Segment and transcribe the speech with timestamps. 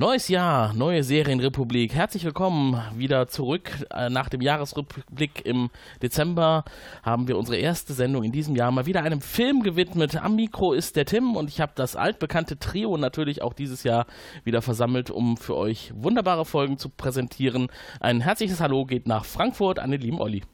[0.00, 1.92] Neues Jahr, neue Serienrepublik.
[1.92, 3.70] Herzlich willkommen wieder zurück.
[3.90, 5.68] Äh, Nach dem Jahresrückblick im
[6.00, 6.64] Dezember
[7.02, 10.16] haben wir unsere erste Sendung in diesem Jahr mal wieder einem Film gewidmet.
[10.16, 14.06] Am Mikro ist der Tim und ich habe das altbekannte Trio natürlich auch dieses Jahr
[14.42, 17.68] wieder versammelt, um für euch wunderbare Folgen zu präsentieren.
[18.00, 20.44] Ein herzliches Hallo geht nach Frankfurt an den lieben Olli.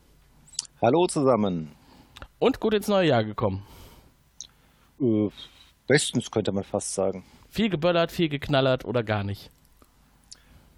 [0.82, 1.70] Hallo zusammen.
[2.40, 3.62] Und gut ins neue Jahr gekommen.
[5.00, 5.28] Äh,
[5.86, 7.22] bestens könnte man fast sagen.
[7.56, 9.50] Viel geböllert, viel geknallert oder gar nicht.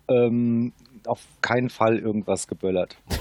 [0.06, 0.72] Ähm,
[1.08, 2.96] auf keinen Fall irgendwas geböllert.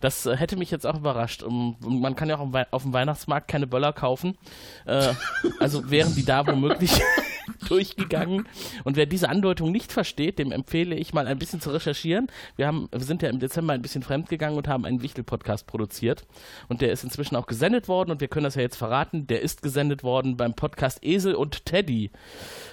[0.00, 1.44] Das äh, hätte mich jetzt auch überrascht.
[1.46, 4.38] Man kann ja auch auf dem Weihnachtsmarkt keine Böller kaufen.
[4.86, 5.12] Äh,
[5.58, 7.02] also wären die da womöglich
[7.68, 8.48] durchgegangen.
[8.84, 12.28] Und wer diese Andeutung nicht versteht, dem empfehle ich mal ein bisschen zu recherchieren.
[12.56, 16.26] Wir, haben, wir sind ja im Dezember ein bisschen fremdgegangen und haben einen Wichtel-Podcast produziert.
[16.68, 19.26] Und der ist inzwischen auch gesendet worden und wir können das ja jetzt verraten.
[19.26, 22.10] Der ist gesendet worden beim Podcast Esel und Teddy.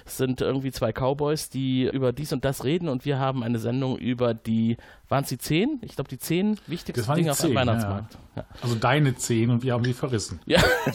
[0.06, 3.58] Es sind irgendwie zwei Cowboys, die über dies und das reden und wir haben eine
[3.58, 4.76] Sendung über die,
[5.08, 5.78] waren es die zehn?
[5.82, 8.18] Ich glaube, die zehn wichtigsten Das waren die Dinge auf dem Weihnachtsmarkt.
[8.36, 8.44] Ja.
[8.60, 10.40] Also deine zehn und wir haben sie verrissen.
[10.46, 10.62] Ja.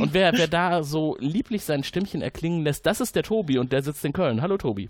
[0.00, 3.72] und wer, wer da so lieblich sein Stimmchen erklingen lässt, das ist der Tobi und
[3.72, 4.42] der sitzt in Köln.
[4.42, 4.88] Hallo Tobi.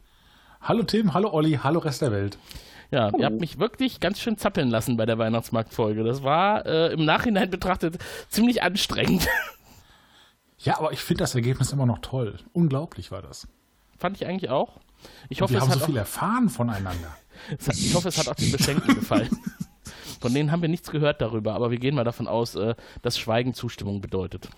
[0.60, 2.38] Hallo Tim, hallo Olli, hallo Rest der Welt.
[2.91, 6.04] Ja, ihr habt mich wirklich ganz schön zappeln lassen bei der Weihnachtsmarktfolge.
[6.04, 9.28] Das war äh, im Nachhinein betrachtet ziemlich anstrengend.
[10.60, 12.36] Ja, aber ich finde das Ergebnis immer noch toll.
[12.52, 13.46] Unglaublich war das.
[13.96, 14.80] Fand ich eigentlich auch.
[15.28, 17.16] Ich Und hoffe, wir haben hat so viel erfahren voneinander.
[17.67, 19.31] Hat, ich hoffe, es hat auch den Beschenkten gefallen.
[20.21, 23.19] Von denen haben wir nichts gehört darüber, aber wir gehen mal davon aus, äh, dass
[23.19, 24.49] Schweigen Zustimmung bedeutet.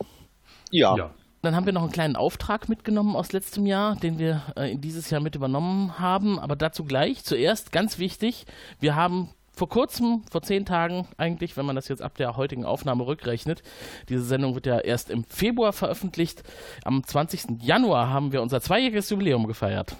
[0.70, 1.10] Ja, Ja.
[1.42, 4.82] Dann haben wir noch einen kleinen Auftrag mitgenommen aus letztem Jahr, den wir äh, in
[4.82, 6.38] dieses Jahr mit übernommen haben.
[6.38, 7.24] Aber dazu gleich.
[7.24, 8.44] Zuerst ganz wichtig,
[8.78, 12.64] wir haben vor kurzem, vor zehn Tagen eigentlich, wenn man das jetzt ab der heutigen
[12.64, 13.62] Aufnahme rückrechnet,
[14.08, 16.42] diese Sendung wird ja erst im Februar veröffentlicht.
[16.84, 17.62] Am 20.
[17.62, 19.96] Januar haben wir unser zweijähriges Jubiläum gefeiert.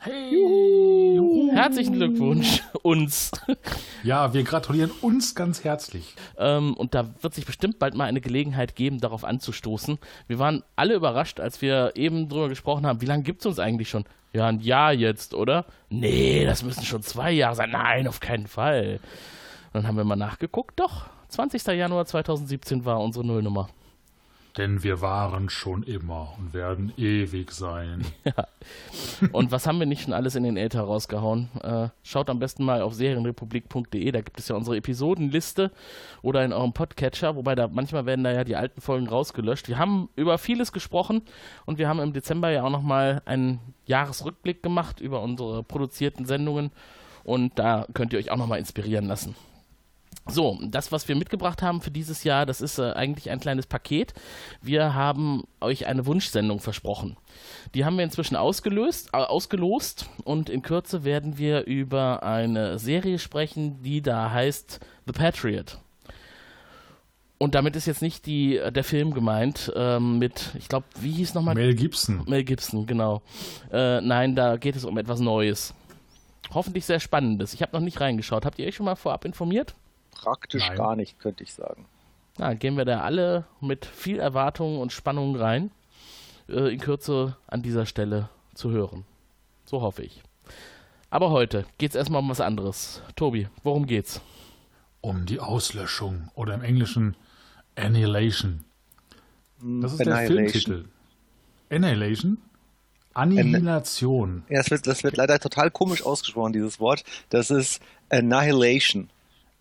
[0.00, 3.32] Herzlichen Glückwunsch uns.
[4.04, 6.14] Ja, wir gratulieren uns ganz herzlich.
[6.38, 9.98] Ähm, und da wird sich bestimmt bald mal eine Gelegenheit geben, darauf anzustoßen.
[10.28, 13.58] Wir waren alle überrascht, als wir eben drüber gesprochen haben, wie lange gibt es uns
[13.58, 14.04] eigentlich schon?
[14.32, 15.64] Ja, ein Jahr jetzt, oder?
[15.88, 17.70] Nee, das müssen schon zwei Jahre sein.
[17.70, 19.00] Nein, auf keinen Fall.
[19.72, 20.78] Und dann haben wir mal nachgeguckt.
[20.78, 21.66] Doch, 20.
[21.66, 23.68] Januar 2017 war unsere Nullnummer.
[24.58, 28.04] Denn wir waren schon immer und werden ewig sein.
[29.32, 31.48] Und was haben wir nicht schon alles in den Äther rausgehauen?
[31.62, 35.70] Äh, schaut am besten mal auf serienrepublik.de, da gibt es ja unsere Episodenliste
[36.22, 39.68] oder in eurem Podcatcher, wobei da manchmal werden da ja die alten Folgen rausgelöscht.
[39.68, 41.22] Wir haben über vieles gesprochen
[41.64, 46.72] und wir haben im Dezember ja auch nochmal einen Jahresrückblick gemacht über unsere produzierten Sendungen
[47.22, 49.36] und da könnt ihr euch auch nochmal inspirieren lassen.
[50.30, 53.66] So, das, was wir mitgebracht haben für dieses Jahr, das ist äh, eigentlich ein kleines
[53.66, 54.12] Paket.
[54.60, 57.16] Wir haben euch eine Wunschsendung versprochen.
[57.74, 63.18] Die haben wir inzwischen ausgelöst, äh, ausgelost und in Kürze werden wir über eine Serie
[63.18, 65.78] sprechen, die da heißt The Patriot.
[67.38, 71.12] Und damit ist jetzt nicht die, äh, der Film gemeint ähm, mit, ich glaube, wie
[71.12, 71.54] hieß nochmal?
[71.54, 72.24] Mel Gibson.
[72.26, 73.22] Mel Gibson, genau.
[73.72, 75.72] Äh, nein, da geht es um etwas Neues.
[76.52, 77.54] Hoffentlich sehr Spannendes.
[77.54, 78.44] Ich habe noch nicht reingeschaut.
[78.44, 79.74] Habt ihr euch schon mal vorab informiert?
[80.18, 80.76] Praktisch Nein.
[80.76, 81.86] gar nicht, könnte ich sagen.
[82.38, 85.70] Na, gehen wir da alle mit viel Erwartung und Spannung rein,
[86.48, 89.04] äh, in Kürze an dieser Stelle zu hören.
[89.64, 90.22] So hoffe ich.
[91.10, 93.02] Aber heute geht's erstmal um was anderes.
[93.16, 94.20] Tobi, worum geht's?
[95.00, 97.16] Um die Auslöschung oder im Englischen
[97.76, 98.64] Annihilation.
[99.60, 100.26] Das ist der.
[100.26, 100.84] Filmtitel.
[101.70, 102.38] Annihilation?
[103.14, 104.44] Annihilation.
[104.48, 107.04] Ja, das wird, das wird leider total komisch ausgesprochen, dieses Wort.
[107.30, 109.10] Das ist Annihilation.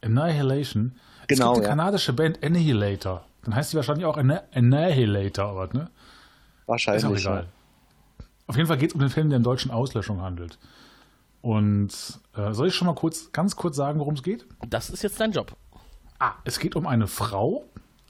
[0.01, 0.95] Annihilation.
[1.27, 1.69] Genau, es gibt eine ja.
[1.69, 3.25] kanadische Band Annihilator.
[3.43, 5.89] Dann heißt sie wahrscheinlich auch Anni- Annihilator, aber ne?
[6.65, 7.03] Wahrscheinlich.
[7.03, 7.47] Ist auch egal.
[8.47, 10.57] Auf jeden Fall geht es um den Film, der in deutschen Auslöschung handelt.
[11.41, 11.91] Und
[12.35, 14.45] äh, soll ich schon mal kurz, ganz kurz sagen, worum es geht?
[14.67, 15.55] Das ist jetzt dein Job.
[16.19, 17.65] Ah, es geht um eine Frau,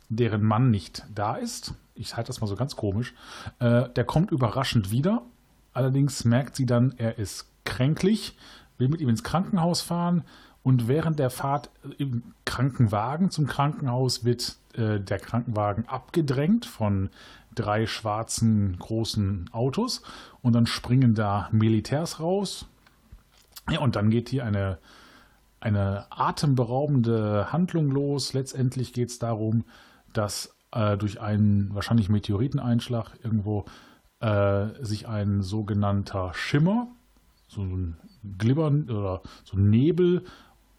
[0.09, 1.73] deren Mann nicht da ist.
[1.95, 3.13] Ich halte das mal so ganz komisch.
[3.59, 5.23] Äh, der kommt überraschend wieder.
[5.73, 8.37] Allerdings merkt sie dann, er ist kränklich,
[8.77, 10.23] will mit ihm ins Krankenhaus fahren
[10.67, 17.09] Und während der Fahrt im Krankenwagen zum Krankenhaus wird äh, der Krankenwagen abgedrängt von
[17.55, 20.01] drei schwarzen großen Autos
[20.41, 22.65] und dann springen da Militärs raus.
[23.69, 24.77] Ja, und dann geht hier eine,
[25.61, 28.33] eine atemberaubende Handlung los.
[28.33, 29.63] Letztendlich geht es darum,
[30.11, 33.63] dass äh, durch einen wahrscheinlich Meteoriteneinschlag irgendwo
[34.19, 36.89] äh, sich ein sogenannter Schimmer,
[37.47, 37.95] so ein
[38.37, 40.25] Glibbern oder so ein Nebel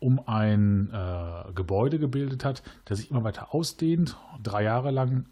[0.00, 5.26] um ein äh, Gebäude gebildet hat, der sich immer weiter ausdehnt, drei Jahre lang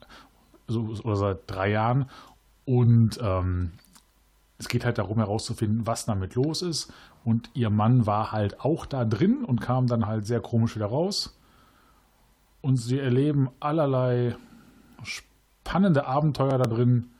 [0.67, 2.11] so, oder seit drei Jahren.
[2.65, 3.73] Und ähm,
[4.59, 6.93] es geht halt darum herauszufinden, was damit los ist.
[7.25, 10.87] Und ihr Mann war halt auch da drin und kam dann halt sehr komisch wieder
[10.87, 11.39] raus.
[12.61, 14.37] Und sie erleben allerlei
[15.03, 17.11] spannende Abenteuer da drin.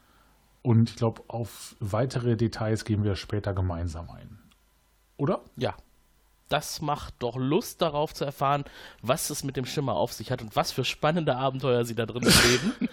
[0.63, 4.39] Und ich glaube, auf weitere Details gehen wir später gemeinsam ein.
[5.17, 5.41] Oder?
[5.57, 5.75] Ja.
[6.49, 8.65] Das macht doch Lust darauf zu erfahren,
[9.03, 12.07] was es mit dem Schimmer auf sich hat und was für spannende Abenteuer sie da
[12.07, 12.89] drin erleben.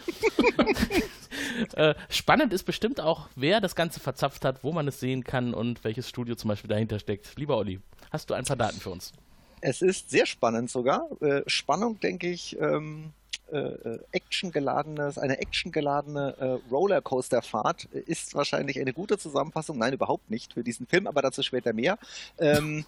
[1.73, 5.53] äh, spannend ist bestimmt auch, wer das Ganze verzapft hat, wo man es sehen kann
[5.53, 7.35] und welches Studio zum Beispiel dahinter steckt.
[7.37, 7.79] Lieber Olli,
[8.11, 9.13] hast du ein paar Daten für uns?
[9.61, 11.07] Es ist sehr spannend sogar.
[11.21, 13.13] Äh, Spannung, denke ich, ähm,
[13.51, 19.77] äh, äh actiongeladenes, eine actiongeladene äh, Rollercoaster-Fahrt ist wahrscheinlich eine gute Zusammenfassung.
[19.77, 21.97] Nein, überhaupt nicht für diesen Film, aber dazu später mehr.
[22.39, 22.85] Ähm,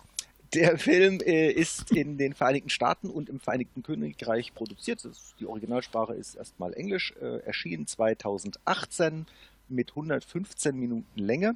[0.56, 5.04] der Film äh, ist in den Vereinigten Staaten und im Vereinigten Königreich produziert.
[5.04, 9.25] Das, die Originalsprache ist erstmal Englisch, äh, erschien 2018
[9.68, 11.56] mit 115 Minuten Länge.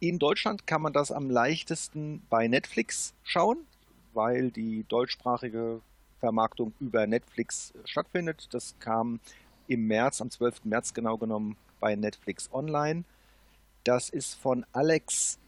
[0.00, 3.58] In Deutschland kann man das am leichtesten bei Netflix schauen,
[4.12, 5.80] weil die deutschsprachige
[6.20, 8.48] Vermarktung über Netflix stattfindet.
[8.50, 9.20] Das kam
[9.68, 10.64] im März, am 12.
[10.64, 13.04] März genau genommen, bei Netflix Online.
[13.84, 15.38] Das ist von Alex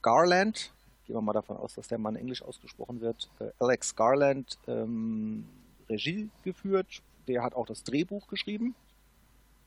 [0.00, 0.72] Garland,
[1.08, 5.46] gehen wir mal davon aus, dass der Mann Englisch ausgesprochen wird, äh, Alex Garland ähm,
[5.88, 7.02] Regie geführt.
[7.26, 8.74] Der hat auch das Drehbuch geschrieben.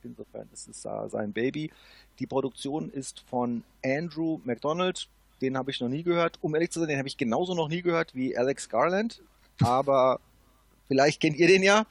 [0.04, 1.72] Insofern ist es uh, sein Baby.
[2.20, 5.10] Die Produktion ist von Andrew McDonald.
[5.42, 6.38] Den habe ich noch nie gehört.
[6.42, 9.24] Um ehrlich zu sein, den habe ich genauso noch nie gehört wie Alex Garland.
[9.62, 10.20] Aber
[10.88, 11.86] vielleicht kennt ihr den ja.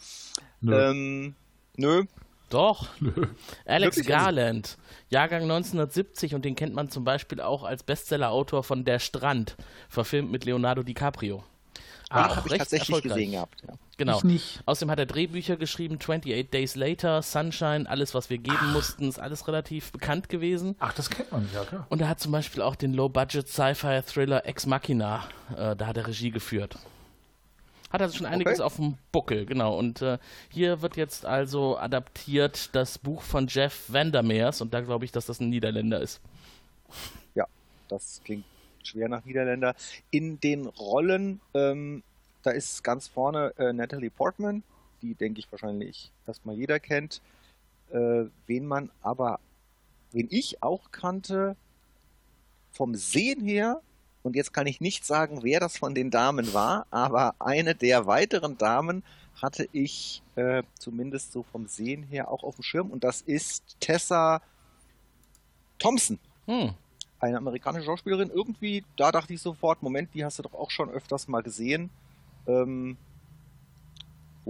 [0.61, 0.91] Nö.
[0.91, 1.35] Ähm,
[1.76, 2.05] nö.
[2.50, 2.88] Doch.
[3.64, 4.06] Alex Wirklich?
[4.06, 4.76] Garland,
[5.08, 9.56] Jahrgang 1970 und den kennt man zum Beispiel auch als Bestseller-Autor von Der Strand,
[9.88, 11.43] verfilmt mit Leonardo DiCaprio.
[12.12, 13.62] Ah, habe ich tatsächlich gesehen gehabt.
[13.67, 13.75] Ja.
[13.97, 14.17] Genau.
[14.19, 14.61] Ich nicht.
[14.67, 18.73] Außerdem hat er Drehbücher geschrieben, 28 Days Later, Sunshine, alles, was wir geben Ach.
[18.73, 20.75] mussten, ist alles relativ bekannt gewesen.
[20.81, 21.87] Ach, das kennt man ja, klar.
[21.88, 25.23] Und er hat zum Beispiel auch den Low-Budget Sci-Fi-Thriller Ex Machina,
[25.56, 26.76] äh, da hat er Regie geführt.
[27.90, 28.62] Hat also schon einiges okay.
[28.62, 29.76] auf dem Buckel, genau.
[29.76, 35.04] Und äh, hier wird jetzt also adaptiert das Buch von Jeff Vandermeers und da glaube
[35.04, 36.20] ich, dass das ein Niederländer ist.
[37.34, 37.46] Ja,
[37.88, 38.44] das klingt
[38.84, 39.75] schwer nach Niederländer.
[40.10, 42.04] In den Rollen, ähm,
[42.42, 44.62] da ist ganz vorne äh, Natalie Portman,
[45.02, 47.20] die denke ich wahrscheinlich erstmal jeder kennt.
[47.90, 49.40] Äh, wen man aber,
[50.12, 51.56] wen ich auch kannte,
[52.70, 53.81] vom Sehen her
[54.22, 58.06] und jetzt kann ich nicht sagen, wer das von den Damen war, aber eine der
[58.06, 59.02] weiteren Damen
[59.40, 63.76] hatte ich äh, zumindest so vom Sehen her auch auf dem Schirm und das ist
[63.81, 64.43] Tessa
[65.78, 66.19] Thompson.
[66.46, 66.75] Hm.
[67.19, 68.31] Eine amerikanische Schauspielerin.
[68.31, 71.90] Irgendwie, da dachte ich sofort, Moment, die hast du doch auch schon öfters mal gesehen.
[72.46, 72.96] Ähm,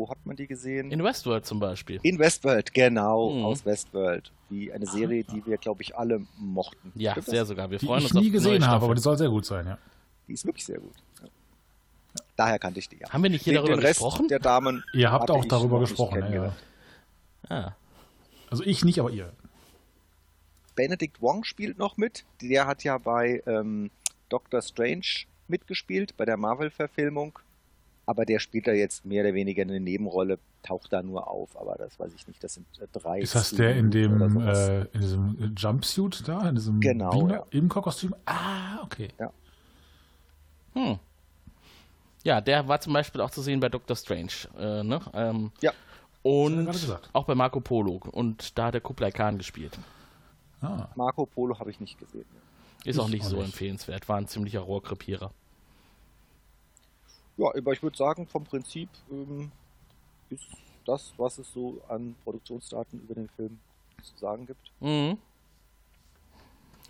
[0.00, 0.90] wo hat man die gesehen?
[0.90, 2.00] In Westworld zum Beispiel.
[2.02, 3.44] In Westworld, genau, mhm.
[3.44, 4.32] aus Westworld.
[4.48, 6.90] Die, eine Serie, die wir, glaube ich, alle mochten.
[6.94, 7.48] Ja, Stimmt sehr das?
[7.48, 7.70] sogar.
[7.70, 9.78] Wir die freuen ich uns nie gesehen habe, aber die soll sehr gut sein, ja.
[10.26, 10.94] Die ist wirklich sehr gut.
[11.22, 11.28] Ja.
[12.34, 13.10] Daher kannte ich die, ja.
[13.10, 14.28] Haben wir nicht hier den, darüber den Rest gesprochen?
[14.28, 16.54] Der Damen ihr habt auch darüber gesprochen, ja.
[17.50, 17.72] Ah.
[18.50, 19.30] Also ich nicht, aber ihr.
[20.74, 22.24] Benedict Wong spielt noch mit.
[22.40, 23.90] Der hat ja bei ähm,
[24.30, 27.38] Doctor Strange mitgespielt, bei der Marvel-Verfilmung
[28.06, 31.76] aber der spielt da jetzt mehr oder weniger eine Nebenrolle, taucht da nur auf, aber
[31.76, 33.20] das weiß ich nicht, das sind äh, drei.
[33.20, 37.46] Ist das der in dem äh, in diesem Jumpsuit da, in diesem genau, Beamer, ja.
[37.50, 38.14] im Kostüm?
[38.26, 39.08] Ah, okay.
[39.18, 39.32] Ja.
[40.74, 40.98] Hm.
[42.22, 44.32] Ja, der war zum Beispiel auch zu sehen bei Doctor Strange.
[44.58, 45.00] Äh, ne?
[45.14, 45.72] Ähm, ja.
[46.22, 46.68] Und
[47.14, 48.00] auch bei Marco Polo.
[48.10, 49.78] Und da hat er Kublai Khan gespielt.
[50.60, 50.88] Ah.
[50.94, 52.26] Marco Polo habe ich nicht gesehen.
[52.84, 53.46] Ist ich auch nicht auch so nicht.
[53.46, 54.08] empfehlenswert.
[54.08, 55.32] War ein ziemlicher Rohrkrepierer.
[57.40, 59.50] Ja, aber ich würde sagen, vom Prinzip ähm,
[60.28, 60.44] ist
[60.84, 63.58] das, was es so an Produktionsdaten über den Film
[64.02, 64.70] zu sagen gibt.
[64.80, 65.16] Mhm.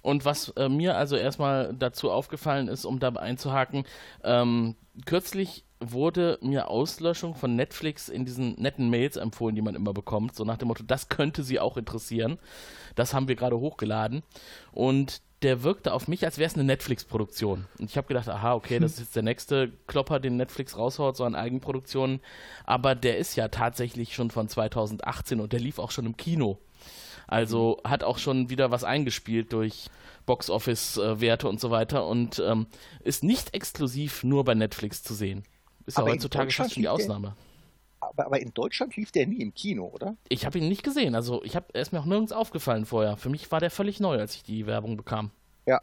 [0.03, 3.85] Und was äh, mir also erstmal dazu aufgefallen ist, um da einzuhaken,
[4.25, 4.75] ähm,
[5.07, 10.35] kürzlich wurde mir Auslöschung von Netflix in diesen netten Mails empfohlen, die man immer bekommt,
[10.35, 12.39] so nach dem Motto, das könnte sie auch interessieren.
[12.97, 14.25] Das haben wir gerade hochgeladen.
[14.73, 17.67] Und der wirkte auf mich, als wäre es eine Netflix-Produktion.
[17.79, 21.17] Und ich habe gedacht, aha, okay, das ist jetzt der nächste Klopper, den Netflix raushaut,
[21.17, 22.21] so an Eigenproduktionen.
[22.67, 26.59] Aber der ist ja tatsächlich schon von 2018 und der lief auch schon im Kino.
[27.27, 29.89] Also hat auch schon wieder was eingespielt durch
[30.27, 32.67] Box-Office-Werte und so weiter und ähm,
[33.03, 35.45] ist nicht exklusiv nur bei Netflix zu sehen.
[35.87, 37.35] Ist ja heutzutage fast schon die Ausnahme.
[38.01, 40.17] Aber, aber in Deutschland lief der nie im Kino, oder?
[40.29, 41.15] Ich habe ihn nicht gesehen.
[41.15, 43.17] Also ich habe, er ist mir auch nirgends aufgefallen vorher.
[43.17, 45.31] Für mich war der völlig neu, als ich die Werbung bekam.
[45.67, 45.81] Ja.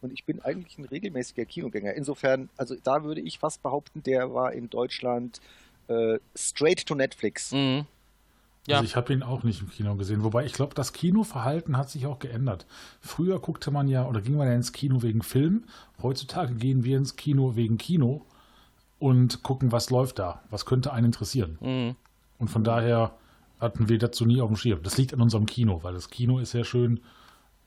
[0.00, 1.94] Und ich bin eigentlich ein regelmäßiger Kinogänger.
[1.94, 5.40] Insofern, also da würde ich fast behaupten, der war in Deutschland
[5.88, 7.52] äh, straight to Netflix.
[7.52, 7.86] Mhm.
[8.66, 8.76] Ja.
[8.76, 10.24] Also ich habe ihn auch nicht im Kino gesehen.
[10.24, 12.66] Wobei ich glaube, das Kinoverhalten hat sich auch geändert.
[13.00, 15.64] Früher guckte man ja oder ging man ja ins Kino wegen Film.
[16.02, 18.24] Heutzutage gehen wir ins Kino wegen Kino
[19.04, 20.40] und gucken, was läuft da.
[20.48, 21.58] Was könnte einen interessieren.
[21.60, 21.94] Mhm.
[22.38, 23.12] Und von daher
[23.60, 24.82] hatten wir dazu nie auf dem Schirm.
[24.82, 26.96] Das liegt an unserem Kino, weil das Kino ist sehr schön.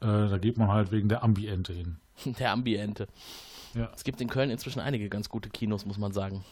[0.02, 1.98] Äh, da geht man halt wegen der Ambiente hin.
[2.40, 3.08] Der Ambiente.
[3.76, 3.92] Ja.
[3.96, 6.44] Es gibt in Köln inzwischen einige ganz gute Kinos, muss man sagen.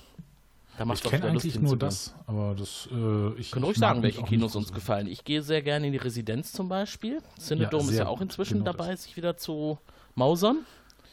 [0.77, 2.87] Da macht Ich kenne eigentlich nur das, aber das.
[2.91, 5.07] Äh, ich Können ruhig sagen, welche Kinos uns gefallen.
[5.07, 7.23] Ich gehe sehr gerne in die Residenz zum Beispiel.
[7.39, 9.05] Cinedome ist sehr ja auch inzwischen Genau dabei, das.
[9.05, 9.79] sich wieder zu
[10.13, 10.57] mausern.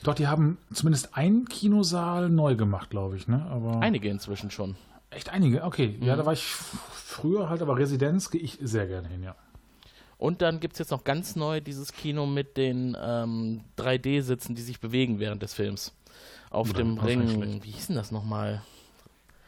[0.04, 3.28] Doch, die haben zumindest einen Kinosaal neu gemacht, glaube ich.
[3.28, 3.47] Ne?
[3.50, 4.76] Aber Einige inzwischen schon.
[5.11, 5.97] Echt einige, okay.
[6.00, 6.18] Ja, Mhm.
[6.18, 9.35] da war ich früher halt, aber Residenz gehe ich sehr gerne hin, ja.
[10.18, 14.62] Und dann gibt es jetzt noch ganz neu dieses Kino mit den ähm, 3D-Sitzen, die
[14.62, 15.92] sich bewegen während des Films.
[16.50, 17.62] Auf Ja, dem Ring.
[17.64, 18.62] Wie hieß denn das nochmal?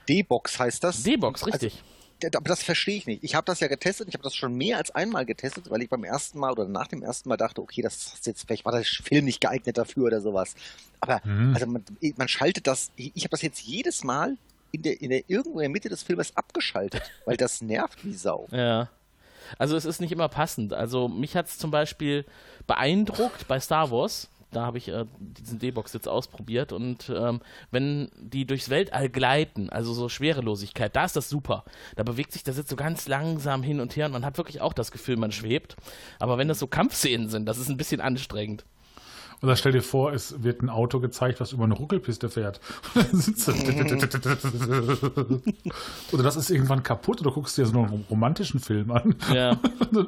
[0.09, 1.03] D-Box heißt das.
[1.03, 1.75] D-Box, richtig.
[1.75, 1.94] Also,
[2.35, 3.25] aber das verstehe ich nicht.
[3.25, 5.89] Ich habe das ja getestet, ich habe das schon mehr als einmal getestet, weil ich
[5.91, 8.73] beim ersten Mal oder nach dem ersten Mal dachte, okay, das ist jetzt vielleicht war
[8.73, 10.55] der Film nicht geeignet dafür oder sowas.
[11.01, 11.55] Aber Mhm.
[11.55, 11.85] also man,
[12.17, 14.37] man schaltet das, ich, habe das jetzt jedes Mal
[14.73, 18.15] in der, in der irgendwo in der Mitte des Filmes abgeschaltet, weil das nervt wie
[18.15, 18.49] Sau.
[18.51, 18.89] Ja.
[19.59, 20.73] Also es ist nicht immer passend.
[20.73, 22.25] Also mich hat es zum Beispiel
[22.67, 24.29] beeindruckt bei Star Wars.
[24.55, 29.69] Da habe ich äh, diesen D-Box jetzt ausprobiert und ähm, wenn die durchs Weltall gleiten,
[29.69, 31.65] also so Schwerelosigkeit, da ist das super.
[31.97, 34.61] Da bewegt sich der Sitz so ganz langsam hin und her und man hat wirklich
[34.61, 35.77] auch das Gefühl, man schwebt.
[36.19, 38.65] Aber wenn das so Kampfszenen sind, das ist ein bisschen anstrengend.
[39.43, 42.61] Oder stell dir vor, es wird ein Auto gezeigt, was über eine Ruckelpiste fährt.
[42.95, 43.53] Und dann sitzt du-
[46.13, 49.15] oder das ist irgendwann kaputt oder guckst dir so einen romantischen Film an.
[49.35, 49.61] Ja.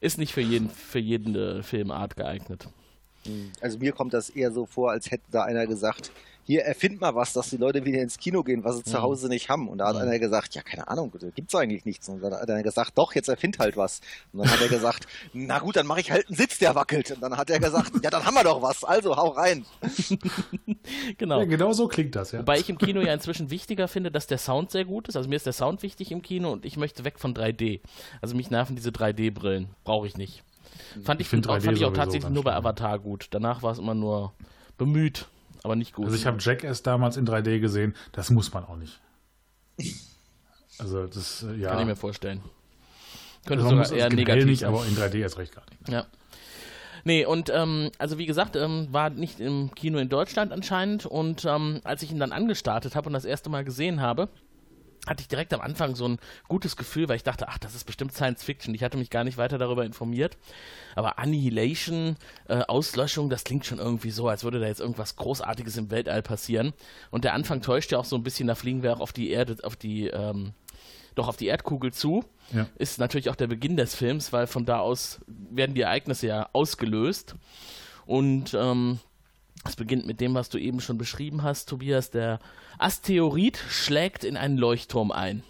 [0.00, 2.68] Ist nicht für jeden für jede Filmart geeignet.
[3.60, 6.12] Also mir kommt das eher so vor, als hätte da einer gesagt,
[6.48, 9.28] hier erfind mal was, dass die Leute wieder ins Kino gehen, was sie zu Hause
[9.28, 9.68] nicht haben.
[9.68, 12.08] Und da hat einer gesagt, ja, keine Ahnung, da gibt's eigentlich nichts.
[12.08, 14.00] Und dann hat einer gesagt, doch, jetzt erfind halt was.
[14.32, 17.10] Und dann hat er gesagt, na gut, dann mache ich halt einen Sitz, der wackelt.
[17.10, 19.66] Und dann hat er gesagt, ja, dann haben wir doch was, also hau rein.
[21.18, 21.40] Genau.
[21.40, 22.40] Ja, genau so klingt das, ja.
[22.40, 25.16] Wobei ich im Kino ja inzwischen wichtiger finde, dass der Sound sehr gut ist.
[25.16, 27.80] Also mir ist der Sound wichtig im Kino und ich möchte weg von 3D.
[28.22, 29.68] Also mich nerven diese 3D-Brillen.
[29.84, 30.44] Brauche ich nicht.
[31.04, 32.54] Fand ich, Ich auch, 3D fand ich auch tatsächlich nur bei.
[32.54, 33.26] Avatar gut.
[33.32, 34.32] Danach war es immer nur
[34.78, 35.26] bemüht,
[35.64, 36.06] aber nicht gut.
[36.06, 39.00] Also ich habe Jackass damals in 3D gesehen, das muss man auch nicht.
[40.78, 41.70] Also das, äh, ja.
[41.70, 42.42] Kann ich mir vorstellen.
[43.46, 44.68] Könnte Also sogar eher negativ nicht, sein.
[44.68, 45.88] aber in 3D erst recht gar nicht.
[45.88, 46.06] Ja.
[47.04, 51.44] Nee, und ähm, also wie gesagt, ähm, war nicht im Kino in Deutschland anscheinend und
[51.44, 54.28] ähm, als ich ihn dann angestartet habe und das erste Mal gesehen habe,
[55.08, 57.84] hatte ich direkt am Anfang so ein gutes Gefühl, weil ich dachte, ach, das ist
[57.84, 58.74] bestimmt Science Fiction.
[58.74, 60.36] Ich hatte mich gar nicht weiter darüber informiert.
[60.94, 62.16] Aber Annihilation,
[62.48, 66.22] äh, Auslöschung, das klingt schon irgendwie so, als würde da jetzt irgendwas Großartiges im Weltall
[66.22, 66.72] passieren.
[67.10, 69.30] Und der Anfang täuscht ja auch so ein bisschen, da fliegen wir auch auf die
[69.30, 70.52] Erde, auf die, ähm,
[71.14, 72.24] doch auf die Erdkugel zu.
[72.52, 72.66] Ja.
[72.76, 76.48] Ist natürlich auch der Beginn des Films, weil von da aus werden die Ereignisse ja
[76.52, 77.34] ausgelöst.
[78.06, 79.00] Und ähm,
[79.64, 82.10] es beginnt mit dem, was du eben schon beschrieben hast, Tobias.
[82.10, 82.38] Der
[82.78, 85.42] Asteroid schlägt in einen Leuchtturm ein.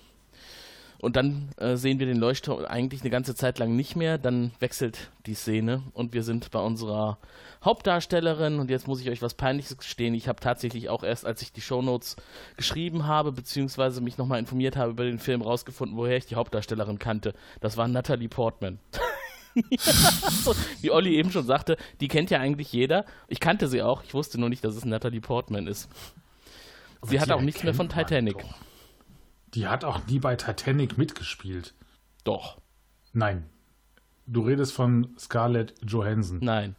[1.00, 4.18] Und dann äh, sehen wir den Leuchtturm eigentlich eine ganze Zeit lang nicht mehr.
[4.18, 7.18] Dann wechselt die Szene und wir sind bei unserer
[7.64, 8.58] Hauptdarstellerin.
[8.58, 10.14] Und jetzt muss ich euch was Peinliches gestehen.
[10.14, 12.16] Ich habe tatsächlich auch erst, als ich die Shownotes
[12.56, 16.98] geschrieben habe, beziehungsweise mich nochmal informiert habe über den Film, rausgefunden, woher ich die Hauptdarstellerin
[16.98, 17.32] kannte.
[17.60, 18.80] Das war Natalie Portman.
[19.78, 23.04] so, wie Olli eben schon sagte, die kennt ja eigentlich jeder.
[23.28, 25.88] Ich kannte sie auch, ich wusste nur nicht, dass es Natalie Portman ist.
[27.02, 28.44] Sie Aber hat die auch nichts mehr von Titanic.
[29.54, 31.74] Die hat auch nie bei Titanic mitgespielt.
[32.24, 32.58] Doch,
[33.12, 33.48] Nein.
[34.26, 36.38] Du redest von Scarlett Johansson.
[36.42, 36.76] nein.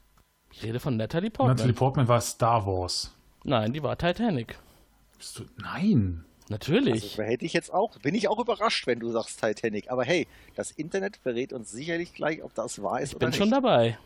[0.51, 1.55] Ich rede von Natalie Portman.
[1.57, 3.13] Natalie Portman war Star Wars.
[3.43, 4.57] Nein, die war Titanic.
[5.17, 5.43] Bist du?
[5.57, 6.25] Nein.
[6.49, 7.03] Natürlich.
[7.17, 9.89] Also, hätte ich jetzt auch, bin ich auch überrascht, wenn du sagst Titanic.
[9.91, 13.29] Aber hey, das Internet verrät uns sicherlich gleich, ob das wahr ist ich oder bin
[13.29, 13.37] nicht.
[13.37, 13.97] schon dabei.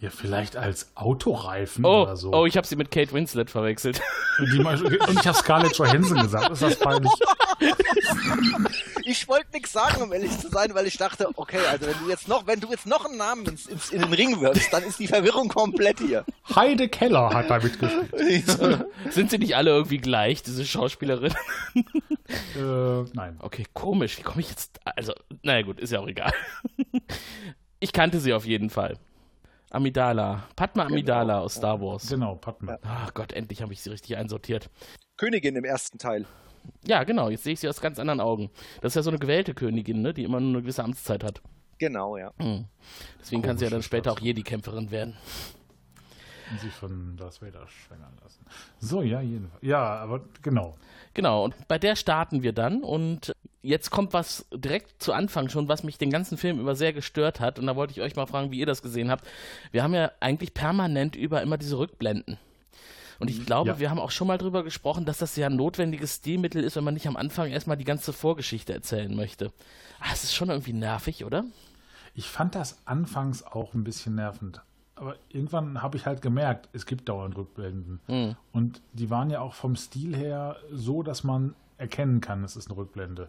[0.00, 2.32] Ja, vielleicht als Autoreifen Oh, oder so.
[2.32, 4.00] oh, ich habe sie mit Kate Winslet verwechselt.
[4.38, 6.50] Und, die, und ich habe Scarlett Johansson gesagt.
[6.50, 7.10] Ist das peinlich?
[9.04, 12.10] Ich wollte nichts sagen, um ehrlich zu sein, weil ich dachte, okay, also wenn du
[12.10, 14.82] jetzt noch, wenn du jetzt noch einen Namen ins, ins, in den Ring wirfst, dann
[14.84, 16.24] ist die Verwirrung komplett hier.
[16.54, 18.84] Heide Keller hat da mitgespielt.
[19.10, 21.32] Sind sie nicht alle irgendwie gleich, diese Schauspielerin?
[21.74, 23.36] äh, nein.
[23.40, 24.18] Okay, komisch.
[24.18, 24.78] Wie komme ich jetzt.
[24.84, 26.32] Also, naja, gut, ist ja auch egal.
[27.80, 28.98] Ich kannte sie auf jeden Fall.
[29.70, 30.44] Amidala.
[30.56, 32.08] Padma Amidala aus Star Wars.
[32.08, 32.78] Genau, Padma.
[32.82, 34.70] Ach Gott, endlich habe ich sie richtig einsortiert.
[35.16, 36.26] Königin im ersten Teil.
[36.86, 38.50] Ja, genau, jetzt sehe ich sie aus ganz anderen Augen.
[38.80, 41.42] Das ist ja so eine gewählte Königin, ne, die immer nur eine gewisse Amtszeit hat.
[41.78, 42.32] Genau, ja.
[42.38, 42.66] Hm.
[43.20, 45.16] Deswegen kann sie ja dann Komisch, später auch Jedi-Kämpferin werden.
[46.50, 48.44] Und sich von Darth Vader schwängern lassen.
[48.78, 49.62] So, ja, jedenfalls.
[49.62, 50.76] Ja, aber genau.
[51.14, 55.68] Genau, und bei der starten wir dann und jetzt kommt was direkt zu Anfang schon,
[55.68, 58.26] was mich den ganzen Film über sehr gestört hat und da wollte ich euch mal
[58.26, 59.26] fragen, wie ihr das gesehen habt.
[59.72, 62.38] Wir haben ja eigentlich permanent über immer diese Rückblenden.
[63.20, 63.78] Und ich glaube, Ja.
[63.80, 66.84] wir haben auch schon mal drüber gesprochen, dass das ja ein notwendiges Stilmittel ist, wenn
[66.84, 69.52] man nicht am Anfang erstmal die ganze Vorgeschichte erzählen möchte.
[69.98, 71.44] Ah, es ist schon irgendwie nervig, oder?
[72.14, 74.62] Ich fand das anfangs auch ein bisschen nervend.
[74.94, 78.00] Aber irgendwann habe ich halt gemerkt, es gibt dauernd Rückblenden.
[78.06, 78.36] Hm.
[78.52, 82.68] Und die waren ja auch vom Stil her so, dass man erkennen kann, es ist
[82.68, 83.28] eine Rückblende.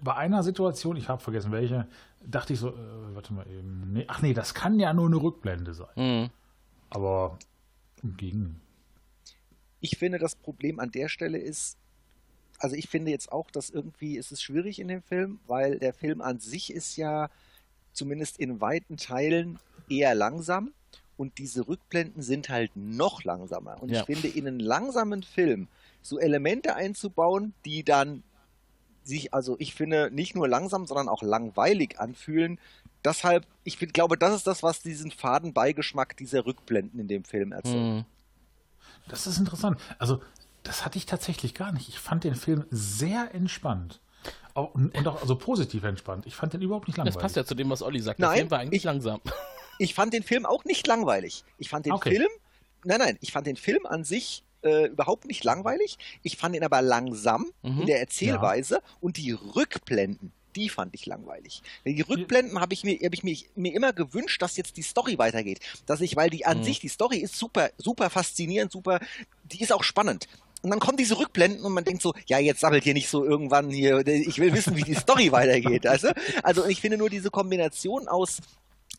[0.00, 1.86] Bei einer Situation, ich habe vergessen welche,
[2.24, 3.92] dachte ich so, äh, warte mal eben.
[3.92, 5.94] Nee, ach nee, das kann ja nur eine Rückblende sein.
[5.94, 6.30] Hm.
[6.90, 7.38] Aber
[8.02, 8.60] im Gegen.
[9.80, 11.76] Ich finde, das Problem an der Stelle ist,
[12.58, 15.92] also ich finde jetzt auch, dass irgendwie ist es schwierig in dem Film, weil der
[15.94, 17.30] Film an sich ist ja
[17.92, 20.72] zumindest in weiten Teilen eher langsam
[21.16, 23.80] und diese Rückblenden sind halt noch langsamer.
[23.82, 24.00] Und Ja.
[24.00, 25.68] ich finde, in einen langsamen Film
[26.02, 28.22] so Elemente einzubauen, die dann
[29.08, 32.60] sich, also ich finde, nicht nur langsam, sondern auch langweilig anfühlen.
[33.04, 37.24] Deshalb, ich find, glaube, das ist das, was diesen faden Beigeschmack dieser Rückblenden in dem
[37.24, 37.74] Film erzeugt.
[37.76, 38.04] Hm.
[39.08, 39.80] Das ist interessant.
[39.98, 40.20] Also,
[40.62, 41.88] das hatte ich tatsächlich gar nicht.
[41.88, 44.00] Ich fand den Film sehr entspannt.
[44.54, 46.26] Auch, und auch also positiv entspannt.
[46.26, 47.22] Ich fand den überhaupt nicht Das langweilig.
[47.22, 48.18] passt ja zu dem, was Olli sagt.
[48.18, 49.20] Der Nein, Film war eigentlich ich- langsam.
[49.78, 51.44] ich fand den Film auch nicht langweilig.
[51.58, 52.10] Ich fand den Okay.
[52.16, 52.28] Film,
[52.84, 55.98] nein, nein, ich fand den Film an sich äh, überhaupt nicht langweilig.
[56.22, 57.80] Ich fand ihn aber langsam Mhm.
[57.80, 61.62] in der Erzählweise und die Rückblenden, die fand ich langweilig.
[61.84, 65.18] Die Rückblenden habe ich, mir, hab ich mir, mir immer gewünscht, dass jetzt die Story
[65.18, 65.60] weitergeht.
[65.86, 66.62] Dass ich, weil die an Mhm.
[66.64, 69.00] sich, die Story ist super, super faszinierend, super,
[69.44, 70.26] die ist auch spannend.
[70.60, 73.24] Und dann kommen diese Rückblenden und man denkt so, ja, jetzt sammelt hier nicht so
[73.24, 75.86] irgendwann hier, ich will wissen, wie die Story weitergeht.
[75.86, 76.08] Also,
[76.42, 78.38] also ich finde nur diese Kombination aus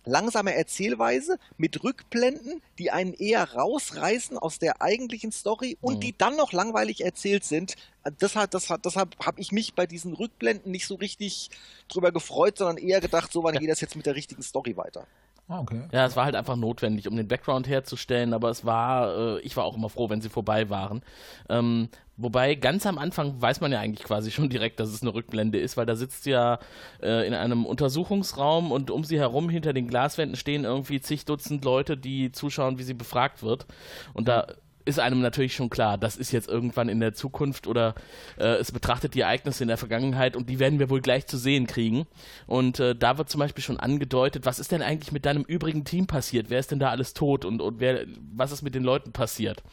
[0.05, 5.99] langsamer Erzählweise mit Rückblenden, die einen eher rausreißen aus der eigentlichen Story und Mhm.
[6.01, 7.75] die dann noch langweilig erzählt sind.
[8.21, 11.49] Deshalb, deshalb, deshalb habe ich mich bei diesen Rückblenden nicht so richtig
[11.89, 15.05] drüber gefreut, sondern eher gedacht, so wann geht das jetzt mit der richtigen Story weiter.
[15.47, 15.81] Ah, okay.
[15.91, 19.57] Ja, es war halt einfach notwendig, um den Background herzustellen, aber es war, äh, ich
[19.57, 21.01] war auch immer froh, wenn sie vorbei waren.
[21.49, 25.13] Ähm, wobei ganz am Anfang weiß man ja eigentlich quasi schon direkt, dass es eine
[25.13, 26.59] Rückblende ist, weil da sitzt sie ja
[27.01, 31.63] äh, in einem Untersuchungsraum und um sie herum hinter den Glaswänden stehen irgendwie zig Dutzend
[31.65, 33.65] Leute, die zuschauen, wie sie befragt wird.
[34.13, 34.47] Und da
[34.89, 37.95] ist einem natürlich schon klar, das ist jetzt irgendwann in der Zukunft oder
[38.37, 41.37] äh, es betrachtet die Ereignisse in der Vergangenheit und die werden wir wohl gleich zu
[41.37, 42.05] sehen kriegen.
[42.47, 45.85] Und äh, da wird zum Beispiel schon angedeutet, was ist denn eigentlich mit deinem übrigen
[45.85, 46.49] Team passiert?
[46.49, 49.63] Wer ist denn da alles tot und, und wer, was ist mit den Leuten passiert?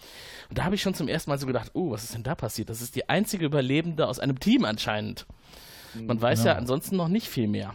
[0.49, 2.35] Und da habe ich schon zum ersten Mal so gedacht, oh, was ist denn da
[2.35, 2.71] passiert?
[2.71, 5.27] Das ist die einzige Überlebende aus einem Team anscheinend.
[5.95, 6.59] Man weiß ja Ja.
[6.59, 7.75] ansonsten noch nicht viel mehr.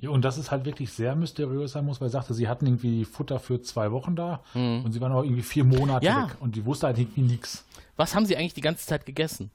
[0.00, 2.66] Ja, und dass es halt wirklich sehr mysteriös sein muss, weil er sagte, sie hatten
[2.66, 6.24] irgendwie Futter für zwei Wochen da und sie waren auch irgendwie vier Monate Ja.
[6.28, 7.64] weg und die wusste halt irgendwie nichts.
[7.96, 9.50] Was haben sie eigentlich die ganze Zeit gegessen?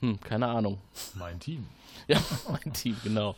[0.00, 0.78] Hm, keine Ahnung.
[1.14, 1.66] Mein Team.
[2.08, 2.18] Ja,
[2.50, 3.36] mein Team, genau.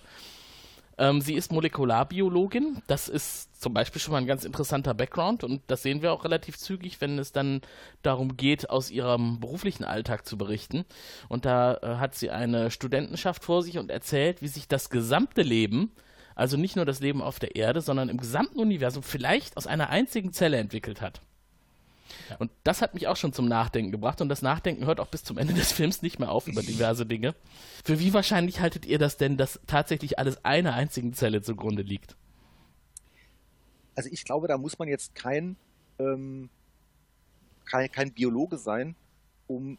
[0.97, 2.83] Ähm, sie ist Molekularbiologin.
[2.87, 6.25] Das ist zum Beispiel schon mal ein ganz interessanter Background und das sehen wir auch
[6.25, 7.61] relativ zügig, wenn es dann
[8.03, 10.85] darum geht, aus ihrem beruflichen Alltag zu berichten.
[11.29, 15.43] Und da äh, hat sie eine Studentenschaft vor sich und erzählt, wie sich das gesamte
[15.43, 15.91] Leben,
[16.35, 19.91] also nicht nur das Leben auf der Erde, sondern im gesamten Universum vielleicht aus einer
[19.91, 21.21] einzigen Zelle entwickelt hat.
[22.39, 25.25] Und das hat mich auch schon zum Nachdenken gebracht und das Nachdenken hört auch bis
[25.25, 27.35] zum Ende des Films nicht mehr auf über diverse Dinge.
[27.85, 32.17] Für wie wahrscheinlich haltet ihr das denn, dass tatsächlich alles einer einzigen Zelle zugrunde liegt?
[33.95, 35.57] Also ich glaube, da muss man jetzt kein,
[35.99, 36.51] ähm,
[37.65, 38.97] kein, kein Biologe sein,
[39.47, 39.79] um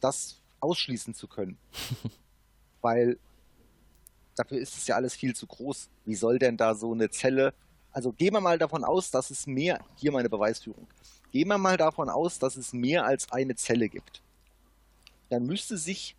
[0.00, 1.58] das ausschließen zu können.
[2.80, 3.18] Weil
[4.36, 5.88] dafür ist es ja alles viel zu groß.
[6.04, 7.52] Wie soll denn da so eine Zelle,
[7.92, 10.86] also gehen wir mal davon aus, dass es mehr, hier meine Beweisführung,
[11.32, 14.22] gehen wir mal davon aus, dass es mehr als eine Zelle gibt.
[15.28, 16.16] dann müsste sich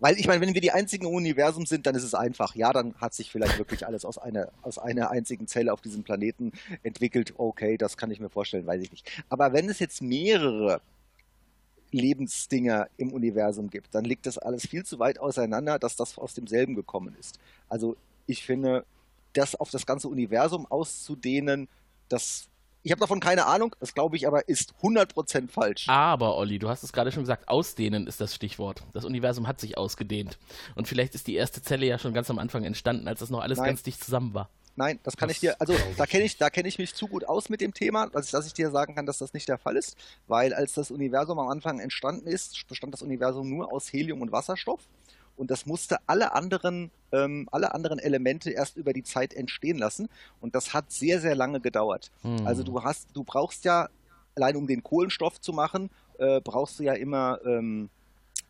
[0.00, 2.54] weil ich meine, wenn wir die einzigen im Universum sind, dann ist es einfach.
[2.54, 6.04] Ja, dann hat sich vielleicht wirklich alles aus einer, aus einer einzigen Zelle auf diesem
[6.04, 6.52] Planeten
[6.84, 7.34] entwickelt.
[7.36, 9.24] Okay, das kann ich mir vorstellen, weiß ich nicht.
[9.28, 10.80] Aber wenn es jetzt mehrere
[11.90, 16.34] Lebensdinger im Universum gibt, dann liegt das alles viel zu weit auseinander, dass das aus
[16.34, 17.38] demselben gekommen ist.
[17.68, 17.96] Also
[18.26, 18.84] ich finde,
[19.32, 21.68] das auf das ganze Universum auszudehnen,
[22.08, 22.48] das
[22.82, 25.88] ich habe davon keine Ahnung, das glaube ich aber ist 100% falsch.
[25.88, 28.84] Aber, Olli, du hast es gerade schon gesagt, ausdehnen ist das Stichwort.
[28.92, 30.38] Das Universum hat sich ausgedehnt.
[30.74, 33.40] Und vielleicht ist die erste Zelle ja schon ganz am Anfang entstanden, als das noch
[33.40, 33.68] alles Nein.
[33.68, 34.48] ganz dicht zusammen war.
[34.78, 37.08] Nein, das kann Das ich dir, also da kenne ich, da kenne ich mich zu
[37.08, 39.58] gut aus mit dem Thema, dass, dass ich dir sagen kann, dass das nicht der
[39.58, 39.96] Fall ist,
[40.28, 44.30] weil als das Universum am Anfang entstanden ist, bestand das Universum nur aus Helium und
[44.30, 44.80] Wasserstoff
[45.36, 50.08] und das musste alle anderen, ähm, alle anderen Elemente erst über die Zeit entstehen lassen
[50.40, 52.12] und das hat sehr, sehr lange gedauert.
[52.22, 52.46] Hm.
[52.46, 53.88] Also du hast, du brauchst ja,
[54.36, 57.90] allein um den Kohlenstoff zu machen, äh, brauchst du ja immer, ähm,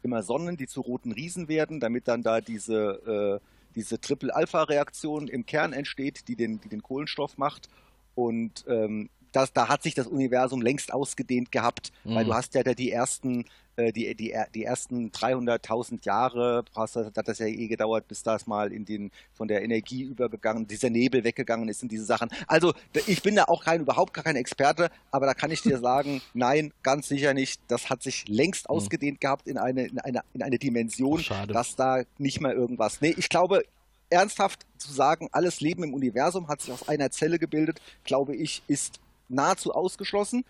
[0.02, 5.46] immer Sonnen, die zu roten Riesen werden, damit dann da diese, äh, diese Triple-Alpha-Reaktion im
[5.46, 7.68] Kern entsteht, die den, die den Kohlenstoff macht.
[8.14, 12.28] Und ähm, das, da hat sich das Universum längst ausgedehnt gehabt, weil Mhm.
[12.28, 13.44] du hast ja da die ersten,
[13.76, 18.46] äh, die, die, die ersten 300.000 Jahre, hast, hat das ja eh gedauert, bis das
[18.46, 22.28] mal in den, von der Energie übergegangen, dieser Nebel weggegangen ist und diese Sachen.
[22.46, 22.74] Also
[23.06, 26.20] ich bin da auch kein, überhaupt gar kein Experte, aber da kann ich dir sagen,
[26.34, 27.60] nein, ganz sicher nicht.
[27.68, 31.76] Das hat sich längst ausgedehnt gehabt in eine, in eine, in eine Dimension, Ach, dass
[31.76, 33.00] da nicht mehr irgendwas.
[33.00, 33.62] Nee, ich glaube,
[34.10, 38.62] ernsthaft zu sagen, alles Leben im Universum hat sich aus einer Zelle gebildet, glaube ich,
[38.66, 40.44] ist nahezu ausgeschlossen.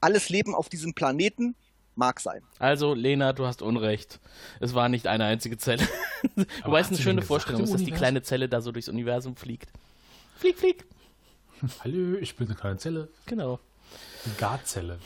[0.00, 1.54] Alles Leben auf diesem Planeten
[1.94, 2.42] mag sein.
[2.58, 4.20] Also, Lena, du hast Unrecht.
[4.60, 5.86] Es war nicht eine einzige Zelle.
[6.64, 9.70] Wobei es eine schöne Vorstellung ist, dass die kleine Zelle da so durchs Universum fliegt.
[10.36, 10.84] Flieg, flieg.
[11.80, 13.08] Hallo, ich bin eine kleine Zelle.
[13.26, 13.58] Genau.
[14.24, 14.98] Die Garzelle.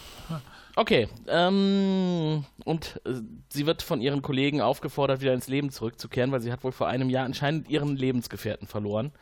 [0.75, 6.41] Okay, ähm, und äh, sie wird von ihren Kollegen aufgefordert, wieder ins Leben zurückzukehren, weil
[6.41, 9.13] sie hat wohl vor einem Jahr anscheinend ihren Lebensgefährten verloren.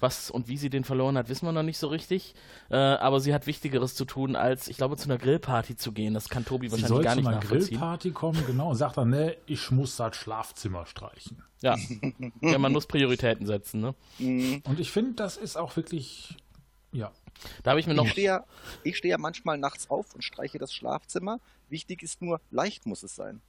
[0.00, 2.34] Was und wie sie den verloren hat, wissen wir noch nicht so richtig.
[2.70, 6.14] Äh, aber sie hat Wichtigeres zu tun, als, ich glaube, zu einer Grillparty zu gehen.
[6.14, 7.68] Das kann Tobi Sie wahrscheinlich soll gar zu nicht einer nachvollziehen.
[7.78, 11.42] Grillparty kommen, genau, und sagt dann, ne, ich muss das Schlafzimmer streichen.
[11.60, 11.76] Ja.
[12.40, 13.94] ja, man muss Prioritäten setzen, ne?
[14.66, 16.36] Und ich finde, das ist auch wirklich,
[16.92, 17.10] ja,
[17.62, 18.04] Da habe ich mir noch.
[18.04, 18.44] Ich stehe ja,
[18.82, 21.40] ich stehe ja manchmal nachts auf und streiche das Schlafzimmer.
[21.68, 23.40] Wichtig ist nur, leicht muss es sein.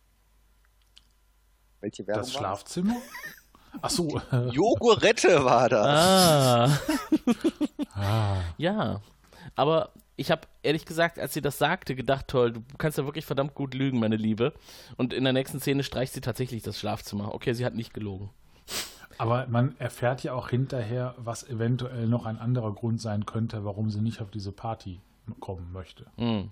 [1.81, 2.97] Welche Werbung das Schlafzimmer.
[3.81, 4.19] Ach so?
[4.51, 5.85] Jogurette war das.
[5.85, 6.79] Ah.
[7.93, 9.01] ah, Ja,
[9.55, 13.25] aber ich habe ehrlich gesagt, als sie das sagte, gedacht, toll, du kannst ja wirklich
[13.25, 14.53] verdammt gut lügen, meine Liebe.
[14.97, 17.33] Und in der nächsten Szene streicht sie tatsächlich das Schlafzimmer.
[17.33, 18.29] Okay, sie hat nicht gelogen.
[19.17, 23.89] Aber man erfährt ja auch hinterher, was eventuell noch ein anderer Grund sein könnte, warum
[23.89, 24.99] sie nicht auf diese Party
[25.39, 26.05] kommen möchte.
[26.17, 26.51] Hm.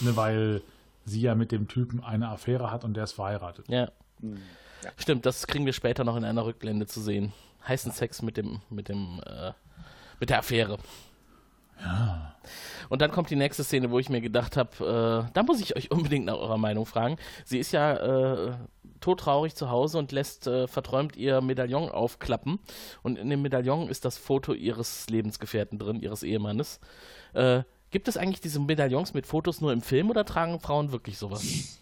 [0.00, 0.62] Ne, weil
[1.04, 3.68] sie ja mit dem Typen eine Affäre hat und der ist verheiratet.
[3.68, 3.90] Ja.
[4.20, 4.90] ja.
[4.96, 7.32] Stimmt, das kriegen wir später noch in einer Rückblende zu sehen.
[7.66, 9.52] Heißen Sex mit dem, mit dem, äh,
[10.20, 10.78] mit der Affäre.
[11.80, 12.34] Ja.
[12.88, 15.76] Und dann kommt die nächste Szene, wo ich mir gedacht habe, äh, da muss ich
[15.76, 17.16] euch unbedingt nach eurer Meinung fragen.
[17.44, 18.52] Sie ist ja äh,
[19.00, 22.58] todtraurig zu Hause und lässt äh, verträumt ihr Medaillon aufklappen.
[23.02, 26.80] Und in dem Medaillon ist das Foto ihres Lebensgefährten drin, ihres Ehemannes.
[27.32, 31.18] Äh, gibt es eigentlich diese Medaillons mit Fotos nur im Film oder tragen Frauen wirklich
[31.18, 31.80] sowas?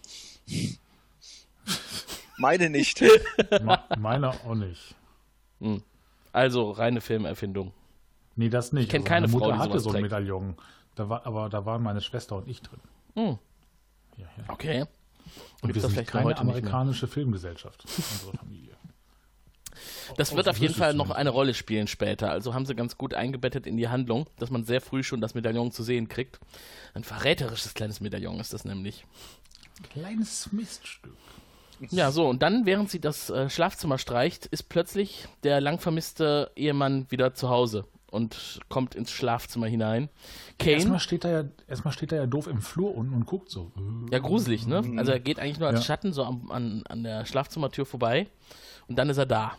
[2.39, 3.03] Meine nicht.
[3.99, 4.97] Meiner auch nicht.
[6.33, 7.73] Also reine Filmerfindung.
[8.37, 8.85] Nee, das nicht.
[8.85, 10.03] Ich kenn Also keine meine Frau, Mutter die hatte so ein trägt.
[10.05, 10.57] Medaillon.
[10.95, 12.81] Da war, aber da waren meine Schwester und ich drin.
[13.15, 13.39] Hm.
[14.17, 14.45] Ja, ja.
[14.49, 14.81] Okay.
[15.63, 18.73] Und Gibt's wir sind keine amerikanische Filmgesellschaft, unsere Familie.
[20.17, 22.31] Das wird auf jeden Fall noch eine Rolle spielen später.
[22.31, 25.35] Also haben sie ganz gut eingebettet in die Handlung, dass man sehr früh schon das
[25.35, 26.39] Medaillon zu sehen kriegt.
[26.93, 29.07] Ein verräterisches kleines Medaillon ist das nämlich.
[29.91, 31.17] Kleines Miststück.
[31.91, 36.53] Ja, so, und dann, während sie das äh, Schlafzimmer streicht, ist plötzlich der lang vermisste
[36.55, 40.09] Ehemann wieder zu Hause und kommt ins Schlafzimmer hinein.
[40.59, 43.51] Kane, Erstmal steht, er ja, erstmal steht er ja doof im Flur unten und guckt
[43.51, 43.73] so.
[43.77, 44.83] äh, ja, gruselig, ne?
[44.97, 45.85] Also er geht eigentlich nur als Ja.
[45.85, 48.29] Schatten so am, an, an der Schlafzimmertür vorbei
[48.87, 49.53] und dann ist er da.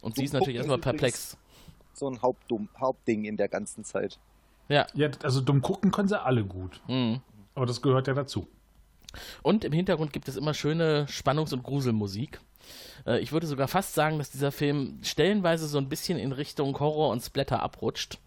[0.00, 1.36] Und sie ist natürlich erstmal perplex.
[1.94, 4.18] So ein Hauptdumm, Hauptding in der ganzen Zeit.
[4.68, 6.80] Ja, Ja, also dumm gucken können sie alle gut.
[6.88, 7.20] mhm.
[7.54, 8.48] Aber das gehört ja dazu.
[9.42, 12.40] Und im Hintergrund gibt es immer schöne Spannungs- und Gruselmusik.
[13.06, 16.78] Äh, ich würde sogar fast sagen, dass dieser Film stellenweise so ein bisschen in Richtung
[16.78, 18.18] Horror und Splatter abrutscht.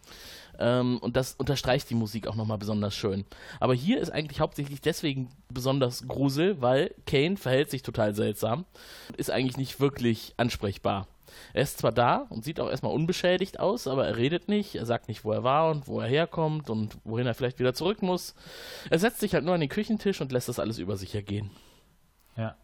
[0.60, 3.26] Ähm, und das unterstreicht die Musik auch nochmal besonders schön.
[3.60, 8.66] Aber hier ist eigentlich hauptsächlich deswegen besonders Grusel, weil Kane verhält sich total seltsam
[9.10, 11.08] und ist eigentlich nicht wirklich ansprechbar.
[11.54, 14.86] Er ist zwar da und sieht auch erstmal unbeschädigt aus, aber er redet nicht, er
[14.86, 18.02] sagt nicht, wo er war und wo er herkommt und wohin er vielleicht wieder zurück
[18.02, 18.36] muss.
[18.90, 21.52] Er setzt sich halt nur an den Küchentisch und lässt das alles über sich ergehen.
[22.38, 22.56] Ja,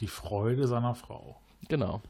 [0.00, 1.36] die Freude seiner Frau.
[1.68, 2.00] Genau.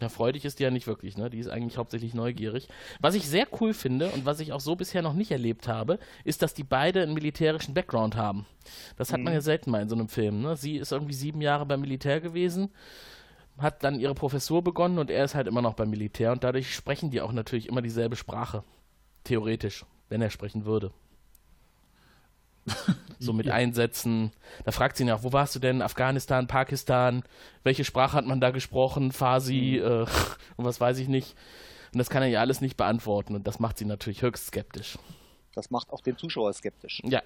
[0.00, 1.30] Ja, freudig ist die ja nicht wirklich, ne?
[1.30, 2.68] Die ist eigentlich hauptsächlich neugierig.
[3.00, 6.00] Was ich sehr cool finde und was ich auch so bisher noch nicht erlebt habe,
[6.24, 8.44] ist, dass die beide einen militärischen Background haben.
[8.96, 10.56] Das hat man ja selten mal in so einem Film, ne?
[10.56, 12.70] Sie ist irgendwie sieben Jahre beim Militär gewesen,
[13.56, 16.74] hat dann ihre Professur begonnen und er ist halt immer noch beim Militär und dadurch
[16.74, 18.64] sprechen die auch natürlich immer dieselbe Sprache.
[19.22, 20.92] Theoretisch, wenn er sprechen würde.
[23.18, 23.54] So mit Ja.
[23.54, 24.32] Einsätzen.
[24.64, 25.82] Da fragt sie ihn ja auch, wo warst du denn?
[25.82, 27.22] Afghanistan, Pakistan?
[27.62, 29.12] Welche Sprache hat man da gesprochen?
[29.12, 30.06] Farsi äh,
[30.56, 31.34] und was weiß ich nicht.
[31.92, 34.98] Und das kann er ja alles nicht beantworten und das macht sie natürlich höchst skeptisch.
[35.54, 37.00] Das macht auch den Zuschauer skeptisch.
[37.04, 37.22] Ja.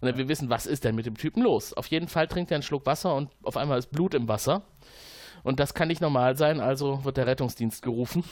[0.00, 1.74] Und dann wir wissen, was ist denn mit dem Typen los?
[1.74, 4.62] Auf jeden Fall trinkt er einen Schluck Wasser und auf einmal ist Blut im Wasser.
[5.42, 8.24] Und das kann nicht normal sein, also wird der Rettungsdienst gerufen.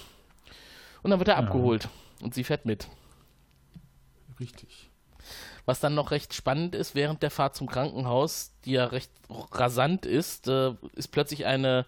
[1.03, 1.89] Und dann wird er abgeholt.
[2.23, 2.89] Und sie fährt mit.
[4.41, 4.91] Richtig.
[5.67, 9.11] Was dann noch recht spannend ist, während der Fahrt zum Krankenhaus, die ja recht
[9.53, 11.87] rasant ist, äh, ist plötzlich eine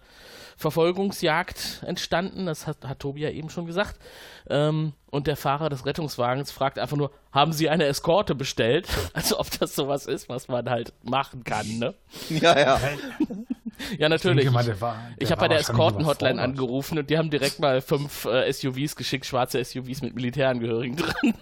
[0.57, 2.45] Verfolgungsjagd entstanden.
[2.45, 3.97] Das hat, hat Tobi ja eben schon gesagt.
[4.49, 8.87] Ähm, und der Fahrer des Rettungswagens fragt einfach nur, haben Sie eine Eskorte bestellt?
[9.13, 11.95] Also ob das sowas ist, was man halt machen kann, ne?
[12.29, 12.79] Ja, ja.
[13.97, 14.51] Ja, natürlich.
[14.51, 18.95] der ich habe bei der Eskorten-Hotline angerufen und die haben direkt mal fünf äh, SUVs
[18.97, 21.33] geschickt, schwarze SUVs mit Militärangehörigen drin.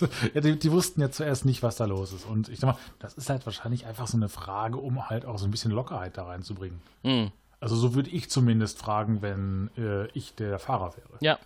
[0.34, 2.26] Ja, die, die wussten ja zuerst nicht, was da los ist.
[2.26, 5.38] Und ich sag mal, das ist halt wahrscheinlich einfach so eine Frage, um halt auch
[5.38, 6.80] so ein bisschen Lockerheit da reinzubringen.
[7.02, 7.30] Hm.
[7.60, 11.18] Also so würde ich zumindest fragen, wenn äh, ich der Fahrer wäre.
[11.20, 11.38] Ja.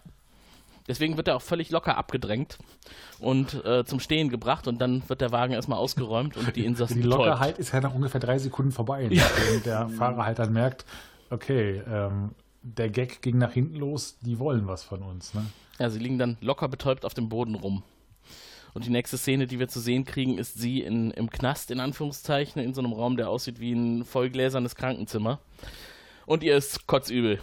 [0.89, 2.59] Deswegen wird er auch völlig locker abgedrängt
[3.21, 6.97] und äh, zum Stehen gebracht und dann wird der Wagen erstmal ausgeräumt und die Insassen
[6.97, 7.27] Die betäubt.
[7.27, 10.87] Lockerheit ist ja nach ungefähr drei Sekunden vorbei, nachdem der Fahrer halt dann merkt,
[11.29, 12.31] okay, ähm,
[12.63, 15.35] der Gag ging nach hinten los, die wollen was von uns.
[15.35, 15.45] Ne?
[15.79, 17.83] Ja, sie liegen dann locker betäubt auf dem Boden rum.
[18.79, 21.81] Und die nächste Szene, die wir zu sehen kriegen, ist sie in, im Knast, in
[21.81, 25.41] Anführungszeichen, in so einem Raum, der aussieht wie ein vollgläsernes Krankenzimmer.
[26.27, 27.41] Und ihr ist kotzübel.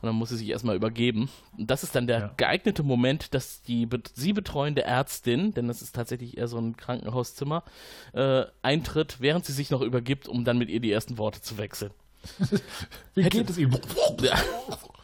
[0.00, 1.28] Und dann muss sie sich erstmal übergeben.
[1.58, 2.34] Und das ist dann der Ja.
[2.36, 7.64] geeignete Moment, dass die sie betreuende Ärztin, denn das ist tatsächlich eher so ein Krankenhauszimmer,
[8.12, 11.58] äh, eintritt, während sie sich noch übergibt, um dann mit ihr die ersten Worte zu
[11.58, 11.90] wechseln.
[13.16, 13.76] Wie Hätte- geht es Ihnen?
[14.20, 14.38] Ja.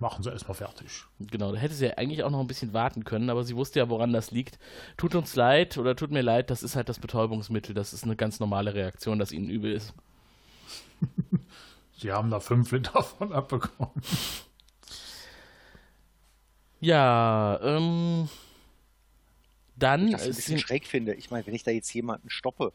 [0.00, 1.04] Machen Sie erstmal fertig.
[1.18, 3.80] Genau, da hätte sie ja eigentlich auch noch ein bisschen warten können, aber sie wusste
[3.80, 4.58] ja, woran das liegt.
[4.96, 7.74] Tut uns leid oder tut mir leid, das ist halt das Betäubungsmittel.
[7.74, 9.94] Das ist eine ganz normale Reaktion, dass ihnen übel ist.
[11.96, 13.90] Sie haben da fünf Liter von abbekommen.
[16.80, 18.28] Ja, ähm.
[19.76, 21.14] Dann Was ich ein bisschen schräg finde.
[21.14, 22.72] Ich meine, wenn ich da jetzt jemanden stoppe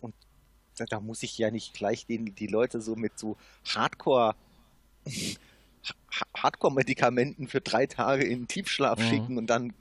[0.00, 0.14] und
[0.88, 4.34] da, muss ich ja nicht gleich den, die Leute so mit so Hardcore
[5.06, 5.38] Ha-
[6.36, 9.02] Hardcore-Medikamenten für drei Tage in Tiefschlaf Mhm.
[9.02, 9.72] schicken und dann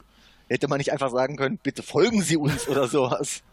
[0.48, 3.44] hätte man nicht einfach sagen können, bitte folgen Sie uns oder sowas.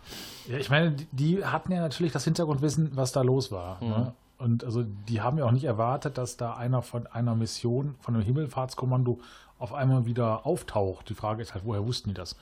[0.49, 3.83] Ja, ich meine, die, die hatten ja natürlich das Hintergrundwissen, was da los war.
[3.83, 4.15] Ne?
[4.39, 8.15] Und also die haben ja auch nicht erwartet, dass da einer von einer Mission, von
[8.15, 9.21] einem Himmelfahrtskommando
[9.59, 11.09] auf einmal wieder auftaucht.
[11.09, 12.37] Die Frage ist halt, woher wussten die das?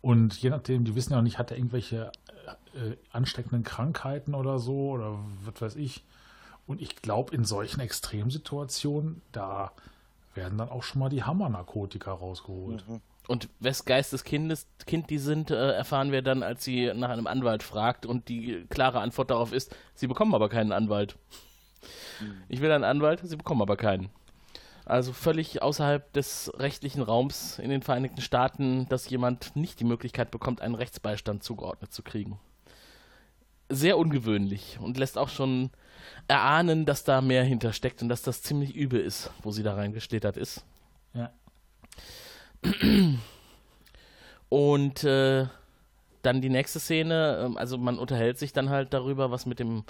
[0.00, 2.10] Und je nachdem, die wissen ja auch nicht, hat er irgendwelche
[2.74, 6.04] äh, ansteckenden Krankheiten oder so oder was weiß ich.
[6.66, 9.72] Und ich glaube, in solchen Extremsituationen, da
[10.34, 12.84] werden dann auch schon mal die Hammernarkotika rausgeholt.
[13.28, 17.26] und wes Geistes Kindes, Kind die sind, äh, erfahren wir dann, als sie nach einem
[17.26, 21.16] Anwalt fragt und die klare Antwort darauf ist, sie bekommen aber keinen Anwalt.
[22.48, 24.10] Ich will einen Anwalt, sie bekommen aber keinen.
[24.84, 30.30] Also völlig außerhalb des rechtlichen Raums in den Vereinigten Staaten, dass jemand nicht die Möglichkeit
[30.30, 32.38] bekommt, einen Rechtsbeistand zugeordnet zu kriegen.
[33.68, 35.70] Sehr ungewöhnlich und lässt auch schon
[36.28, 40.36] erahnen, dass da mehr hintersteckt und dass das ziemlich übel ist, wo sie da reingeschlittert
[40.36, 40.64] ist.
[41.14, 41.30] Ja.
[44.48, 45.46] Und äh,
[46.22, 49.84] dann die nächste Szene, ähm, also man unterhält sich dann halt darüber, was mit dem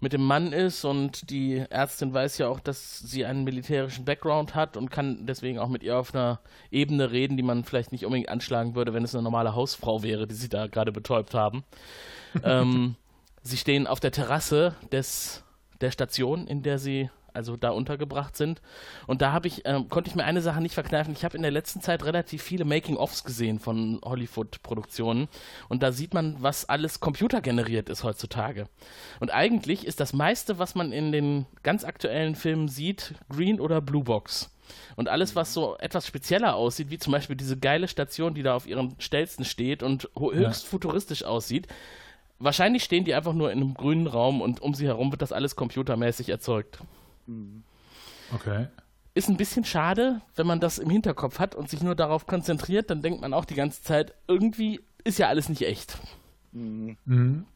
[0.00, 4.54] mit dem Mann ist und die Ärztin weiß ja auch, dass sie einen militärischen Background
[4.54, 6.40] hat und kann deswegen auch mit ihr auf einer
[6.70, 10.26] Ebene reden, die man vielleicht nicht unbedingt anschlagen würde, wenn es eine normale Hausfrau wäre,
[10.26, 11.64] die sie da gerade betäubt haben.
[12.44, 12.96] ähm,
[13.42, 15.43] sie stehen auf der Terrasse des,
[15.80, 18.62] der Station, in der sie also da untergebracht sind.
[19.06, 21.12] Und da habe ich, ähm, konnte ich mir eine Sache nicht verkneifen.
[21.12, 25.28] Ich habe in der letzten Zeit relativ viele Making-ofs gesehen von Hollywood-Produktionen.
[25.68, 28.68] Und da sieht man, was alles computergeneriert ist heutzutage.
[29.20, 33.80] Und eigentlich ist das meiste, was man in den ganz aktuellen Filmen sieht, Green oder
[33.80, 34.50] Blue Box.
[34.96, 38.54] Und alles, was so etwas spezieller aussieht, wie zum Beispiel diese geile Station, die da
[38.54, 41.68] auf ihren Stelzen steht und höchst futuristisch aussieht,
[42.44, 45.32] wahrscheinlich stehen die einfach nur in einem grünen Raum und um sie herum wird das
[45.32, 46.78] alles computermäßig erzeugt.
[48.32, 48.68] Okay.
[49.14, 52.90] Ist ein bisschen schade, wenn man das im Hinterkopf hat und sich nur darauf konzentriert,
[52.90, 55.98] dann denkt man auch die ganze Zeit, irgendwie ist ja alles nicht echt.
[56.52, 57.46] Mhm.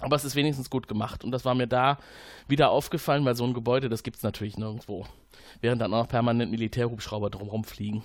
[0.00, 1.24] Aber es ist wenigstens gut gemacht.
[1.24, 1.98] Und das war mir da
[2.46, 5.06] wieder aufgefallen, weil so ein Gebäude, das gibt es natürlich nirgendwo.
[5.60, 8.04] Während dann auch noch permanent Militärhubschrauber drumherum fliegen.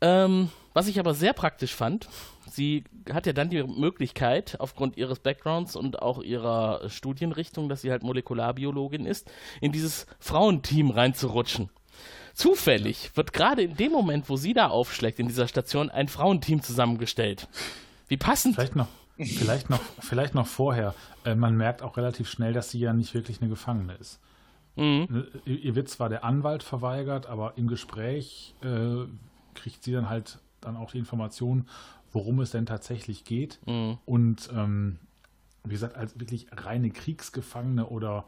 [0.00, 2.08] Ähm, was ich aber sehr praktisch fand,
[2.52, 7.90] sie hat ja dann die Möglichkeit, aufgrund ihres Backgrounds und auch ihrer Studienrichtung, dass sie
[7.90, 11.70] halt Molekularbiologin ist, in dieses Frauenteam reinzurutschen.
[12.34, 16.62] Zufällig wird gerade in dem Moment, wo sie da aufschlägt, in dieser Station, ein Frauenteam
[16.62, 17.48] zusammengestellt.
[18.08, 18.54] Wie passend.
[18.54, 18.88] Vielleicht noch,
[19.18, 20.94] vielleicht noch, vielleicht noch vorher.
[21.24, 24.20] Äh, man merkt auch relativ schnell, dass sie ja nicht wirklich eine Gefangene ist.
[24.76, 25.26] Mhm.
[25.46, 29.04] Äh, Ihr wird zwar der Anwalt verweigert, aber im Gespräch äh,
[29.54, 31.66] kriegt sie dann halt dann auch die Information,
[32.12, 33.58] worum es denn tatsächlich geht.
[33.66, 33.98] Mhm.
[34.04, 34.98] Und ähm,
[35.64, 38.24] wie gesagt, als wirklich reine Kriegsgefangene oder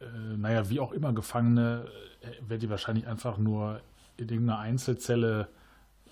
[0.00, 1.86] äh, naja, wie auch immer Gefangene,
[2.20, 3.80] äh, wird die wahrscheinlich einfach nur
[4.16, 5.48] in irgendeiner Einzelzelle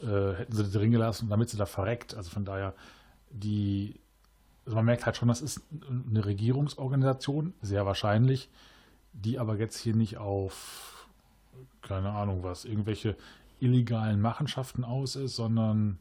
[0.02, 2.14] äh, hätten sie drin gelassen, damit sie da verreckt.
[2.14, 2.74] Also von daher,
[3.30, 4.00] die,
[4.64, 5.62] also man merkt halt schon, das ist
[6.08, 8.48] eine Regierungsorganisation, sehr wahrscheinlich,
[9.12, 11.08] die aber jetzt hier nicht auf,
[11.82, 13.16] keine Ahnung was, irgendwelche
[13.60, 15.98] illegalen Machenschaften aus ist, sondern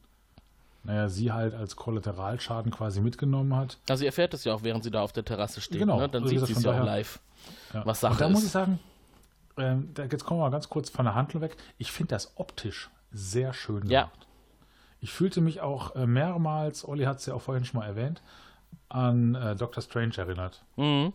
[0.83, 3.77] naja, sie halt als Kollateralschaden quasi mitgenommen hat.
[3.89, 5.79] Also sie erfährt es ja auch, während sie da auf der Terrasse steht.
[5.79, 5.99] Genau.
[5.99, 6.09] Ne?
[6.09, 7.19] Dann Also sieht sie es ja auch live.
[7.73, 7.85] Ja.
[7.85, 8.31] Was Sache Und da ist.
[8.33, 8.79] muss ich sagen,
[9.55, 11.57] da, jetzt kommen wir mal ganz kurz von der Handlung weg.
[11.77, 14.03] Ich finde das optisch sehr schön Ja.
[14.03, 14.27] gemacht.
[15.01, 18.21] Ich fühlte mich auch äh, mehrmals, Olli hat es ja auch vorhin schon mal erwähnt,
[18.89, 20.63] an äh, Doctor Strange erinnert.
[20.77, 21.13] Mhm.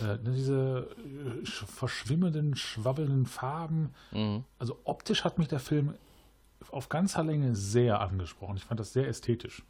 [0.00, 3.92] Äh, diese äh, sch- verschwimmenden, schwabbelnden Farben.
[4.12, 4.44] Mhm.
[4.58, 5.94] Also optisch hat mich der Film
[6.70, 8.56] auf ganzer Länge sehr angesprochen.
[8.56, 9.62] Ich fand das sehr ästhetisch.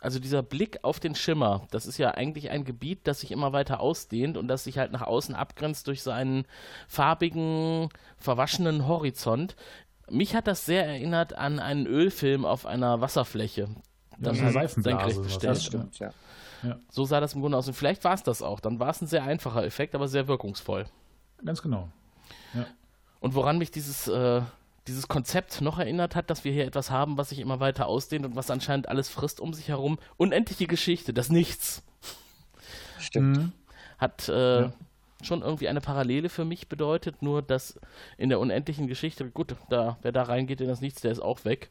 [0.00, 3.52] Also dieser Blick auf den Schimmer, das ist ja eigentlich ein Gebiet, das sich immer
[3.52, 6.44] weiter ausdehnt und das sich halt nach außen abgrenzt durch so einen
[6.86, 9.56] farbigen, verwaschenen Horizont.
[10.08, 13.68] Mich hat das sehr erinnert an einen Ölfilm auf einer Wasserfläche.
[14.20, 15.56] Ja, so halt eine senkrecht gestellt.
[15.56, 16.12] Das stimmt, ja.
[16.90, 17.68] So sah das im Grunde aus.
[17.68, 18.60] Und vielleicht war es das auch.
[18.60, 20.86] Dann war es ein sehr einfacher Effekt, aber sehr wirkungsvoll.
[21.44, 21.88] Ganz genau.
[23.20, 24.42] Und woran mich dieses, äh,
[24.88, 28.24] dieses Konzept noch erinnert hat, dass wir hier etwas haben, was sich immer weiter ausdehnt
[28.26, 29.98] und was anscheinend alles frisst um sich herum.
[30.16, 31.82] Unendliche Geschichte, das Nichts.
[32.98, 33.52] Stimmt.
[33.98, 34.72] Hat äh, Ja.
[35.22, 37.78] schon irgendwie eine Parallele für mich bedeutet, nur dass
[38.16, 41.44] in der unendlichen Geschichte, gut, da, wer da reingeht in das Nichts, der ist auch
[41.44, 41.70] weg.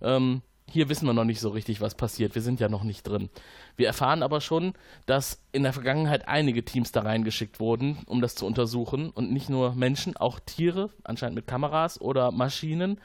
[0.00, 2.34] Ähm, hier wissen wir noch nicht so richtig, was passiert.
[2.34, 3.30] Wir sind ja noch nicht drin.
[3.76, 4.74] Wir erfahren aber schon,
[5.06, 9.10] dass in der Vergangenheit einige Teams da reingeschickt wurden, um das zu untersuchen.
[9.10, 13.00] Und nicht nur Menschen, auch Tiere, anscheinend mit Kameras oder Maschinen.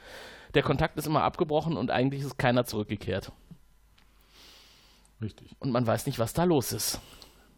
[0.54, 3.32] Der Kontakt ist immer abgebrochen und eigentlich ist keiner zurückgekehrt.
[5.20, 5.56] Richtig.
[5.58, 7.00] Und man weiß nicht, was da los ist.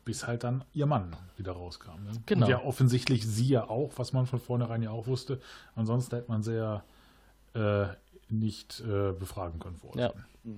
[0.07, 2.05] bis halt dann ihr Mann wieder rauskam.
[2.05, 2.13] Ne?
[2.27, 2.47] Genau.
[2.47, 5.41] Und ja, offensichtlich sie ja auch, was man von vornherein ja auch wusste.
[5.75, 6.85] Ansonsten hätte man ja
[7.55, 7.89] äh,
[8.29, 10.15] nicht äh, befragen können vorher.
[10.17, 10.53] Ja.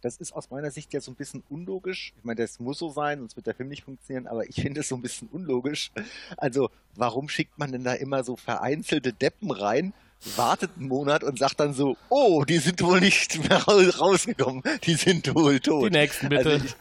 [0.00, 2.12] Das ist aus meiner Sicht ja so ein bisschen unlogisch.
[2.18, 4.80] Ich meine, das muss so sein, sonst wird der Film nicht funktionieren, aber ich finde
[4.80, 5.92] es so ein bisschen unlogisch.
[6.36, 9.94] Also, warum schickt man denn da immer so vereinzelte Deppen rein,
[10.36, 14.62] wartet einen Monat und sagt dann so, oh, die sind wohl nicht mehr ra- rausgekommen,
[14.84, 15.86] die sind wohl tot.
[15.86, 16.50] Die nächsten bitte.
[16.50, 16.74] Also ich,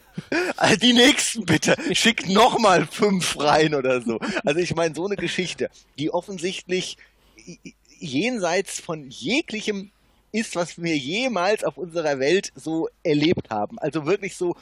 [0.58, 4.20] also die nächsten bitte, schickt nochmal fünf rein oder so.
[4.44, 6.98] Also ich meine, so eine Geschichte, die offensichtlich
[8.00, 9.92] jenseits von jeglichem
[10.32, 13.80] ist, was wir jemals auf unserer Welt so erlebt haben.
[13.80, 14.56] Also wirklich so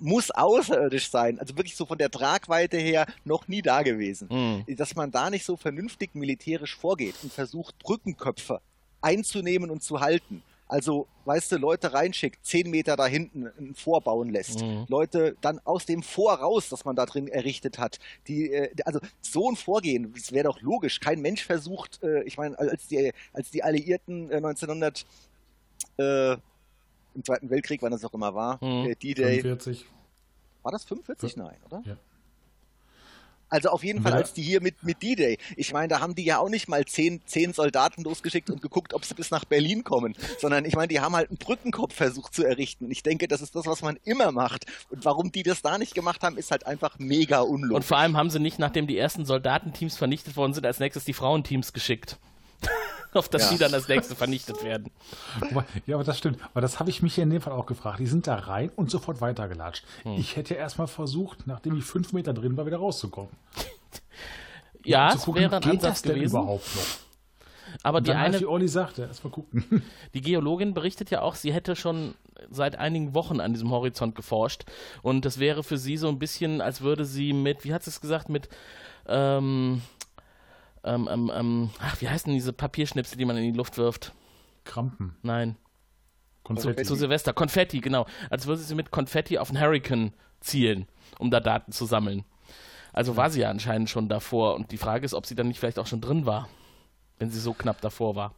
[0.00, 4.28] muss außerirdisch sein, also wirklich so von der Tragweite her noch nie da gewesen.
[4.30, 4.76] Hm.
[4.76, 8.60] Dass man da nicht so vernünftig militärisch vorgeht und versucht, Brückenköpfe
[9.02, 10.42] einzunehmen und zu halten.
[10.70, 14.60] Also, weißt du, Leute reinschickt, zehn Meter da hinten ein Vorbauen lässt.
[14.62, 14.86] Mhm.
[14.88, 17.98] Leute dann aus dem Vor raus, das man da drin errichtet hat.
[18.28, 21.00] Die, äh, also so ein Vorgehen, das wäre doch logisch.
[21.00, 25.04] Kein Mensch versucht, äh, ich meine, als die, als die Alliierten äh, 1900
[25.98, 28.94] äh, im Zweiten Weltkrieg, wann das auch immer war, Mhm.
[29.02, 29.86] D-Day, 45.
[30.62, 31.36] war das 45?
[31.36, 31.82] Nein, oder?
[31.84, 31.96] Ja.
[33.50, 35.38] Also auf jeden Fall als die hier mit, mit D-Day.
[35.56, 38.94] Ich meine, da haben die ja auch nicht mal zehn, zehn Soldaten losgeschickt und geguckt,
[38.94, 42.32] ob sie bis nach Berlin kommen, sondern ich meine, die haben halt einen Brückenkopf versucht
[42.34, 42.86] zu errichten.
[42.86, 44.66] Und ich denke, das ist das, was man immer macht.
[44.90, 47.86] Und warum die das da nicht gemacht haben, ist halt einfach mega Und unlogisch.
[47.86, 51.12] vor allem haben sie nicht, nachdem die ersten Soldatenteams vernichtet worden sind, als nächstes die
[51.12, 52.18] Frauenteams geschickt.
[53.12, 53.50] Auf dass Ja.
[53.50, 54.90] die dann als nächste vernichtet werden.
[55.86, 56.38] Ja, aber das stimmt.
[56.52, 57.98] Aber das habe ich mich ja in dem Fall auch gefragt.
[57.98, 59.84] Die sind da rein und sofort weitergelatscht.
[60.04, 60.12] Hm.
[60.12, 63.30] Ich hätte erstmal versucht, nachdem ich fünf Meter drin war, wieder rauszukommen.
[64.82, 66.36] Ja, zu es gucken, wäre ein geht Ansatz das denn gewesen.
[66.38, 66.82] überhaupt noch?
[67.82, 69.82] Aber die eine, wie Olli sagte, erstmal gucken.
[70.14, 72.14] die Geologin berichtet ja auch, sie hätte schon
[72.50, 74.64] seit einigen Wochen an diesem Horizont geforscht.
[75.02, 77.90] Und das wäre für sie so ein bisschen, als würde sie mit, wie hat sie
[77.90, 78.48] es gesagt, mit
[79.06, 79.82] ähm,
[80.84, 84.12] ähm, ähm, ähm, ach, wie heißen diese Papierschnipsel, die man in die Luft wirft?
[84.64, 85.16] Krampen.
[85.22, 85.56] Nein.
[86.46, 86.82] Zu, Konfetti.
[86.82, 87.32] zu Silvester.
[87.32, 88.06] Konfetti, genau.
[88.28, 90.86] Als würde sie mit Konfetti auf einen Hurricane zielen,
[91.18, 92.24] um da Daten zu sammeln.
[92.92, 94.56] Also war sie ja anscheinend schon davor.
[94.56, 96.48] Und die Frage ist, ob sie dann nicht vielleicht auch schon drin war,
[97.18, 98.34] wenn sie so knapp davor war.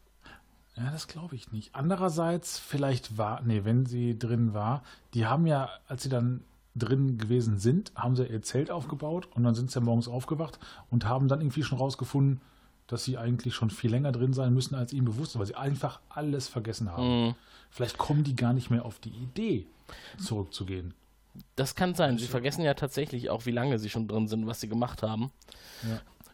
[0.77, 1.75] Ja, das glaube ich nicht.
[1.75, 4.83] Andererseits, vielleicht war, nee, wenn sie drin war,
[5.15, 6.45] die haben ja, als sie dann
[6.75, 10.59] drin gewesen sind, haben sie ihr Zelt aufgebaut und dann sind sie ja morgens aufgewacht
[10.91, 12.41] und haben dann irgendwie schon rausgefunden,
[12.87, 15.55] dass sie eigentlich schon viel länger drin sein müssen, als ihnen bewusst ist, weil sie
[15.55, 17.35] einfach alles vergessen haben.
[17.71, 19.67] Vielleicht kommen die gar nicht mehr auf die Idee,
[20.19, 20.95] zurückzugehen.
[21.57, 22.19] Das kann sein.
[22.19, 25.31] Sie vergessen ja tatsächlich auch, wie lange sie schon drin sind, was sie gemacht haben.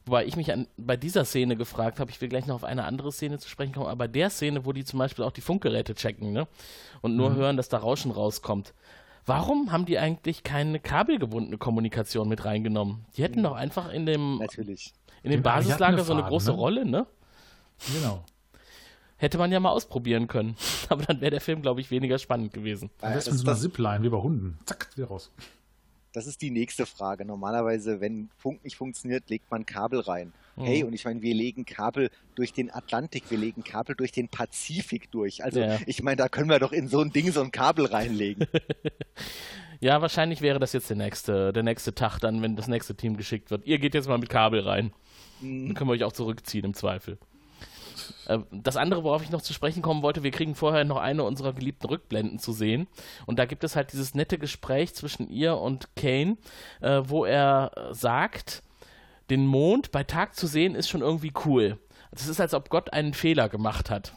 [0.06, 2.84] Wobei ich mich an, bei dieser Szene gefragt habe, ich will gleich noch auf eine
[2.84, 5.42] andere Szene zu sprechen kommen, aber bei der Szene, wo die zum Beispiel auch die
[5.42, 6.48] Funkgeräte checken ne?
[7.02, 8.72] und nur hören, dass da Rauschen rauskommt.
[9.28, 13.04] Warum haben die eigentlich keine kabelgebundene Kommunikation mit reingenommen?
[13.16, 14.94] Die hätten doch einfach in dem, Natürlich.
[15.22, 16.56] in dem Basislager so eine große ne?
[16.56, 17.06] Rolle, ne?
[17.94, 18.24] Genau.
[19.18, 20.56] Hätte man ja mal ausprobieren können.
[20.88, 22.90] Aber dann wäre der Film, glaube ich, weniger spannend gewesen.
[23.02, 24.58] Am Äh, besten das, mit so einer Zipline, wie bei Hunden.
[24.64, 25.30] Zack, wieder raus.
[26.12, 27.24] Das ist die nächste Frage.
[27.24, 30.32] Normalerweise, wenn Funk nicht funktioniert, legt man Kabel rein.
[30.56, 34.28] Hey, und ich meine, wir legen Kabel durch den Atlantik, wir legen Kabel durch den
[34.28, 35.44] Pazifik durch.
[35.44, 35.78] Also Ja.
[35.86, 38.46] ich meine, da können wir doch in so ein Ding so ein Kabel reinlegen.
[39.80, 43.16] Ja, wahrscheinlich wäre das jetzt der nächste, der nächste Tag dann, wenn das nächste Team
[43.16, 43.64] geschickt wird.
[43.64, 44.92] Ihr geht jetzt mal mit Kabel rein.
[45.40, 47.16] Dann können wir euch auch zurückziehen im Zweifel.
[48.26, 51.24] Äh, Das andere, worauf ich noch zu sprechen kommen wollte, wir kriegen vorher noch eine
[51.24, 52.86] unserer geliebten Rückblenden zu sehen.
[53.26, 56.36] Und da gibt es halt dieses nette Gespräch zwischen ihr und Kane,
[56.80, 58.62] äh, wo er sagt,
[59.30, 61.78] den Mond bei Tag zu sehen ist schon irgendwie cool.
[62.10, 64.14] Es ist, als ob Gott einen Fehler gemacht hat.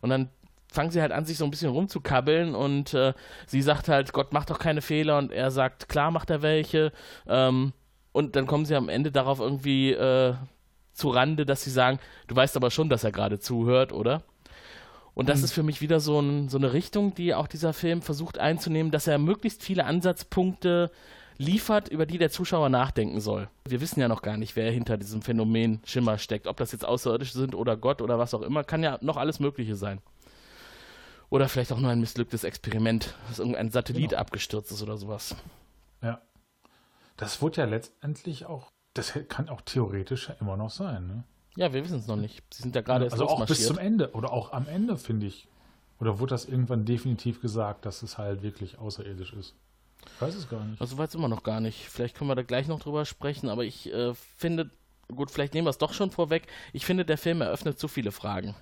[0.00, 0.28] Und dann
[0.72, 3.14] fangen sie halt an, sich so ein bisschen rumzukabbeln und äh,
[3.46, 6.92] sie sagt halt, Gott macht doch keine Fehler und er sagt, klar macht er welche.
[7.26, 7.72] Ähm,
[8.12, 10.34] und dann kommen sie am Ende darauf irgendwie äh,
[10.94, 14.22] zu Rande, dass sie sagen, du weißt aber schon, dass er gerade zuhört, oder?
[15.14, 18.02] Und das ist für mich wieder so, ein, so eine Richtung, die auch dieser Film
[18.02, 20.90] versucht einzunehmen, dass er möglichst viele Ansatzpunkte
[21.38, 23.48] liefert, über die der Zuschauer nachdenken soll.
[23.66, 26.46] Wir wissen ja noch gar nicht, wer hinter diesem Phänomen Schimmer steckt.
[26.46, 29.40] Ob das jetzt Außerirdische sind oder Gott oder was auch immer, kann ja noch alles
[29.40, 30.00] Mögliche sein.
[31.30, 35.34] Oder vielleicht auch nur ein missglücktes Experiment, dass irgendein Satellit abgestürzt ist oder sowas.
[36.02, 36.20] Ja.
[37.16, 41.06] Das wird ja letztendlich auch, das kann auch theoretisch ja immer noch sein.
[41.06, 41.24] Ne?
[41.56, 42.42] Ja, wir wissen es noch nicht.
[42.52, 45.26] Sie sind ja gerade erst Also auch bis zum Ende oder auch am Ende, finde
[45.26, 45.48] ich.
[46.00, 49.54] Oder wurde das irgendwann definitiv gesagt, dass es halt wirklich außerirdisch ist?
[50.06, 50.80] Ich weiß es gar nicht.
[50.80, 51.88] Also sind wir noch gar nicht.
[51.88, 54.70] Vielleicht können wir da gleich noch drüber sprechen, aber ich äh, finde,
[55.14, 56.46] gut, vielleicht nehmen wir es doch schon vorweg.
[56.72, 58.54] Ich finde, der Film eröffnet zu viele Fragen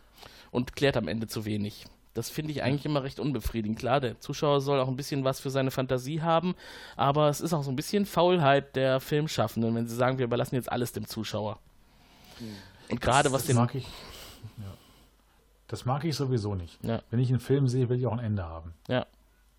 [0.51, 1.87] und klärt am Ende zu wenig.
[2.15, 3.79] Das finde ich eigentlich immer recht unbefriedigend.
[3.79, 6.55] Klar, der Zuschauer soll auch ein bisschen was für seine Fantasie haben,
[6.97, 10.55] aber es ist auch so ein bisschen Faulheit der Filmschaffenden, wenn sie sagen, wir überlassen
[10.55, 11.59] jetzt alles dem Zuschauer.
[12.91, 13.57] Und gerade was den.
[13.57, 13.85] mag ich.
[14.59, 14.75] Ja.
[15.69, 16.79] Das mag ich sowieso nicht.
[16.85, 17.03] Ja.
[17.11, 18.75] Wenn ich einen Film sehe, will ich auch ein Ende haben.
[18.89, 19.07] Ja.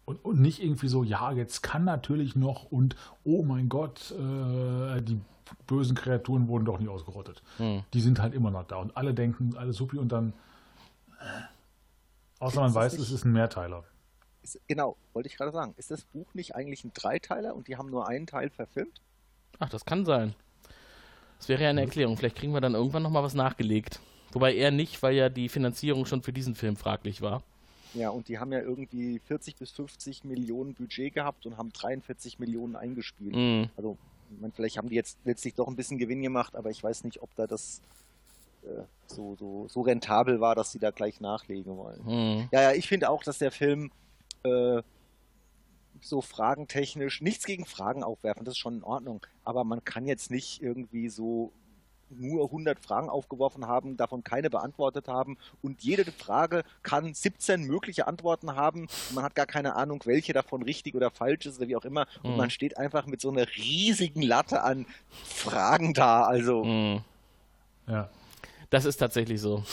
[0.06, 5.02] Und, und nicht irgendwie so, ja, jetzt kann natürlich noch und oh mein Gott, äh,
[5.02, 5.20] die
[5.66, 7.42] bösen Kreaturen wurden doch nicht ausgerottet.
[7.58, 7.84] Hm.
[7.94, 10.34] Die sind halt immer noch da und alle denken, alle supi und dann.
[11.20, 11.53] Äh,
[12.44, 13.84] außer man weiß, nicht- es ist ein Mehrteiler.
[14.42, 15.74] Ist, genau, wollte ich gerade sagen.
[15.78, 19.02] Ist das Buch nicht eigentlich ein Dreiteiler und die haben nur einen Teil verfilmt?
[19.60, 20.36] Ach, das kann sein.
[21.40, 22.18] Das wäre ja eine Erklärung.
[22.18, 24.00] Vielleicht kriegen wir dann irgendwann nochmal was nachgelegt.
[24.32, 27.44] Wobei eher nicht, weil ja die Finanzierung schon für diesen Film fraglich war.
[27.94, 32.40] Ja, und die haben ja irgendwie 40 bis 50 Millionen Budget gehabt und haben 43
[32.40, 33.36] Millionen eingespielt.
[33.36, 33.70] Mhm.
[33.78, 33.98] Also,
[34.32, 37.04] ich meine, vielleicht haben die jetzt letztlich doch ein bisschen Gewinn gemacht, aber ich weiß
[37.04, 37.82] nicht, ob da das
[39.08, 42.02] so, so, so rentabel war, dass sie da gleich nachlegen wollen.
[42.04, 42.50] Mhm.
[42.52, 43.92] Ja, ja, ich finde auch, dass der Film
[44.44, 44.82] äh,
[46.02, 50.32] so fragentechnisch, nichts gegen Fragen aufwerfen, das ist schon in Ordnung, aber man kann jetzt
[50.32, 51.54] nicht irgendwie so
[52.10, 58.06] nur 100 Fragen aufgeworfen haben, davon keine beantwortet haben und jede Frage kann 17 mögliche
[58.08, 61.68] Antworten haben und man hat gar keine Ahnung, welche davon richtig oder falsch ist oder
[61.70, 62.38] wie auch immer und Mhm.
[62.38, 64.86] man steht einfach mit so einer riesigen Latte an
[65.24, 67.02] Fragen da, also Mhm.
[67.88, 68.10] Ja.
[68.74, 69.64] Das ist tatsächlich so.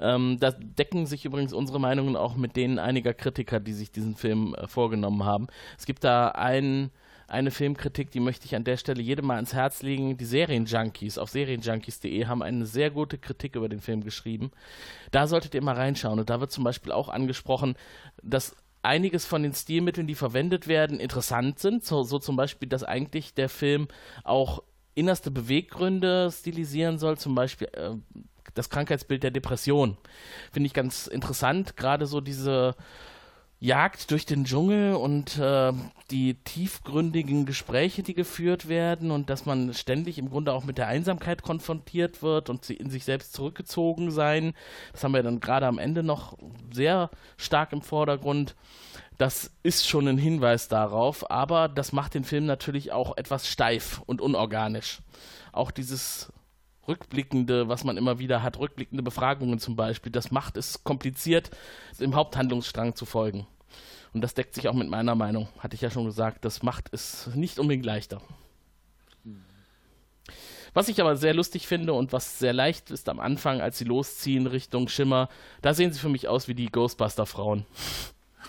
[0.00, 4.16] Ähm, da decken sich übrigens unsere Meinungen auch mit denen einiger Kritiker, die sich diesen
[4.16, 5.46] Film äh, vorgenommen haben.
[5.78, 6.90] Es gibt da ein,
[7.28, 10.16] eine Filmkritik, die möchte ich an der Stelle jedem mal ans Herz legen.
[10.16, 14.50] Die Serienjunkies auf serienjunkies.de haben eine sehr gute Kritik über den Film geschrieben.
[15.12, 16.18] Da solltet ihr mal reinschauen.
[16.18, 17.76] Und da wird zum Beispiel auch angesprochen,
[18.20, 21.84] dass einiges von den Stilmitteln, die verwendet werden, interessant sind.
[21.84, 23.86] So, so zum Beispiel, dass eigentlich der Film
[24.24, 24.64] auch
[24.94, 27.90] innerste Beweggründe stilisieren soll, zum Beispiel äh,
[28.54, 29.96] das Krankheitsbild der Depression.
[30.52, 32.74] Finde ich ganz interessant, gerade so diese
[33.60, 35.72] Jagd durch den Dschungel und äh,
[36.10, 40.88] die tiefgründigen Gespräche, die geführt werden und dass man ständig im Grunde auch mit der
[40.88, 44.52] Einsamkeit konfrontiert wird und sie in sich selbst zurückgezogen sein.
[44.92, 46.36] Das haben wir dann gerade am Ende noch
[46.72, 48.54] sehr stark im Vordergrund.
[49.18, 54.02] Das ist schon ein Hinweis darauf, aber das macht den Film natürlich auch etwas steif
[54.06, 55.00] und unorganisch.
[55.52, 56.32] Auch dieses
[56.88, 61.50] rückblickende, was man immer wieder hat, rückblickende Befragungen zum Beispiel, das macht es kompliziert,
[62.00, 63.46] dem Haupthandlungsstrang zu folgen.
[64.12, 66.44] Und das deckt sich auch mit meiner Meinung, hatte ich ja schon gesagt.
[66.44, 68.20] Das macht es nicht unbedingt leichter.
[70.72, 73.84] Was ich aber sehr lustig finde und was sehr leicht ist am Anfang, als sie
[73.84, 75.28] losziehen Richtung Schimmer,
[75.62, 77.64] da sehen sie für mich aus wie die Ghostbuster-Frauen.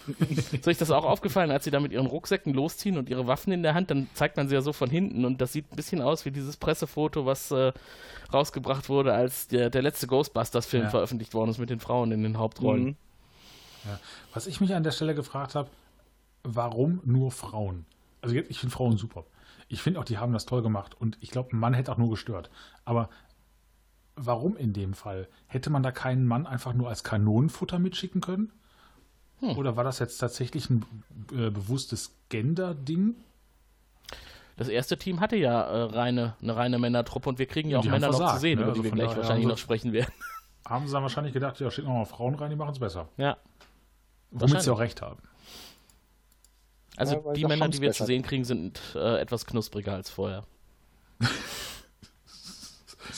[0.51, 3.51] ist euch das auch aufgefallen, als sie da mit ihren Rucksäcken losziehen und ihre Waffen
[3.53, 5.75] in der Hand, dann zeigt man sie ja so von hinten und das sieht ein
[5.75, 7.71] bisschen aus wie dieses Pressefoto, was äh,
[8.33, 10.89] rausgebracht wurde, als der, der letzte Ghostbusters-Film Ja.
[10.89, 12.83] veröffentlicht worden ist mit den Frauen in den Hauptrollen.
[12.83, 12.95] Mhm.
[13.85, 13.99] Ja.
[14.33, 15.69] Was ich mich an der Stelle gefragt habe,
[16.43, 17.85] warum nur Frauen?
[18.21, 19.25] Also jetzt, ich finde Frauen super.
[19.67, 21.97] Ich finde auch, die haben das toll gemacht und ich glaube, ein Mann hätte auch
[21.97, 22.49] nur gestört.
[22.83, 23.09] Aber
[24.15, 25.27] warum in dem Fall?
[25.47, 28.51] Hätte man da keinen Mann einfach nur als Kanonenfutter mitschicken können?
[29.55, 30.85] Oder war das jetzt tatsächlich ein
[31.31, 33.15] äh, bewusstes Gender-Ding?
[34.57, 37.83] Das erste Team hatte ja äh, reine, eine reine Männertruppe und wir kriegen ja auch
[37.83, 38.63] Männer noch zu versagt, sehen, ne?
[38.63, 40.13] über Also die wir gleich daher wahrscheinlich noch sprechen werden.
[40.67, 43.09] Haben sie dann wahrscheinlich gedacht, ja, schicken wir mal Frauen rein, die machen es besser.
[43.17, 43.37] Ja.
[44.31, 45.21] Womit sie auch recht haben.
[46.97, 50.43] Also Ja, die Männer, die wir zu sehen kriegen, sind äh, etwas knuspriger als vorher.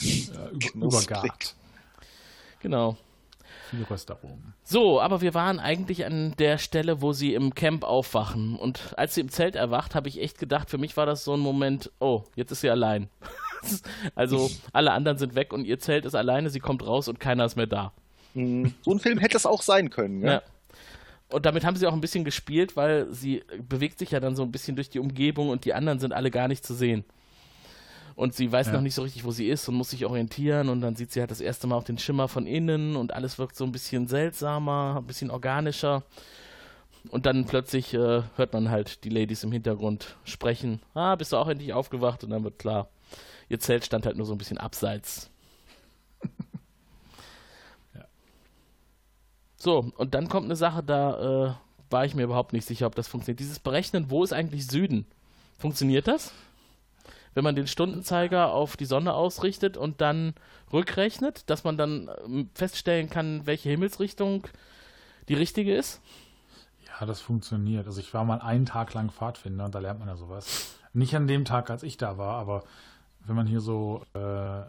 [0.00, 1.08] Ja, über, Knusprig.
[1.08, 1.56] übergart.
[2.60, 2.96] Genau.
[3.70, 4.54] Viel Röstaromen.
[4.62, 8.56] So, aber wir waren eigentlich an der Stelle, wo sie im Camp aufwachen.
[8.56, 11.34] Und als sie im Zelt erwacht, habe ich echt gedacht, für mich war das so
[11.34, 13.08] ein Moment, oh, jetzt ist sie allein.
[14.14, 17.44] also alle anderen sind weg und ihr Zelt ist alleine, sie kommt raus und keiner
[17.44, 17.92] ist mehr da.
[18.34, 18.74] Mhm.
[18.82, 20.22] So ein Film hätte es auch sein können.
[20.22, 20.32] Ja.
[20.32, 20.42] Ja.
[21.30, 24.42] Und damit haben sie auch ein bisschen gespielt, weil sie bewegt sich ja dann so
[24.42, 27.04] ein bisschen durch die Umgebung und die anderen sind alle gar nicht zu sehen.
[28.18, 28.72] Und sie weiß Ja.
[28.72, 31.20] noch nicht so richtig, wo sie ist und muss sich orientieren und dann sieht sie
[31.20, 34.08] halt das erste Mal auch den Schimmer von innen und alles wirkt so ein bisschen
[34.08, 36.02] seltsamer, ein bisschen organischer.
[37.10, 40.82] Und dann plötzlich äh, hört man halt die Ladies im Hintergrund sprechen.
[40.94, 42.24] Ah, bist du auch endlich aufgewacht?
[42.24, 42.88] Und dann wird klar,
[43.48, 45.30] ihr Zelt stand halt nur so ein bisschen abseits.
[49.60, 51.54] So, und dann kommt eine Sache, da äh,
[51.90, 53.40] war ich mir überhaupt nicht sicher, ob das funktioniert.
[53.40, 55.04] Dieses Berechnen, wo ist eigentlich Süden?
[55.58, 56.32] Funktioniert das?
[57.38, 60.34] Wenn man den Stundenzeiger auf die Sonne ausrichtet und dann
[60.72, 64.48] rückrechnet, dass man dann ähm, feststellen kann, welche Himmelsrichtung
[65.28, 66.00] die richtige ist?
[66.84, 67.86] Ja, das funktioniert.
[67.86, 70.74] Also ich war mal einen Tag lang Pfadfinder und da lernt man ja sowas.
[70.92, 72.64] Nicht an dem Tag, als ich da war, aber
[73.24, 74.62] wenn man hier so äh,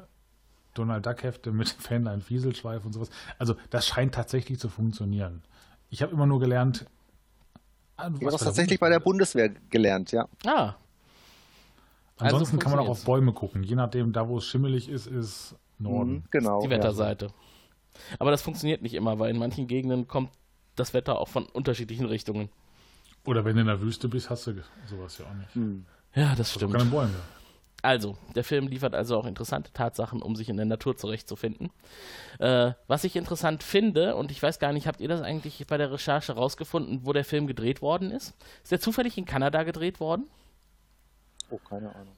[0.75, 3.09] Donald Duck Hefte mit Fähnlein Fieselschweif und sowas,
[3.39, 5.41] also das scheint tatsächlich zu funktionieren.
[5.89, 6.85] Ich habe immer nur gelernt,
[7.97, 10.27] ah, du Ich habe das tatsächlich bei der Bundeswehr gelernt, ja.
[10.45, 10.75] Ah,
[12.19, 13.05] Also Ansonsten kann man auch auf.
[13.05, 13.63] Bäume gucken.
[13.63, 16.11] Je nachdem, da wo es schimmelig ist, ist Norden.
[16.15, 16.59] Mhm, genau.
[16.59, 16.71] die ja.
[16.71, 17.31] Wetterseite.
[18.19, 20.29] Aber das funktioniert nicht immer, weil in manchen Gegenden kommt
[20.75, 22.49] das Wetter auch von unterschiedlichen Richtungen.
[23.25, 24.55] Oder wenn du in der Wüste bist, hast du
[24.85, 25.55] sowas ja auch nicht.
[25.55, 25.85] Mhm.
[26.13, 26.73] Ja, das Also stimmt.
[26.73, 27.15] keine Bäume.
[27.81, 31.69] Also, der Film liefert also auch interessante Tatsachen, um sich in der Natur zurechtzufinden.
[32.39, 35.77] Äh, was ich interessant finde, und ich weiß gar nicht, habt ihr das eigentlich bei
[35.77, 38.33] der Recherche rausgefunden, wo der Film gedreht worden ist?
[38.63, 40.25] Ist der zufällig in Kanada gedreht worden?
[41.49, 42.13] Oh, keine Ahnung.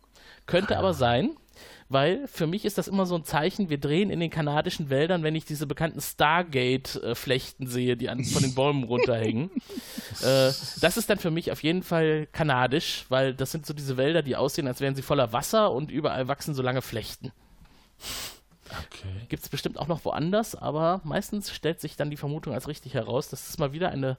[0.45, 1.38] Könnte aber sein,
[1.89, 5.23] weil für mich ist das immer so ein Zeichen, wir drehen in den kanadischen Wäldern,
[5.23, 9.51] wenn ich diese bekannten Stargate-Flechten sehe, die an, von den Bäumen runterhängen.
[10.21, 10.51] äh,
[10.82, 14.21] das ist dann für mich auf jeden Fall kanadisch, weil das sind so diese Wälder,
[14.21, 17.32] die aussehen, als wären sie voller Wasser und überall wachsen so lange Flechten.
[18.65, 19.25] Okay.
[19.27, 22.93] Gibt es bestimmt auch noch woanders, aber meistens stellt sich dann die Vermutung als richtig
[22.93, 24.17] heraus, das ist mal wieder eine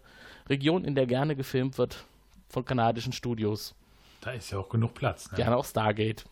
[0.49, 2.05] Region, in der gerne gefilmt wird
[2.49, 3.75] von kanadischen Studios.
[4.23, 5.31] Da ist ja auch genug Platz.
[5.31, 5.37] Ne?
[5.37, 6.25] Gerne auch Stargate.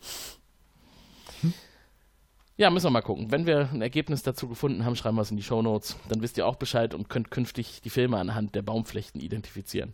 [2.55, 3.31] Ja, müssen wir mal gucken.
[3.31, 5.97] Wenn wir ein Ergebnis dazu gefunden haben, schreiben wir es in die Shownotes.
[6.09, 9.93] Dann wisst ihr auch Bescheid und könnt künftig die Filme anhand der Baumflechten identifizieren.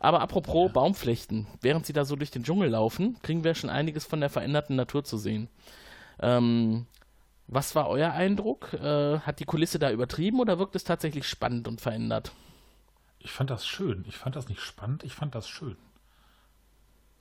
[0.00, 4.04] Aber apropos Baumflechten, während sie da so durch den Dschungel laufen, kriegen wir schon einiges
[4.04, 5.48] von der veränderten Natur zu sehen.
[6.20, 6.86] Ähm,
[7.48, 8.72] was war euer Eindruck?
[8.74, 12.32] Äh, hat die Kulisse da übertrieben oder wirkt es tatsächlich spannend und verändert?
[13.18, 14.04] Ich fand das schön.
[14.08, 15.76] Ich fand das nicht spannend, ich fand das schön.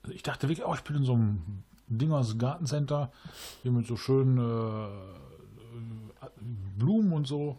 [0.10, 3.12] Ich dachte wirklich, oh, ich bin in so einem Ding aus Gartencenter,
[3.62, 4.88] hier mit so schönen äh,
[6.26, 6.30] äh,
[6.78, 7.58] Blumen und so.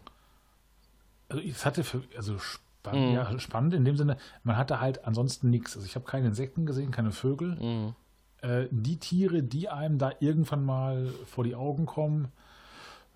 [1.29, 3.15] Also es hatte für, also spannend, Mhm.
[3.15, 5.75] ja, spannend in dem Sinne, man hatte halt ansonsten nichts.
[5.77, 7.57] Also ich habe keine Insekten gesehen, keine Vögel.
[7.57, 7.95] Mhm.
[8.43, 12.29] Äh, die Tiere, die einem da irgendwann mal vor die Augen kommen,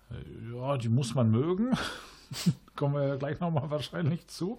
[0.09, 1.71] äh, ja, die muss man mögen.
[2.75, 4.57] kommen wir gleich nochmal wahrscheinlich zu.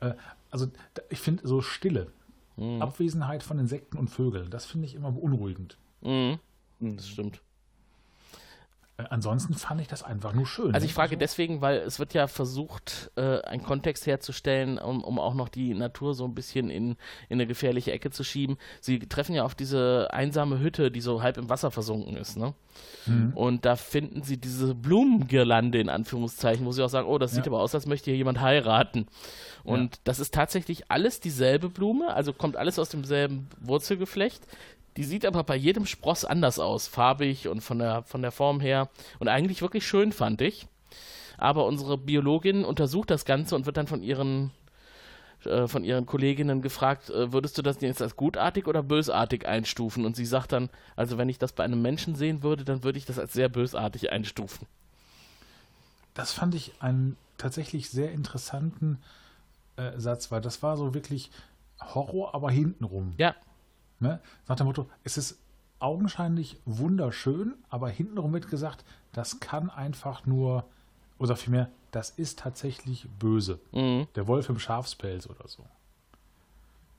[0.00, 0.14] Äh,
[0.50, 0.68] also
[1.10, 2.10] ich finde so Stille,
[2.58, 2.82] Mhm.
[2.82, 5.78] Abwesenheit von Insekten und Vögeln, das finde ich immer beunruhigend.
[6.02, 6.38] Mhm.
[6.80, 7.40] Das stimmt.
[9.10, 10.74] Ansonsten fand ich das einfach nur schön.
[10.74, 15.20] Also ich frage deswegen, weil es wird ja versucht, äh, einen Kontext herzustellen, um, um
[15.20, 16.90] auch noch die Natur so ein bisschen in,
[17.28, 18.58] in eine gefährliche Ecke zu schieben.
[18.80, 22.54] Sie treffen ja auf diese einsame Hütte, die so halb im Wasser versunken ist, ne?
[23.34, 27.46] Und da finden sie diese Blumengirlande in Anführungszeichen, wo sie auch sagen, oh, das sieht
[27.46, 27.52] Ja.
[27.52, 29.06] aber aus, als möchte hier jemand heiraten.
[29.64, 34.46] Und das ist tatsächlich alles dieselbe Blume, also kommt alles aus demselben Wurzelgeflecht.
[34.98, 38.58] Die sieht aber bei jedem Spross anders aus, farbig und von der, von der Form
[38.58, 38.88] her.
[39.20, 40.66] Und eigentlich wirklich schön, fand ich.
[41.36, 44.50] Aber unsere Biologin untersucht das Ganze und wird dann von ihren,
[45.44, 50.04] äh, von ihren Kolleginnen gefragt, äh, würdest du das jetzt als gutartig oder bösartig einstufen?
[50.04, 52.98] Und sie sagt dann, also wenn ich das bei einem Menschen sehen würde, dann würde
[52.98, 54.66] ich das als sehr bösartig einstufen.
[56.14, 58.98] Das fand ich einen tatsächlich sehr interessanten
[59.76, 61.30] äh, Satz, weil das war so wirklich
[61.80, 63.14] Horror, aber hintenrum.
[63.16, 63.36] Ja,
[64.00, 64.20] Ne?
[64.46, 65.38] Nach dem Motto, es ist
[65.80, 70.64] augenscheinlich wunderschön, aber hintenrum wird gesagt, das kann einfach nur,
[71.18, 73.58] oder vielmehr, das ist tatsächlich böse.
[73.72, 74.06] mhm.
[74.14, 75.64] Der Wolf im Schafspelz oder so.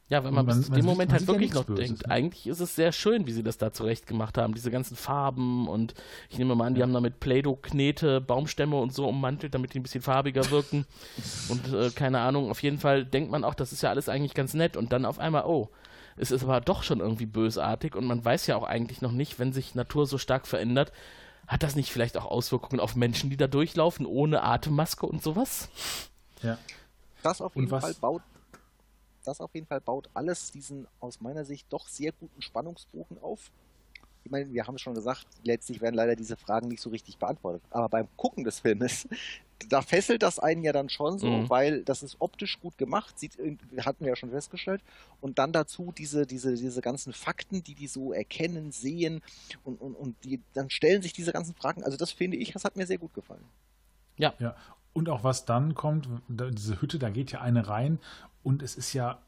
[0.08, 2.08] Ja, wenn man, man- bis zu dem Moment halt ja wirklich nichts noch Böses, denkt,
[2.08, 2.12] ne?
[2.12, 4.56] eigentlich ist es sehr schön, wie sie das da zurecht gemacht haben.
[4.56, 5.94] Diese ganzen Farben und
[6.32, 9.80] ich nehme mal an, die haben da mit Play-Doh-Knete, Baumstämme und so ummantelt, damit die
[9.80, 10.88] ein bisschen farbiger wirken.
[11.50, 14.34] und äh, keine Ahnung, auf jeden Fall denkt man auch, das ist ja alles eigentlich
[14.34, 14.76] ganz nett.
[14.78, 15.70] Und dann auf einmal, oh,
[16.20, 19.40] es ist aber doch schon irgendwie bösartig und man weiß ja auch eigentlich noch nicht,
[19.40, 20.92] wenn sich Natur so stark verändert,
[21.48, 25.70] hat das nicht vielleicht auch Auswirkungen auf Menschen, die da durchlaufen, ohne Atemmaske und sowas?
[26.44, 26.58] Ja.
[27.24, 28.22] Das auf Und jeden was- Fall baut
[29.26, 33.52] das auf jeden Fall baut alles diesen aus meiner Sicht doch sehr guten Spannungsbogen auf.
[34.24, 37.18] Ich meine, wir haben es schon gesagt, letztlich werden leider diese Fragen nicht so richtig
[37.18, 37.62] beantwortet.
[37.72, 39.08] Aber beim Gucken des Filmes,
[39.70, 41.50] da fesselt das einen ja dann schon so, Mhm.
[41.50, 43.38] weil das ist optisch gut gemacht, sieht,
[43.80, 44.82] hatten wir ja schon festgestellt.
[45.22, 49.22] Und dann dazu diese, diese, diese ganzen Fakten, die die so erkennen, sehen
[49.64, 51.84] und, und, und die, dann stellen sich diese ganzen Fragen.
[51.84, 53.44] Also das finde ich, das hat mir sehr gut gefallen.
[54.18, 54.34] Ja,
[54.94, 58.00] und auch was dann kommt, diese Hütte, da geht ja eine rein
[58.44, 59.20] und es ist ja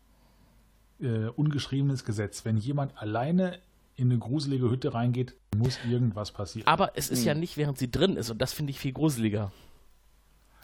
[1.00, 2.46] äh, ungeschriebenes Gesetz.
[2.46, 3.60] Wenn jemand alleine
[4.02, 6.68] in eine gruselige Hütte reingeht, muss irgendwas passieren.
[6.68, 9.52] Aber es ist ja nicht, während sie drin ist und das finde ich viel gruseliger.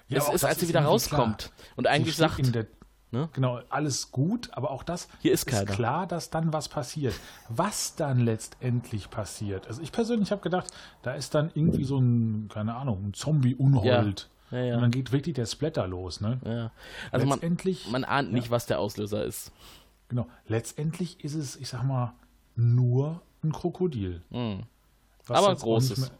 [0.10, 1.68] Ja, es ist, als sie wieder rauskommt klar.
[1.76, 2.66] und eigentlich sagt, in der,
[3.12, 3.30] ne?
[3.34, 5.66] genau, alles gut, aber auch das Hier ist keiner.
[5.66, 7.14] klar, dass dann was passiert.
[7.50, 9.68] Was dann letztendlich passiert.
[9.68, 10.72] Also ich persönlich habe gedacht,
[11.04, 14.30] da ist dann irgendwie so ein, keine Ahnung, ein Zombie-Unhold.
[14.50, 14.76] Ja, ja.
[14.76, 16.40] Und dann geht wirklich der Splatter los, ne?
[16.46, 16.72] ja.
[17.12, 19.52] also man, letztendlich, man ahnt nicht, was der Auslöser ist.
[20.08, 22.14] genau, letztendlich ist es, ich sag mal,
[22.58, 24.22] nur ein Krokodil.
[24.30, 24.64] Mhm.
[25.26, 26.00] Was Aber großes.
[26.00, 26.12] Mehr,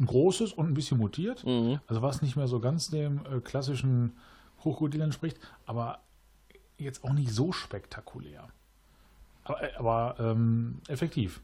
[0.00, 1.44] ein großes und ein bisschen mutiert.
[1.46, 1.80] Mhm.
[1.86, 4.16] Also was nicht mehr so ganz dem äh, klassischen
[4.60, 6.00] Krokodil entspricht, aber
[6.78, 8.48] jetzt auch nicht so spektakulär.
[9.44, 11.40] Aber, äh, aber ähm, effektiv.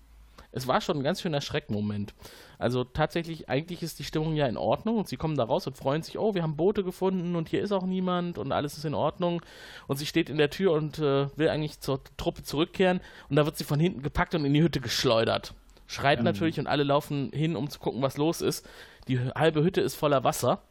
[0.52, 2.14] Es war schon ein ganz schöner Schreckmoment.
[2.58, 5.76] Also tatsächlich, eigentlich ist die Stimmung ja in Ordnung und sie kommen da raus und
[5.76, 8.84] freuen sich, oh, wir haben Boote gefunden und hier ist auch niemand und alles ist
[8.84, 9.42] in Ordnung.
[9.86, 13.46] Und sie steht in der Tür und äh, will eigentlich zur Truppe zurückkehren und da
[13.46, 15.54] wird sie von hinten gepackt und in die Hütte geschleudert.
[15.86, 18.64] Schreit natürlich und alle laufen hin, um zu gucken, was los ist.
[19.08, 20.62] Die halbe Hütte ist voller Wasser.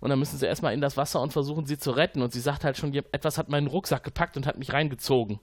[0.00, 2.20] Und dann müssen sie erstmal in das Wasser und versuchen sie zu retten.
[2.20, 5.40] Und sie sagt halt schon, etwas hat meinen Rucksack gepackt und hat mich reingezogen.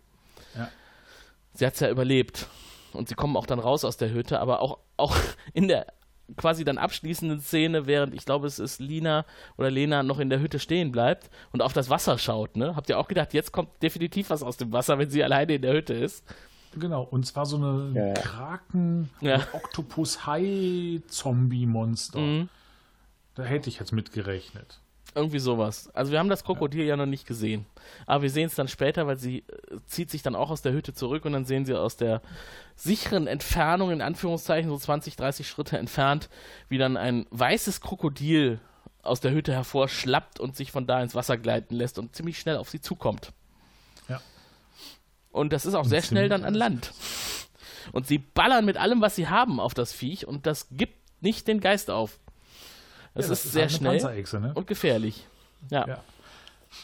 [0.56, 0.70] Ja.
[1.54, 2.48] Sie hat es ja überlebt.
[2.96, 5.16] Und sie kommen auch dann raus aus der Hütte, aber auch, auch
[5.54, 5.86] in der
[6.38, 9.26] quasi dann abschließenden Szene, während ich glaube, es ist Lina
[9.58, 12.76] oder Lena noch in der Hütte stehen bleibt und auf das Wasser schaut, ne?
[12.78, 15.62] Habt ihr auch gedacht, jetzt kommt definitiv was aus dem Wasser, wenn sie alleine in
[15.62, 16.24] der Hütte ist?
[16.76, 18.14] Genau, und zwar so eine Ja.
[18.14, 19.42] Kraken, Ja.
[19.52, 22.20] Oktopus-Hai-Zombie-Monster.
[22.20, 22.50] Mhm.
[23.36, 24.80] Da hätte ich jetzt mit gerechnet.
[25.16, 25.90] Irgendwie sowas.
[25.94, 27.66] Also wir haben das Krokodil ja noch nicht gesehen.
[28.08, 30.74] Aber wir sehen es dann später, weil sie äh, zieht sich dann auch aus der
[30.74, 32.22] Hütte zurück und dann sehen sie aus der
[32.76, 36.30] sicheren Entfernung, in Anführungszeichen, so 20, 30 Schritte entfernt,
[36.68, 38.60] wie dann ein weißes Krokodil
[39.04, 42.58] aus der Hütte hervorschlappt und sich von da ins Wasser gleiten lässt und ziemlich schnell
[42.58, 43.34] auf sie zukommt.
[44.08, 44.22] Ja.
[45.32, 46.94] Und das ist auch Und sehr schnell dann an Land.
[47.92, 51.48] Und sie ballern mit allem, was sie haben, auf das Viech und das gibt nicht
[51.48, 52.20] den Geist auf.
[53.16, 54.52] Es Ja, das ist, sehr halt eine schnell Panzerechse, ne?
[54.54, 55.28] und gefährlich.
[55.70, 55.88] Ja.
[55.88, 56.04] Ja.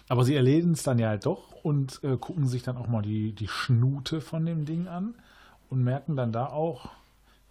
[0.08, 3.02] Aber sie erledigen es dann ja halt doch und äh, gucken sich dann auch mal
[3.02, 5.16] die, die Schnute von dem Ding an
[5.70, 6.90] und merken dann da auch,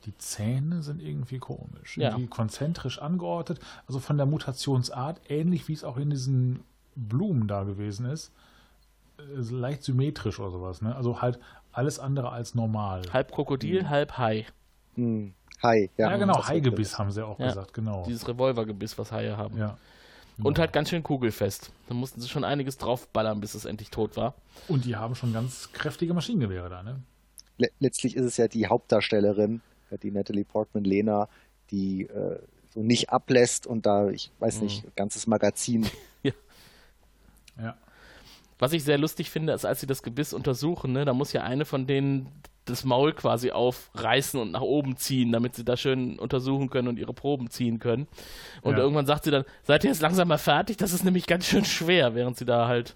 [0.05, 1.99] die Zähne sind irgendwie komisch.
[1.99, 2.11] Ja.
[2.11, 3.59] Irgendwie konzentrisch angeordnet.
[3.87, 6.61] Also von der Mutationsart, ähnlich wie es auch in diesen
[6.95, 8.33] Blumen da gewesen ist.
[9.19, 9.23] äh,
[9.53, 10.81] Leicht symmetrisch oder sowas.
[10.81, 10.95] Ne?
[10.95, 11.41] Also halt
[11.73, 13.03] alles andere als normal.
[13.13, 14.47] Halb Krokodil, halb Hai.
[14.95, 15.35] Hm.
[15.63, 16.11] Hi, ja.
[16.11, 17.49] Ja, genau, Haigebiss haben sie auch Ja.
[17.49, 18.05] gesagt, genau.
[18.07, 19.59] Dieses Revolvergebiss, was Haie haben.
[19.59, 19.77] Ja.
[20.41, 21.73] Und halt ganz schön kugelfest.
[21.89, 24.35] Da mussten sie schon einiges draufballern, bis es endlich tot war.
[24.69, 27.01] Und die haben schon ganz kräftige Maschinengewehre da, ne?
[27.57, 31.29] Le letztlich ist es ja die Hauptdarstellerin, äh, die Natalie Portman Lena,
[31.73, 32.39] die äh,
[32.73, 34.91] so nicht ablässt und da, ich weiß nicht, Mhm.
[34.95, 35.87] ganzes Magazin.
[37.61, 37.77] Ja.
[38.61, 41.43] Was ich sehr lustig finde, ist, als sie das Gebiss untersuchen, ne, da muss ja
[41.43, 42.29] eine von denen
[42.69, 46.99] das Maul quasi aufreißen und nach oben ziehen, damit sie da schön untersuchen können und
[46.99, 48.07] ihre Proben ziehen können.
[48.63, 48.79] Und Ja.
[48.81, 50.77] irgendwann sagt sie dann, seid ihr jetzt langsam mal fertig?
[50.77, 52.95] Das ist nämlich ganz schön schwer, während sie da halt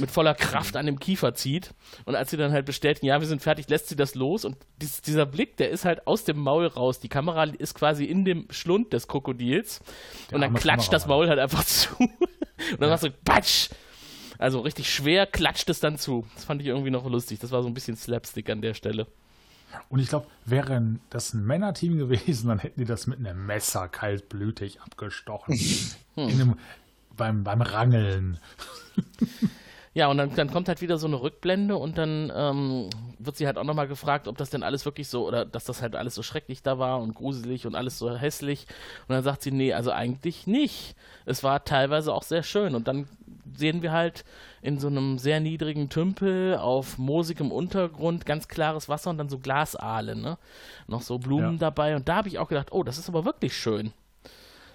[0.00, 1.74] mit voller Kraft an dem Kiefer zieht.
[2.04, 4.56] Und als sie dann halt bestätigen, ja, wir sind fertig, lässt sie das los und
[4.80, 7.00] dies, dieser Blick, der ist halt aus dem Maul raus.
[7.00, 9.80] Die Kamera ist quasi in dem Schlund des Krokodils
[10.32, 11.28] und dann klatscht das Kameramann.
[11.28, 11.94] Maul halt einfach zu.
[11.98, 13.68] Und dann machst du Patsch!
[14.38, 16.26] Also richtig schwer klatscht es dann zu.
[16.34, 17.38] Das fand ich irgendwie noch lustig.
[17.38, 19.06] Das war so ein bisschen Slapstick an der Stelle.
[19.88, 23.88] Und ich glaube, wäre das ein Männerteam gewesen, dann hätten die das mit einem Messer
[23.88, 25.58] kaltblütig abgestochen.
[26.16, 26.58] In einem,
[27.16, 28.38] beim, beim Rangeln.
[29.96, 33.46] Ja, und dann, dann kommt halt wieder so eine Rückblende und dann ähm, wird sie
[33.46, 36.14] halt auch nochmal gefragt, ob das denn alles wirklich so, oder dass das halt alles
[36.14, 38.66] so schrecklich da war und gruselig und alles so hässlich.
[39.08, 40.96] Und dann sagt sie, nee, also eigentlich nicht.
[41.24, 42.74] Es war teilweise auch sehr schön.
[42.74, 43.08] Und dann
[43.54, 44.26] sehen wir halt
[44.60, 49.38] in so einem sehr niedrigen Tümpel auf moosigem Untergrund ganz klares Wasser und dann so
[49.38, 50.36] Glasaale, ne?
[50.88, 51.58] Noch so Blumen Ja.
[51.58, 51.96] dabei.
[51.96, 53.94] Und da habe ich auch gedacht, oh, das ist aber wirklich schön.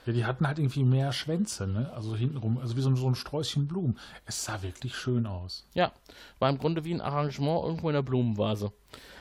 [0.06, 1.91] Ja, die hatten halt irgendwie mehr Schwänze, ne?
[1.93, 3.99] Also hintenrum, also wie so, ein- so ein Sträußchen Blumen.
[4.26, 5.68] Es sah wirklich schön aus.
[5.76, 5.91] Ja,
[6.39, 8.72] war im Grunde wie ein Arrangement irgendwo in der Blumenvase.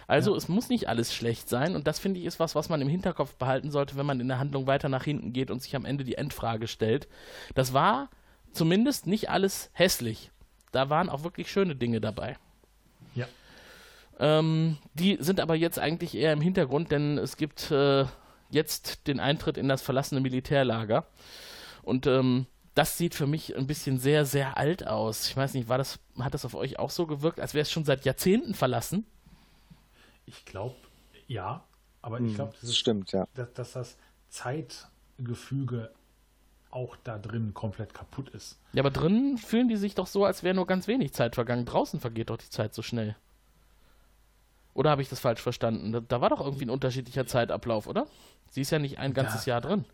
[0.07, 2.81] Also es muss nicht alles schlecht sein und das finde ich ist was, was man
[2.81, 5.76] im Hinterkopf behalten sollte, wenn man in der Handlung weiter nach hinten geht und sich
[5.76, 7.07] am Ende die Endfrage stellt.
[7.55, 8.09] Das war
[8.53, 10.33] zumindest nicht alles hässlich.
[10.72, 12.37] Da waren auch wirklich schöne Dinge dabei.
[13.14, 13.26] Ja.
[14.18, 18.05] Ähm, die sind aber jetzt eigentlich eher im Hintergrund, denn es gibt äh,
[18.51, 21.07] jetzt den Eintritt in das verlassene Militärlager.
[21.82, 25.28] Und ähm, das sieht für mich ein bisschen sehr, sehr alt aus.
[25.28, 27.70] Ich weiß nicht, war das, hat das auf euch auch so gewirkt, als wäre es
[27.70, 29.07] schon seit Jahrzehnten verlassen?
[30.26, 30.76] Ich glaube,
[31.26, 31.64] ja.
[32.03, 33.26] Aber ich glaube, Das stimmt, ja.
[33.34, 33.98] dass, dass das
[34.30, 35.90] Zeitgefüge
[36.70, 38.59] auch da drin komplett kaputt ist.
[38.72, 41.66] Ja, aber drinnen fühlen die sich doch so, als wäre nur ganz wenig Zeit vergangen.
[41.66, 43.16] Draußen vergeht doch die Zeit so schnell.
[44.74, 45.92] Oder habe ich das falsch verstanden?
[45.92, 48.06] Da, da war doch irgendwie ein unterschiedlicher Zeitablauf, oder?
[48.50, 49.84] Sie ist ja nicht ein ganzes Jahr drin.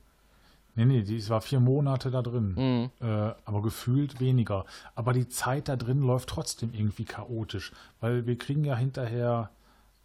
[0.74, 2.54] Nee, nee, die war vier Monate da drin.
[2.54, 3.06] Mhm.
[3.06, 4.66] Äh, aber gefühlt weniger.
[4.94, 7.72] Aber die Zeit da drin läuft trotzdem irgendwie chaotisch.
[8.00, 9.50] Weil wir kriegen ja hinterher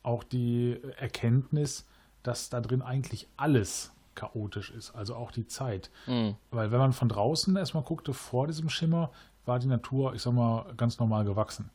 [0.01, 1.85] auch die Erkenntnis,
[2.23, 4.95] dass da drin eigentlich alles chaotisch ist.
[4.95, 5.89] Also auch die Zeit.
[6.07, 6.35] Mhm.
[6.51, 9.11] Weil wenn man von draußen erstmal guckte, vor diesem Schimmer,
[9.45, 11.69] war die Natur, ich sag mal, ganz normal gewachsen.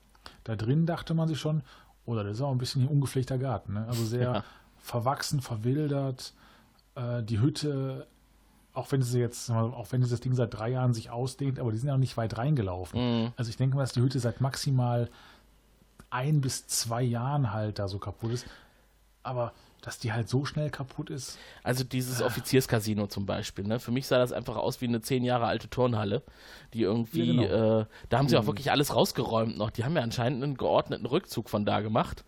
[0.44, 1.62] Da drin dachte man sich schon,
[2.06, 3.74] oder das ist auch ein bisschen ein ungepflegter Garten.
[3.74, 3.84] Ne?
[3.86, 4.44] Also sehr Ja.
[4.78, 6.32] verwachsen, verwildert.
[6.94, 8.06] Äh, die Hütte,
[8.72, 11.78] auch wenn sie jetzt, auch wenn dieses Ding seit drei Jahren sich ausdehnt, aber die
[11.78, 13.00] sind ja noch nicht weit reingelaufen.
[13.24, 13.32] Mhm.
[13.36, 15.10] Also ich denke mal, dass die Hütte seit maximal
[16.10, 18.46] ein bis zwei Jahren halt da so kaputt ist.
[19.22, 19.52] Aber
[19.86, 23.64] dass die halt so schnell kaputt ist, Also dieses Offizierscasino zum Beispiel.
[23.64, 23.78] Ne?
[23.78, 26.22] Für mich sah das einfach aus wie eine zehn Jahre alte Turnhalle,
[26.74, 27.80] die irgendwie, Ja, genau.
[27.82, 29.70] äh, da haben sie auch wirklich alles rausgeräumt noch.
[29.70, 32.24] Die haben ja anscheinend einen geordneten Rückzug von da gemacht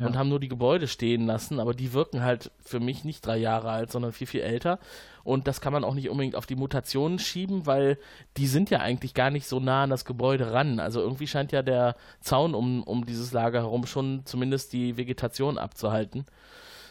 [0.00, 3.38] und haben nur die Gebäude stehen lassen, aber die wirken halt für mich nicht drei
[3.38, 4.78] Jahre alt, sondern viel, viel älter.
[5.24, 7.98] Und das kann man auch nicht unbedingt auf die Mutationen schieben, weil
[8.36, 10.78] die sind ja eigentlich gar nicht so nah an das Gebäude ran.
[10.78, 15.56] Also irgendwie scheint ja der Zaun um, um dieses Lager herum schon zumindest die Vegetation
[15.58, 16.26] abzuhalten.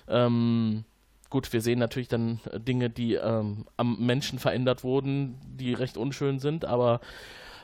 [0.08, 0.86] Ähm,
[1.30, 5.98] gut, wir sehen natürlich dann äh, Dinge, die ähm, am Menschen verändert wurden, die recht
[5.98, 7.02] unschön sind, aber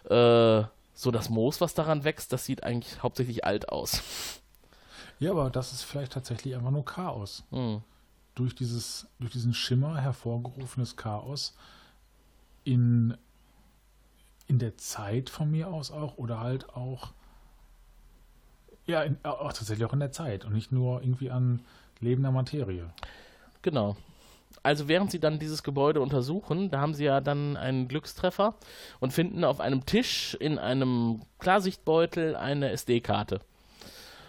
[0.06, 0.64] äh,
[0.94, 4.04] so das Moos, was daran wächst, das sieht eigentlich hauptsächlich alt aus.
[5.20, 7.44] Ja, aber das ist vielleicht tatsächlich einfach nur Chaos.
[7.52, 7.82] Hm.
[8.36, 11.56] Durch, dieses, durch diesen Schimmer hervorgerufenes Chaos
[12.64, 13.16] in,
[14.48, 17.14] in der Zeit von mir aus auch oder halt auch,
[18.86, 21.62] ja, in, auch tatsächlich auch in der Zeit und nicht nur irgendwie an
[22.04, 22.90] lebender Materie.
[23.62, 23.96] Genau.
[24.62, 28.56] Also während sie dann dieses Gebäude untersuchen, da haben sie ja dann einen Glückstreffer
[29.02, 33.42] und finden auf einem Tisch in einem Klarsichtbeutel eine SD-Karte.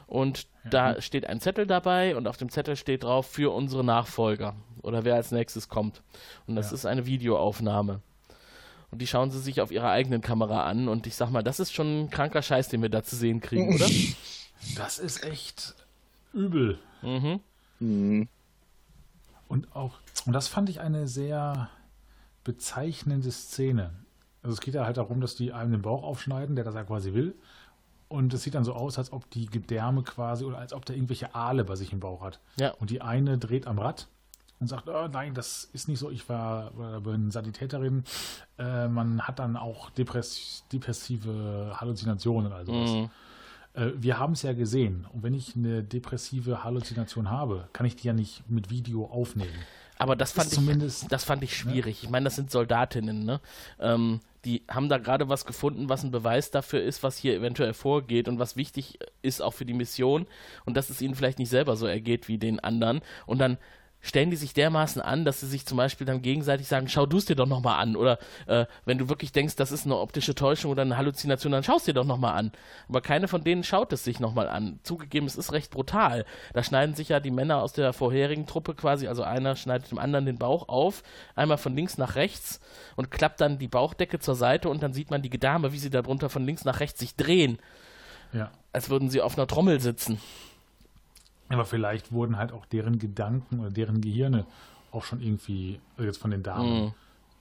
[0.07, 4.55] Und da steht ein Zettel dabei und auf dem Zettel steht drauf für unsere Nachfolger
[4.83, 6.03] oder wer als nächstes kommt.
[6.47, 6.75] Und das Ja.
[6.75, 8.01] ist eine Videoaufnahme.
[8.91, 11.59] Und die schauen sie sich auf ihrer eigenen Kamera an und ich sag mal, das
[11.61, 13.87] ist schon ein kranker Scheiß, den wir da zu sehen kriegen, oder?
[14.77, 15.75] Das ist echt
[16.33, 16.79] übel.
[17.03, 17.41] mhm.
[17.85, 18.29] Mhm.
[19.49, 21.69] Und auch, und das fand ich eine sehr
[22.43, 23.93] bezeichnende Szene.
[24.43, 26.85] Also es geht ja halt darum, dass die einem den Bauch aufschneiden, der das ja
[26.85, 27.35] quasi will.
[28.09, 30.97] Und es sieht dann so aus, als ob die Gedärme quasi oder als ob der
[30.97, 32.41] irgendwelche Aale bei sich im Bauch hat.
[32.59, 32.73] Ja.
[32.73, 34.09] Und die eine dreht am Rad
[34.61, 38.05] und sagt, oh, nein, das ist nicht so, ich war, war bin Sanitäterin.
[38.59, 43.11] Äh, man hat dann auch depress depressive Halluzinationen also mhm.
[43.75, 45.07] Äh, wir haben es ja gesehen.
[45.13, 49.53] Und wenn ich eine depressive Halluzination habe, kann ich die ja nicht mit Video aufnehmen.
[49.97, 52.03] Aber das fand, ich, das fand ich schwierig.
[52.03, 52.07] Ne?
[52.07, 53.41] Ich meine, das sind Soldatinnen, ne?
[53.79, 57.73] Ähm, die haben da gerade was gefunden, was ein Beweis dafür ist, was hier eventuell
[57.73, 60.27] vorgeht und was wichtig ist auch für die Mission
[60.67, 63.01] und dass es ihnen vielleicht nicht selber so ergeht wie den anderen.
[63.25, 63.57] Und dann
[64.05, 67.17] stellen die sich dermaßen an, dass sie sich zum Beispiel dann gegenseitig sagen, schau du
[67.17, 67.97] es dir doch nochmal an.
[67.97, 71.65] Oder äh, wenn du wirklich denkst, das ist eine optische Täuschung oder eine Halluzination, dann
[71.65, 72.53] schau es dir doch nochmal an.
[72.87, 74.79] Aber keine von denen schaut es sich nochmal an.
[74.83, 76.27] Zugegeben, es ist recht brutal.
[76.53, 79.99] Da schneiden sich ja die Männer aus der vorherigen Truppe quasi, also einer schneidet dem
[79.99, 81.03] anderen den Bauch auf,
[81.35, 82.61] einmal von links nach rechts
[82.97, 85.91] und klappt dann die Bauchdecke zur Seite und dann sieht man die Gedärme, wie sie
[85.91, 87.59] darunter von links nach rechts sich drehen.
[88.35, 88.51] Ja.
[88.73, 90.21] Als würden sie auf einer Trommel sitzen.
[91.49, 94.47] Aber vielleicht wurden halt auch deren Gedanken oder deren Gehirne
[94.91, 96.93] auch schon irgendwie, also jetzt von den Damen,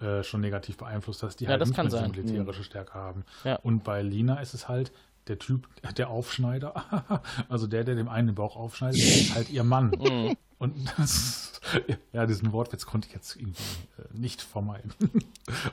[0.01, 0.03] mm.
[0.03, 2.65] äh, schon negativ beeinflusst, dass die ja, halt das nicht mehr so militärische mm.
[2.65, 3.23] Stärke haben.
[3.43, 3.55] Ja.
[3.57, 4.91] Und bei Lina ist es halt,
[5.27, 9.63] der Typ, der Aufschneider, also der, der dem einen den Bauch aufschneidet, ist halt ihr
[9.63, 9.91] Mann.
[9.91, 10.35] Mm.
[10.57, 11.61] Und das,
[12.11, 13.61] ja, diesen Wortwitz konnte ich jetzt irgendwie
[13.97, 14.93] äh, nicht vermeiden.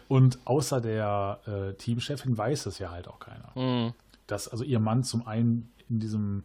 [0.08, 3.52] Und außer der äh, Teamchefin weiß es ja halt auch keiner.
[3.54, 3.94] Mm.
[4.26, 6.44] Dass also ihr Mann zum einen in diesem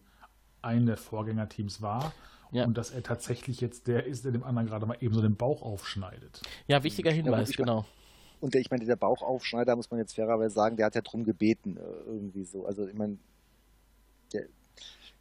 [0.65, 2.13] einen der Vorgängerteams war.
[2.51, 2.65] Ja.
[2.65, 5.35] Und dass er tatsächlich jetzt der ist, der dem anderen gerade mal eben so den
[5.35, 6.41] Bauch aufschneidet.
[6.67, 7.85] Ja, wichtiger Hinweis, ja, genau.
[8.39, 11.23] Und der, ich meine, der Bauchaufschneider, muss man jetzt fairerweise sagen, der hat ja drum
[11.23, 12.65] gebeten, äh, irgendwie so.
[12.65, 13.17] Also, ich meine,
[14.33, 14.45] der,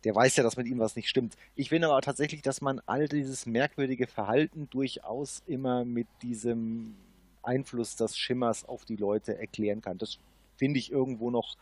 [0.04, 1.34] der weiß ja, dass mit ihm was nicht stimmt.
[1.54, 6.96] Ich finde aber tatsächlich, dass man all dieses merkwürdige Verhalten durchaus immer mit diesem
[7.42, 9.98] Einfluss des Schimmers auf die Leute erklären kann.
[9.98, 10.18] Das
[10.56, 11.56] finde ich irgendwo noch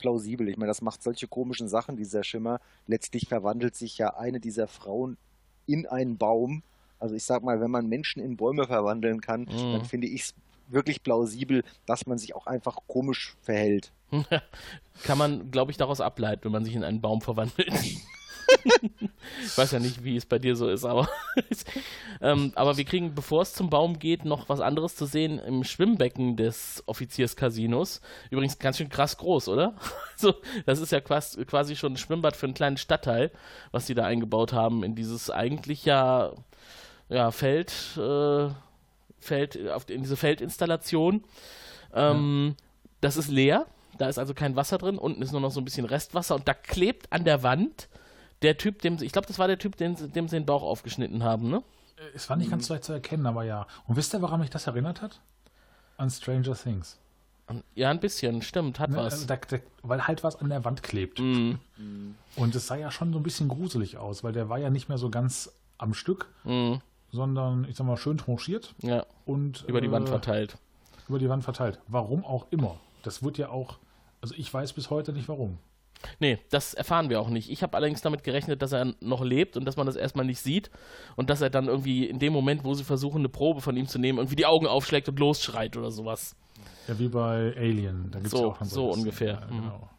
[0.00, 0.48] plausibel.
[0.48, 2.60] Ich meine, das macht solche komischen Sachen, dieser Schimmer.
[2.86, 5.16] Letztlich verwandelt sich ja eine dieser Frauen
[5.66, 6.62] in einen Baum.
[6.98, 9.72] Also ich sag mal, wenn man Menschen in Bäume verwandeln kann, mhm.
[9.72, 10.34] dann finde ich es
[10.68, 13.92] wirklich plausibel, dass man sich auch einfach komisch verhält.
[15.04, 17.72] kann man, glaube ich, daraus ableiten, wenn man sich in einen Baum verwandelt.
[19.42, 21.08] ich weiß ja nicht, wie es bei dir so ist, aber,
[22.20, 25.64] ähm, aber wir kriegen, bevor es zum Baum geht, noch was anderes zu sehen im
[25.64, 28.00] Schwimmbecken des Offizierscasinos.
[28.30, 29.74] Übrigens ganz schön krass groß, oder?
[30.16, 30.34] so,
[30.66, 33.30] das ist ja quasi, quasi schon ein Schwimmbad für einen kleinen Stadtteil,
[33.70, 36.32] was sie da eingebaut haben in dieses eigentlich ja,
[37.08, 38.48] ja Feld, äh,
[39.18, 41.24] Feld, auf, in diese Feldinstallation.
[41.94, 42.64] Ähm, ja.
[43.00, 43.66] Das ist leer.
[43.98, 44.98] Da ist also kein Wasser drin.
[44.98, 47.88] Unten ist nur noch so ein bisschen Restwasser und da klebt an der Wand
[48.42, 51.22] der Typ, dem, ich glaube, das war der Typ, dem, dem sie den Bauch aufgeschnitten
[51.22, 51.62] haben, ne?
[51.96, 53.66] Äh, es war nicht ganz so leicht zu erkennen, aber ja.
[53.86, 55.20] Und wisst ihr, woran mich das erinnert hat?
[55.96, 56.98] An Stranger Things.
[57.74, 59.26] Ja, ein bisschen, stimmt, hat ne, was.
[59.26, 61.18] Da, da, weil halt was an der Wand klebt.
[61.18, 61.54] Mm.
[62.36, 64.88] Und es sah ja schon so ein bisschen gruselig aus, weil der war ja nicht
[64.88, 66.74] mehr so ganz am Stück, mm.
[67.10, 68.74] sondern, ich sag mal, schön tranchiert.
[68.82, 69.04] Ja.
[69.26, 70.58] Und, über die äh, Wand verteilt.
[71.08, 71.80] Über die Wand verteilt.
[71.88, 72.78] Warum auch immer.
[73.02, 73.78] Das wird ja auch,
[74.20, 75.58] also ich weiß bis heute nicht warum.
[76.18, 77.50] Nee, das erfahren wir auch nicht.
[77.50, 80.40] Ich habe allerdings damit gerechnet, dass er noch lebt und dass man das erstmal nicht
[80.40, 80.70] sieht
[81.16, 83.86] und dass er dann irgendwie in dem Moment, wo sie versuchen, eine Probe von ihm
[83.86, 86.36] zu nehmen, irgendwie die Augen aufschlägt und losschreit oder sowas.
[86.88, 88.10] Ja, wie bei Alien.
[88.10, 89.40] Da gibt's so, ja auch so ungefähr.
[89.40, 89.60] Ja, mhm.
[89.60, 89.90] genau.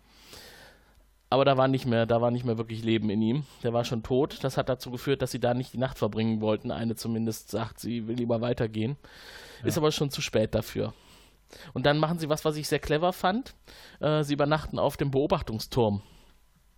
[1.29, 3.45] Aber da war nicht mehr, da war nicht mehr wirklich Leben in ihm.
[3.63, 4.39] Der war schon tot.
[4.41, 6.71] Das hat dazu geführt, dass sie da nicht die Nacht verbringen wollten.
[6.71, 8.97] Eine zumindest sagt, sie will lieber weitergehen.
[9.61, 9.67] Ja.
[9.67, 10.93] Ist aber schon zu spät dafür.
[11.73, 13.55] Und dann machen sie was, was ich sehr clever fand.
[13.99, 16.01] Äh, sie übernachten auf dem Beobachtungsturm.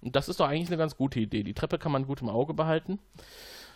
[0.01, 1.43] Und das ist doch eigentlich eine ganz gute Idee.
[1.43, 2.99] Die Treppe kann man gut im Auge behalten.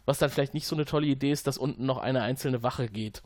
[0.05, 2.87] Was dann vielleicht nicht so eine tolle Idee ist, dass unten noch eine einzelne Wache
[2.87, 3.21] geht.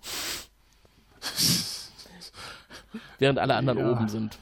[3.19, 4.37] Während alle anderen ja, oben sind.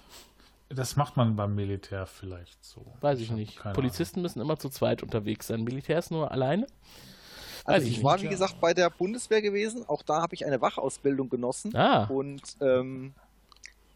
[0.70, 2.86] Das macht man beim Militär vielleicht so.
[3.02, 3.64] Weiß ich, ich nicht.
[3.74, 4.24] Polizisten Ahnung.
[4.24, 5.64] müssen immer zu zweit unterwegs sein.
[5.64, 6.68] Militär ist nur alleine.
[7.74, 9.88] Also ich, war, wie gesagt, bei der Bundeswehr gewesen.
[9.88, 11.76] Auch da habe ich eine Wachausbildung genossen.
[11.76, 12.06] Ah.
[12.06, 13.14] Und ähm,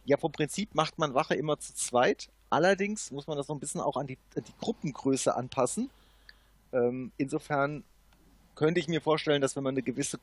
[0.05, 2.29] ja, vom Prinzip macht man Wache immer zu zweit.
[2.49, 5.89] Allerdings muss man das so ein bisschen auch an die, an die Gruppengröße anpassen.
[6.71, 7.83] Ähm, insofern
[8.55, 10.19] könnte ich mir vorstellen, dass wenn man eine gewisse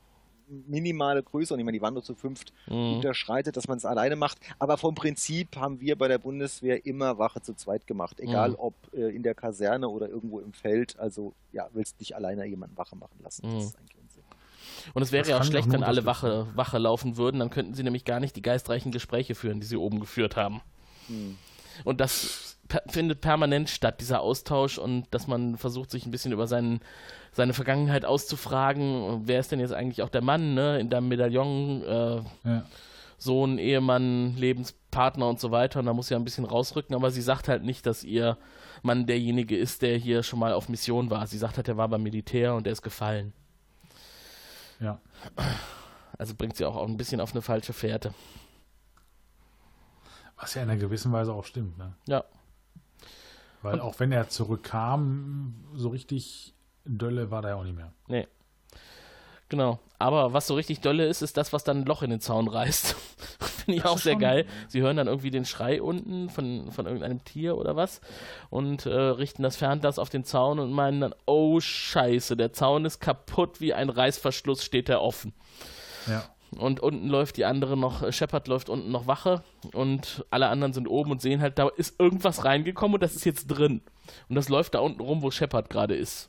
[0.67, 2.97] minimale Größe, und ich meine, die waren nur zu fünft, mhm.
[2.97, 4.39] unterschreitet, dass man es alleine macht.
[4.59, 8.21] Aber vom Prinzip haben wir bei der Bundeswehr immer Wache zu zweit gemacht.
[8.21, 8.57] Egal mhm.
[8.59, 10.99] ob äh, in der Kaserne oder irgendwo im Feld.
[10.99, 13.49] Also ja, willst nicht alleine jemanden Wache machen lassen.
[13.49, 13.55] Mhm.
[13.55, 14.23] Das ist eigentlich Unsinn.
[14.95, 17.39] Und es wäre ja auch schlecht, wenn alle Wache, Wache laufen würden.
[17.39, 20.61] Dann könnten sie nämlich gar nicht die geistreichen Gespräche führen, die sie oben geführt haben.
[21.09, 21.39] Mhm.
[21.85, 26.33] Und das per findet permanent statt, dieser Austausch und dass man versucht, sich ein bisschen
[26.33, 26.81] über seinen,
[27.33, 29.23] seine Vergangenheit auszufragen.
[29.25, 30.79] Wer ist denn jetzt eigentlich auch der Mann, ne?
[30.79, 32.65] In deinem Medaillon, äh, ja.
[33.19, 35.81] Sohn, Ehemann, Lebenspartner und so weiter.
[35.81, 38.39] Und da muss sie ja ein bisschen rausrücken, aber sie sagt halt nicht, dass ihr
[38.83, 41.27] Mann derjenige ist, der hier schon mal auf Mission war.
[41.27, 43.35] Sie sagt halt, er war beim Militär und er ist gefallen.
[44.79, 45.01] Ja.
[46.17, 48.15] Also bringt sie auch ein bisschen auf eine falsche Fährte.
[50.39, 51.95] Was ja in einer gewissen Weise auch stimmt, ne?
[52.07, 52.25] Ja.
[53.63, 56.55] Weil Und- auch wenn er zurückkam, so richtig
[56.85, 57.93] Dölle war da ja auch nicht mehr.
[58.09, 58.27] Nee.
[59.49, 59.79] Genau.
[59.99, 62.49] Aber was so richtig dolle ist, ist das, was dann ein Loch in den Zaun
[62.49, 62.95] reißt.
[63.41, 64.47] Finde ich Das auch sehr schon- geil.
[64.69, 68.01] Sie hören dann irgendwie den Schrei unten von, von irgendeinem Tier oder was
[68.49, 72.85] und äh, richten das Fernglas auf den Zaun und meinen dann, oh Scheiße, der Zaun
[72.85, 75.35] ist kaputt, wie ein Reißverschluss steht er offen.
[76.07, 76.25] Ja.
[76.57, 79.43] Und unten läuft die andere noch, äh, Shepard läuft unten noch Wache
[79.73, 83.25] und alle anderen sind oben und sehen halt, da ist irgendwas reingekommen und das ist
[83.25, 83.83] jetzt drin.
[84.29, 86.29] Und das läuft da unten rum, wo Shepard gerade ist.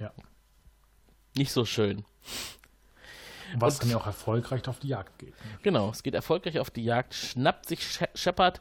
[0.00, 0.12] Ja.
[1.36, 2.04] Nicht so schön.
[3.56, 5.30] Was Und- dann ja auch erfolgreich auf die Jagd geht.
[5.30, 5.58] Ne?
[5.62, 8.60] Genau, es geht erfolgreich auf die Jagd, schnappt sich She- Shepard,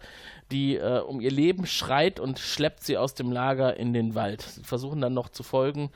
[0.52, 4.42] die äh, um ihr Leben schreit und schleppt sie aus dem Lager in den Wald.
[4.42, 5.90] Sie versuchen dann noch zu folgen,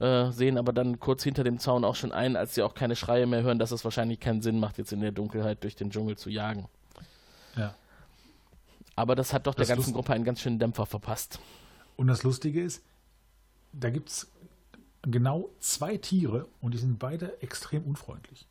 [0.00, 2.96] äh, sehen aber dann kurz hinter dem Zaun auch schon ein, als sie auch keine
[2.96, 5.90] Schreie mehr hören, dass es wahrscheinlich keinen Sinn macht, jetzt in der Dunkelheit durch den
[5.90, 6.68] Dschungel zu jagen.
[7.56, 7.74] Ja.
[8.96, 11.38] Aber das hat doch Das der ganzen Gruppe einen ganz schönen Dämpfer verpasst.
[11.96, 12.82] Und das Lustige ist,
[13.72, 14.30] da gibt es
[15.02, 18.46] genau zwei Tiere und die sind beide extrem unfreundlich.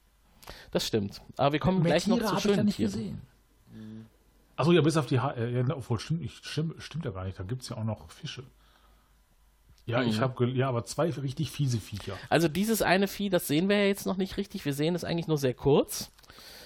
[0.72, 1.22] Das stimmt.
[1.38, 2.92] Aber wir kommen Mehr gleich noch Tiere zu hab ich schönen nicht Tieren.
[2.92, 3.22] gesehen.
[4.56, 7.40] Achso, ja, bis auf die äh, ja, obwohl stimmt, nicht, stimmt, stimmt ja gar nicht,
[7.40, 8.44] da gibt es ja auch noch Fische.
[9.86, 10.22] Ja, ich Mhm.
[10.22, 12.16] habe ja, aber zwei richtig fiese Viecher.
[12.30, 14.66] Also dieses eine Vieh, das sehen wir ja jetzt noch nicht richtig.
[14.66, 16.12] Wir sehen es eigentlich nur sehr kurz.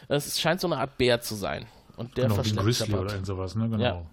[0.10, 1.66] Es scheint so eine Art Bär zu sein.
[1.96, 3.70] Und der genau, wie ein verschleppt Grizzly oder sowas, ne?
[3.70, 3.82] Genau.
[3.84, 4.06] Ja.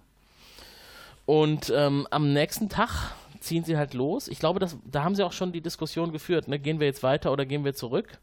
[1.25, 2.89] Und ähm, am nächsten Tag
[3.41, 4.27] ziehen sie halt los.
[4.27, 6.47] Ich glaube, das, da haben sie auch schon die Diskussion geführt.
[6.47, 6.59] Ne?
[6.59, 8.19] Gehen wir jetzt weiter oder gehen wir zurück?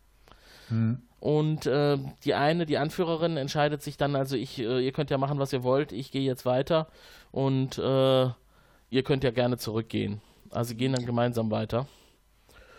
[0.69, 1.03] Hm.
[1.21, 5.19] Und äh, die eine, die Anführerin, entscheidet sich dann, also ich, äh, ihr könnt ja
[5.19, 6.87] machen, was ihr wollt, ich gehe jetzt weiter
[7.33, 8.27] und äh,
[8.91, 10.21] ihr könnt ja gerne zurückgehen.
[10.51, 11.87] Also sie gehen dann gemeinsam weiter.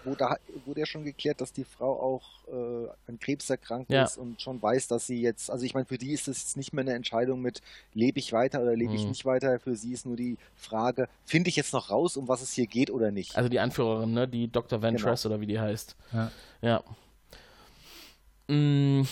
[0.04, 0.28] Wurde,
[0.66, 4.04] wurde ja schon geklärt, dass die Frau auch äh, an Krebs erkrankt Ja.
[4.06, 6.58] ist und schon weiß, dass sie jetzt, also ich meine, für die ist es jetzt
[6.58, 7.62] nicht mehr eine Entscheidung mit,
[7.94, 9.10] lebe ich weiter oder lebe ich Mhm.
[9.10, 9.60] nicht weiter.
[9.60, 12.66] Für sie ist nur die Frage, finde ich jetzt noch raus, um was es hier
[12.68, 13.36] geht oder nicht.
[13.36, 14.28] Also die Anführerin, ne?
[14.28, 14.82] die Dr.
[14.82, 15.96] Ventress oder wie die heißt.
[16.14, 16.32] Ja.
[16.62, 16.84] Ja.
[18.48, 19.04] Mm,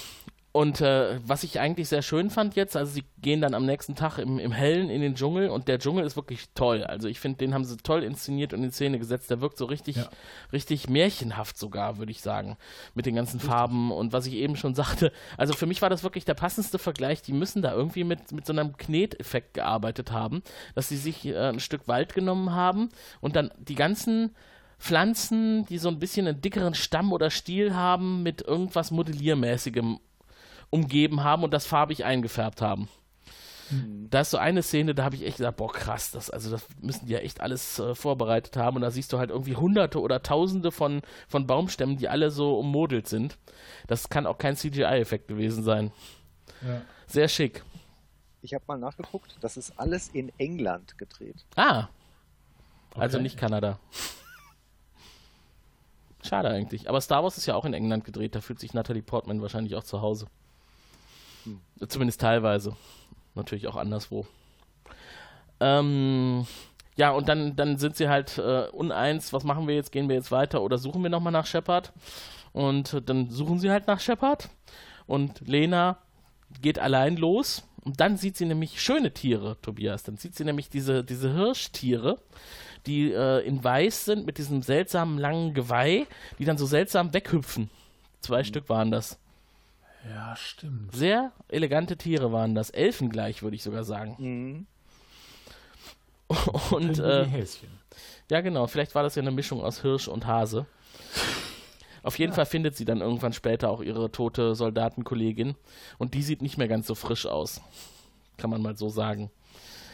[0.57, 3.93] Und äh, was ich eigentlich sehr schön fand jetzt, also sie gehen dann am nächsten
[3.93, 6.83] Tag im, im Hellen in den Dschungel und der Dschungel ist wirklich toll.
[6.83, 9.29] Also ich finde, den haben sie toll inszeniert und in Szene gesetzt.
[9.29, 10.09] Der wirkt so richtig, Ja.
[10.51, 12.57] richtig märchenhaft sogar, würde ich sagen.
[12.95, 15.11] Mit den ganzen Farben und was ich eben schon sagte.
[15.37, 17.21] Also für mich war das wirklich der passendste Vergleich.
[17.21, 20.41] Die müssen da irgendwie mit, mit so einem Kneteffekt gearbeitet haben,
[20.73, 22.89] dass sie sich äh, ein Stück Wald genommen haben
[23.21, 24.35] und dann die ganzen
[24.79, 29.99] Pflanzen, die so ein bisschen einen dickeren Stamm oder Stiel haben, mit irgendwas Modelliermäßigem
[30.69, 32.89] umgeben haben und das farbig eingefärbt haben.
[34.09, 36.65] Da ist so eine Szene, da habe ich echt gesagt, boah, krass, das, also das
[36.81, 38.77] müssen die ja echt alles äh, vorbereitet haben.
[38.77, 42.57] Und da siehst du halt irgendwie hunderte oder tausende von, von Baumstämmen, die alle so
[42.57, 43.37] ummodelt sind.
[43.87, 45.91] Das kann auch kein CGI-Effekt gewesen sein.
[46.65, 46.81] Ja.
[47.07, 47.63] Sehr schick.
[48.41, 51.45] Ich habe mal nachgeguckt, das ist alles in England gedreht.
[51.57, 51.87] Ah,
[52.95, 53.23] also Okay.
[53.23, 53.79] nicht Kanada.
[56.23, 56.89] Schade eigentlich.
[56.89, 58.33] Aber Star Wars ist ja auch in England gedreht.
[58.33, 60.27] Da fühlt sich Natalie Portman wahrscheinlich auch zu Hause.
[61.87, 62.75] Zumindest teilweise.
[63.35, 64.25] Natürlich auch anderswo.
[65.59, 66.45] Ähm,
[66.95, 69.33] ja, und dann, dann sind sie halt äh, uneins.
[69.33, 69.91] Was machen wir jetzt?
[69.91, 71.93] Gehen wir jetzt weiter oder suchen wir nochmal nach Shepard?
[72.53, 74.49] Und dann suchen sie halt nach Shepard.
[75.05, 75.99] Und Lena
[76.61, 77.63] geht allein los.
[77.83, 80.03] Und dann sieht sie nämlich schöne Tiere, Tobias.
[80.03, 82.19] Dann sieht sie nämlich diese, diese Hirschtiere,
[82.85, 86.05] die äh, in weiß sind, mit diesem seltsamen langen Geweih,
[86.39, 87.69] die dann so seltsam weghüpfen.
[88.19, 89.19] Zwei Stück waren das.
[90.09, 90.95] Ja, stimmt.
[90.95, 92.69] Sehr elegante Tiere waren das.
[92.69, 94.15] Elfengleich, würde ich sogar sagen.
[94.17, 94.67] Mhm.
[96.71, 97.69] Und äh, Häschen.
[98.29, 100.65] ja, genau, vielleicht war das ja eine Mischung aus Hirsch und Hase.
[102.03, 105.55] Auf jeden Fall findet sie dann irgendwann später auch ihre tote Soldatenkollegin.
[105.97, 107.61] Und die sieht nicht mehr ganz so frisch aus.
[108.37, 109.29] Kann man mal so sagen.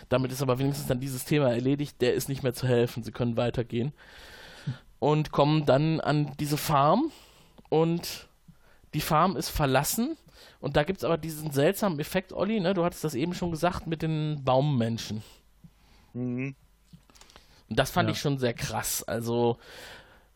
[0.09, 2.01] Damit ist aber wenigstens dann dieses Thema erledigt.
[2.01, 3.03] Der ist nicht mehr zu helfen.
[3.03, 3.93] Sie können weitergehen.
[4.99, 7.11] Und kommen dann an diese Farm.
[7.69, 8.27] Und
[8.93, 10.17] die Farm ist verlassen.
[10.59, 12.73] Und da gibt es aber diesen seltsamen Effekt, Olli, ne?
[12.73, 15.21] du hattest das eben schon gesagt, mit den Baummenschen.
[16.13, 16.55] Mhm.
[17.69, 18.13] Und das fand Ja.
[18.13, 19.03] ich schon sehr krass.
[19.03, 19.57] Also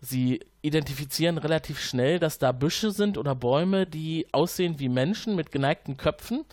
[0.02, 5.52] sie identifizieren relativ schnell, dass da Büsche sind oder Bäume, die aussehen wie Menschen mit
[5.52, 6.46] geneigten Köpfen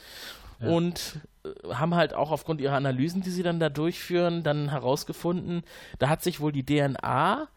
[0.61, 0.69] Ja.
[0.69, 5.63] und äh, haben halt auch aufgrund ihrer Analysen, die sie dann da durchführen, dann herausgefunden,
[5.99, 7.49] da hat sich wohl die DNA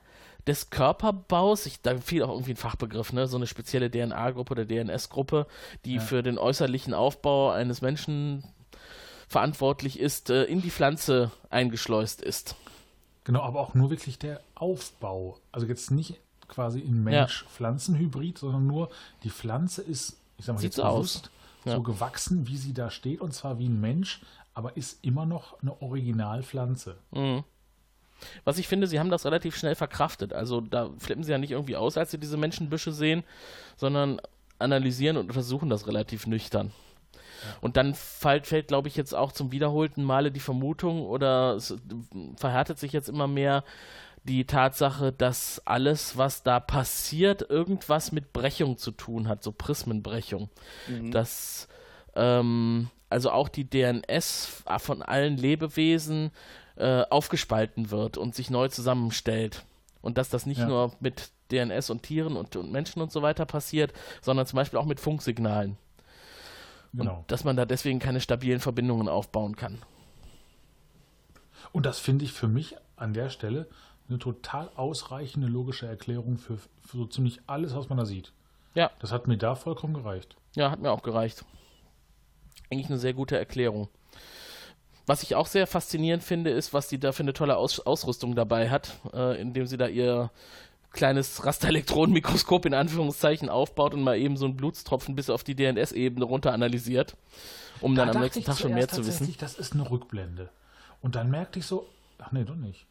[0.48, 4.66] des Körperbaus, ich, da fiel auch irgendwie ein Fachbegriff, ne, so eine spezielle DNA-Gruppe oder
[4.66, 5.46] DNS-Gruppe,
[5.86, 6.02] die Ja.
[6.02, 8.44] für den äußerlichen Aufbau eines Menschen
[9.28, 12.56] verantwortlich ist, äh, in die Pflanze eingeschleust ist.
[13.26, 15.38] Genau, aber auch nur wirklich der Aufbau.
[15.52, 18.90] Also jetzt nicht quasi ein Mensch-Pflanzen-Hybrid, sondern nur
[19.24, 21.66] die Pflanze ist, ich sag mal Sieht jetzt bewusst, aus.
[21.66, 21.76] Ja.
[21.76, 24.22] so gewachsen, wie sie da steht, und zwar wie ein Mensch,
[24.54, 26.96] aber ist immer noch eine Originalpflanze.
[28.44, 30.34] Was ich finde, sie haben das relativ schnell verkraftet.
[30.34, 33.24] Also da flippen sie ja nicht irgendwie aus, als sie diese Menschenbüsche sehen,
[33.76, 34.20] sondern
[34.60, 36.72] analysieren und untersuchen das relativ nüchtern.
[37.62, 41.76] Und dann fällt, fällt glaube ich, jetzt auch zum wiederholten Male die Vermutung oder es
[42.36, 43.64] verhärtet sich jetzt immer mehr
[44.24, 50.50] die Tatsache, dass alles, was da passiert, irgendwas mit Brechung zu tun hat, so Prismenbrechung.
[51.12, 51.68] Dass
[52.16, 56.32] ähm, also auch die DNS von allen Lebewesen
[56.78, 59.64] äh, aufgespalten wird und sich neu zusammenstellt.
[60.02, 60.68] Und dass das nicht Ja.
[60.68, 64.80] nur mit DNS und Tieren und, und Menschen und so weiter passiert, sondern zum Beispiel
[64.80, 65.78] auch mit Funksignalen.
[66.94, 67.18] Genau.
[67.20, 69.80] Und dass man da deswegen keine stabilen Verbindungen aufbauen kann.
[71.74, 73.68] Und das finde ich für mich an der Stelle
[74.10, 78.32] eine total ausreichende logische Erklärung für, für so ziemlich alles, was man da sieht.
[78.74, 80.36] Ja, Das hat mir da vollkommen gereicht.
[80.56, 81.44] ja, hat mir auch gereicht.
[82.72, 83.90] Eigentlich eine sehr gute Erklärung.
[85.08, 88.36] Was ich auch sehr faszinierend finde, ist, was die da für eine tolle Aus Ausrüstung
[88.36, 90.30] dabei hat, äh, indem sie da ihr
[90.92, 96.26] kleines Rasterelektronenmikroskop in Anführungszeichen aufbaut und mal eben so einen Blutstropfen bis auf die DNS-Ebene
[96.26, 97.16] runter analysiert,
[97.80, 99.34] um dann am dachte nächsten Tag schon mehr zu wissen.
[99.40, 100.50] Das ist eine Rückblende.
[101.02, 101.88] Und dann merkte ich so,
[102.20, 102.86] ach nee, doch nicht.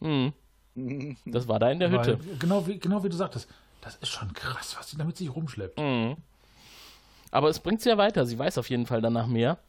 [1.25, 2.19] Das war da in der Hütte.
[2.19, 3.47] Weil, genau, wie, genau wie du sagtest,
[3.81, 5.79] das ist schon krass, was sie damit sich rumschleppt.
[7.29, 8.25] Aber es bringt sie ja weiter.
[8.25, 9.59] Sie weiß auf jeden Fall danach mehr.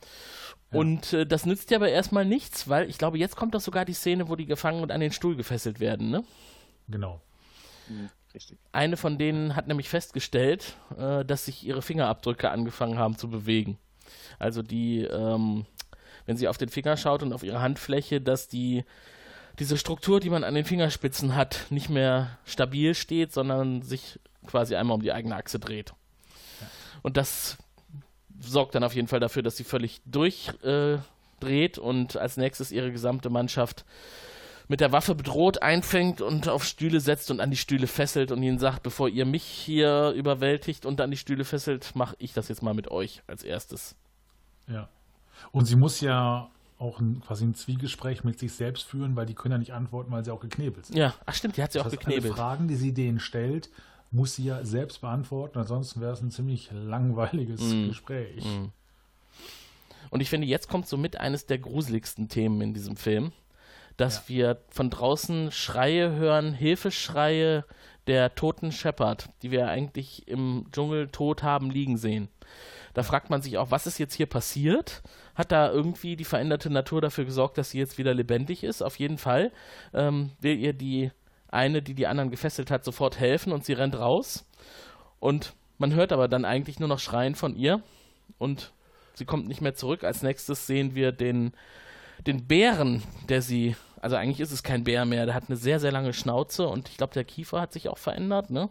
[0.71, 3.85] Und äh, das nützt ja aber erstmal nichts, weil ich glaube, jetzt kommt doch sogar
[3.85, 6.11] die Szene, wo die gefangen und an den Stuhl gefesselt werden.
[6.11, 6.25] Ne?
[6.89, 7.21] Genau.
[8.35, 8.59] Richtig.
[8.73, 13.79] Eine von denen hat nämlich festgestellt, äh, dass sich ihre Fingerabdrücke angefangen haben zu bewegen.
[14.39, 15.65] Also die, ähm,
[16.27, 18.85] wenn sie auf den Finger schaut und auf ihre Handfläche, dass die
[19.59, 24.77] diese Struktur, die man an den Fingerspitzen hat, nicht mehr stabil steht, sondern sich quasi
[24.77, 25.95] einmal um die eigene Achse dreht.
[27.03, 27.59] Und das
[28.41, 32.93] sorgt dann auf jeden Fall dafür, dass sie völlig durchdreht äh, und als nächstes ihre
[32.93, 33.85] gesamte Mannschaft
[34.69, 38.43] mit der Waffe bedroht einfängt und auf Stühle setzt und an die Stühle fesselt und
[38.43, 42.49] ihnen sagt, bevor ihr mich hier überwältigt und an die Stühle fesselt, mache ich das
[42.49, 43.97] jetzt mal mit euch als erstes.
[44.67, 44.89] Ja.
[45.53, 49.35] Und sie muss ja auch ein, quasi ein Zwiegespräch mit sich selbst führen, weil die
[49.35, 50.97] können ja nicht antworten, weil sie auch geknebelt sind.
[50.97, 52.33] Ja, ach stimmt, die hat sie auch Das heißt, geknebelt.
[52.33, 53.71] Alle Fragen, die sie denen stellt,
[54.11, 57.89] muss sie ja selbst beantworten, ansonsten wäre es ein ziemlich langweiliges Mhm.
[57.89, 58.45] Gespräch.
[60.11, 63.33] Und ich finde, jetzt kommt somit eines der gruseligsten Themen in diesem Film,
[63.99, 67.65] dass wir von draußen Schreie hören, Hilfeschreie
[68.07, 72.29] der toten Shepherd, die wir eigentlich im Dschungel tot haben liegen sehen.
[72.95, 75.03] Da fragt man sich auch, was ist jetzt hier passiert?
[75.35, 78.81] Hat da irgendwie die veränderte Natur dafür gesorgt, dass sie jetzt wieder lebendig ist?
[78.83, 79.53] Auf jeden Fall
[79.93, 81.11] ähm, will ihr die
[81.49, 84.45] eine, die die anderen gefesselt hat, sofort helfen und sie rennt raus.
[85.21, 87.83] Und man hört aber dann eigentlich nur noch Schreien von ihr
[88.39, 88.73] und
[89.15, 90.05] sie kommt nicht mehr zurück.
[90.05, 91.53] Als nächstes sehen wir den,
[92.27, 95.81] den Bären, der sie, also eigentlich ist es kein Bär mehr, der hat eine sehr,
[95.81, 98.69] sehr lange Schnauze und ich glaube, der Kiefer hat sich auch verändert, ne?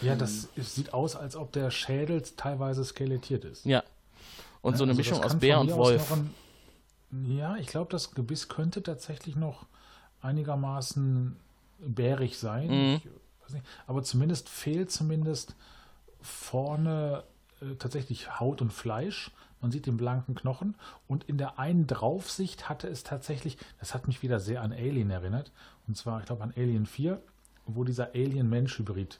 [0.00, 3.64] Ja, das sieht aus, als ob der Schädel teilweise skelettiert ist.
[3.66, 3.82] Ja.
[4.62, 6.12] Und so eine Also Mischung aus Bär und Wolf.
[6.12, 6.34] Ein,
[7.28, 9.66] ja, ich glaube, das Gebiss könnte tatsächlich noch
[10.20, 11.36] einigermaßen
[11.78, 12.68] bärig sein.
[12.68, 12.92] Mhm.
[12.92, 13.08] Nicht,
[13.86, 15.54] aber zumindest fehlt zumindest
[16.20, 17.24] vorne
[17.60, 19.30] äh, tatsächlich Haut und Fleisch.
[19.60, 20.76] Man sieht den blanken Knochen
[21.08, 25.10] und in der einen Draufsicht hatte es tatsächlich, das hat mich wieder sehr an Alien
[25.10, 25.50] erinnert,
[25.88, 27.20] und zwar, ich glaube, an Alien 4,
[27.66, 29.18] wo dieser Alien-Mensch-Hybrid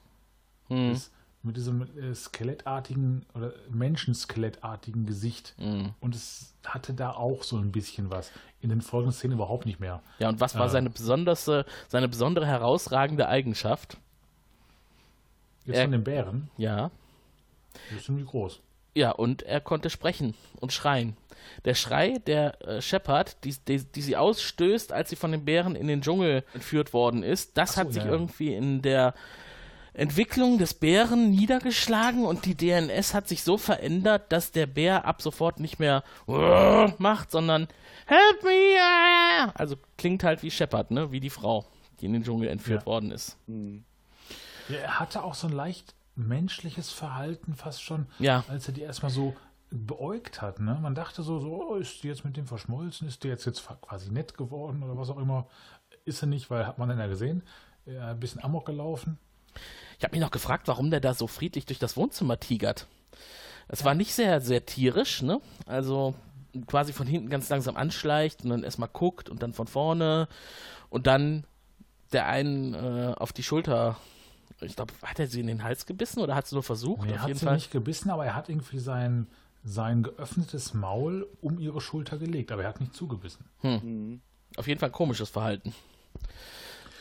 [0.68, 0.90] Mhm.
[0.92, 1.12] ist,
[1.43, 5.55] mit diesem äh, skelettartigen oder Menschenskelettartigen Gesicht.
[5.59, 5.95] Mhm.
[6.01, 8.30] Und es hatte da auch so ein bisschen was.
[8.61, 10.03] In den folgenden Szenen überhaupt nicht mehr.
[10.18, 10.70] Ja, und was war Äh.
[10.70, 13.97] seine, besondere, seine besondere herausragende Eigenschaft?
[15.64, 16.91] Jetzt Er- von den Bären, Ja.
[17.91, 18.61] die ist ziemlich groß.
[18.95, 21.16] Ja, und er konnte sprechen und schreien.
[21.64, 25.76] Der Schrei der äh, Shepard, die, die, die sie ausstößt, als sie von den Bären
[25.76, 28.11] in den Dschungel entführt worden ist, das so, hat sich ja.
[28.11, 29.14] irgendwie in der
[29.99, 35.20] Entwicklung des Bären niedergeschlagen und die DNS hat sich so verändert, dass der Bär ab
[35.22, 36.03] sofort nicht mehr
[36.99, 37.68] macht, sondern
[38.07, 38.76] Help me!
[38.80, 41.12] ah!" Also klingt halt wie Shepard, ne?
[41.12, 41.66] Wie die Frau,
[42.00, 42.87] die in den Dschungel entführt Ja.
[42.87, 43.37] worden ist.
[44.68, 48.45] Ja, er hatte auch so ein leicht menschliches Verhalten fast schon, Ja.
[48.49, 49.37] als er die erstmal so
[49.70, 50.61] beäugt hat.
[50.61, 50.79] Ne?
[50.80, 53.07] Man dachte so, so, oh, ist die jetzt mit dem verschmolzen?
[53.07, 55.46] Ist die jetzt, jetzt quasi nett geworden oder was auch immer?
[56.07, 57.42] Ist er nicht, weil hat man dann ja gesehen.
[57.84, 59.18] Er ein bisschen Amok gelaufen.
[59.99, 62.87] Ich habe mich noch gefragt, warum der da so friedlich durch das Wohnzimmer tigert.
[63.68, 65.41] Es war nicht sehr, sehr tierisch, ne?
[65.66, 66.14] Also
[66.66, 70.29] quasi von hinten ganz langsam anschleicht und dann erstmal guckt und dann von vorne
[70.88, 71.45] und dann
[72.12, 73.96] der einen äh, auf die Schulter
[74.61, 77.07] ich glaube, hat er sie in den Hals gebissen oder hat sie nur versucht?
[77.07, 77.54] Nee, er hat sie Fall.
[77.54, 79.29] nicht gebissen, aber er hat irgendwie sein,
[79.62, 83.45] sein geöffnetes Maul um ihre Schulter gelegt, aber er hat nicht zugebissen.
[84.57, 85.75] Auf jeden Fall komisches Verhalten.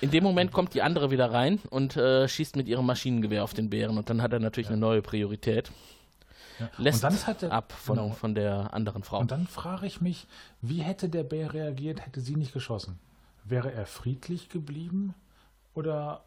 [0.01, 3.53] In dem Moment kommt die andere wieder rein und äh, schießt mit ihrem Maschinengewehr auf
[3.53, 5.71] den Bären und dann hat er natürlich eine neue Priorität.
[6.59, 6.69] Ja.
[6.77, 8.09] Lässt halt der, ab von, genau.
[8.11, 9.19] von der anderen Frau.
[9.19, 10.27] Und dann frage ich mich,
[10.61, 12.99] wie hätte der Bär reagiert, hätte sie nicht geschossen?
[13.43, 15.13] Wäre er friedlich geblieben
[15.73, 16.23] oder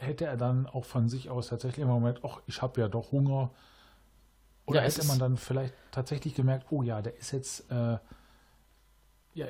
[0.00, 3.12] hätte er dann auch von sich aus tatsächlich im Moment, ach, ich habe ja doch
[3.12, 3.50] Hunger?
[4.66, 7.98] Oder Ja, hätte man dann vielleicht tatsächlich gemerkt, oh ja, der ist jetzt äh,
[9.34, 9.46] ja,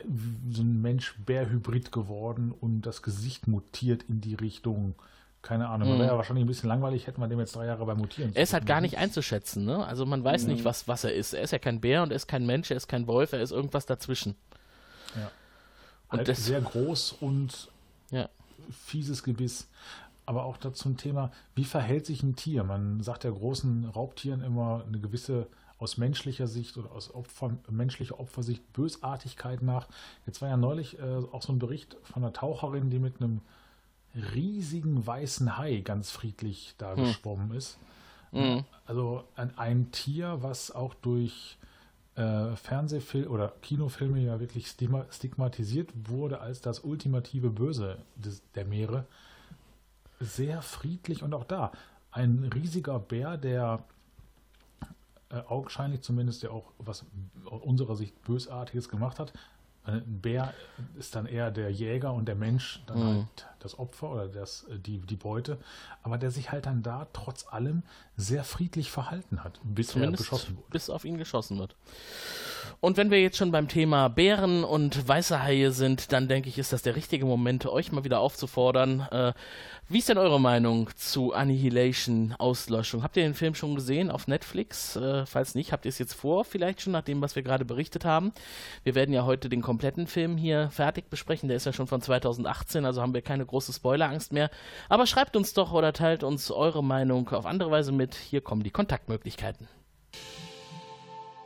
[0.50, 4.94] so ein Mensch-Bär-Hybrid geworden und das Gesicht mutiert in die Richtung,
[5.42, 7.98] keine Ahnung, wäre ja wahrscheinlich ein bisschen langweilig, hätten wir dem jetzt drei Jahre beim
[7.98, 8.36] Mutieren Mhm.
[8.36, 9.86] er ist halt gar nicht einzuschätzen, ne?
[9.86, 11.34] Also man weiß nicht, was, was er ist.
[11.34, 13.42] Er ist ja kein Bär und er ist kein Mensch, er ist kein Wolf, er
[13.42, 14.36] ist irgendwas dazwischen.
[15.14, 15.30] Ja.
[16.08, 17.68] Und halt das, sehr groß und
[18.10, 18.30] ja.
[18.70, 19.68] fieses Gebiss.
[20.26, 22.64] Aber auch dazu ein Thema, wie verhält sich ein Tier?
[22.64, 25.46] Man sagt ja großen Raubtieren immer eine gewisse
[25.78, 29.88] aus menschlicher Sicht oder aus Opfer, menschlicher Opfersicht Bösartigkeit nach.
[30.26, 31.02] Jetzt war ja neulich äh,
[31.32, 33.40] auch so ein Bericht von einer Taucherin, die mit einem
[34.14, 37.78] riesigen weißen Hai ganz friedlich da geschwommen ist.
[38.86, 41.58] Also ein, ein Tier, was auch durch
[42.14, 48.64] äh, Fernsehfilme oder Kinofilme ja wirklich stigma stigmatisiert wurde als das ultimative Böse des, der
[48.64, 49.06] Meere.
[50.20, 51.72] Sehr friedlich und auch da
[52.12, 53.82] ein riesiger Bär, der
[55.30, 57.06] äh, augenscheinlich zumindest ja auch was
[57.46, 59.32] aus unserer Sicht Bösartiges gemacht hat.
[59.86, 60.54] Ein Bär
[60.98, 63.16] ist dann eher der Jäger und der Mensch dann Mhm.
[63.18, 65.58] halt das Opfer oder das, äh, die, die Beute.
[66.02, 67.82] Aber der sich halt dann da trotz allem
[68.16, 70.68] sehr friedlich verhalten hat, bis er beschossen wurde.
[70.70, 71.74] bis auf ihn geschossen wird.
[72.80, 76.58] Und wenn wir jetzt schon beim Thema Bären und weiße Haie sind, dann denke ich,
[76.58, 79.00] ist das der richtige Moment, euch mal wieder aufzufordern.
[79.10, 79.32] Äh,
[79.88, 83.02] wie ist denn eure Meinung zu Annihilation, Auslöschung?
[83.02, 84.96] Habt ihr den Film schon gesehen auf Netflix?
[84.96, 87.64] Äh, falls nicht, habt ihr es jetzt vor, vielleicht schon nach dem, was wir gerade
[87.64, 88.32] berichtet haben.
[88.82, 91.48] Wir werden ja heute den kompletten Film hier fertig besprechen.
[91.48, 94.48] Der ist ja schon von 2018, also haben wir keine große Spoilerangst mehr.
[94.88, 98.14] Aber schreibt uns doch oder teilt uns eure Meinung auf andere Weise mit.
[98.14, 99.66] Hier kommen die Kontaktmöglichkeiten.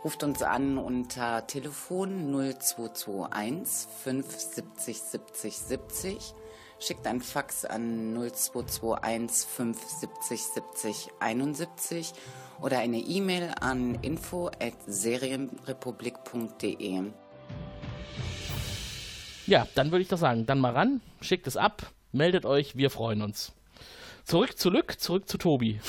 [0.05, 6.35] Ruft uns an unter Telefon 0221 570 70 70.
[6.81, 12.13] Schickt ein Fax an 0221 570 70 71
[12.61, 17.05] oder eine E-Mail an info at serienrepublik.de.
[19.49, 22.91] Ja, dann würde ich doch sagen, dann mal ran, schickt es ab, meldet euch, wir
[22.91, 23.53] freuen uns.
[24.25, 25.81] Zurück, zurück, zurück zu Tobi.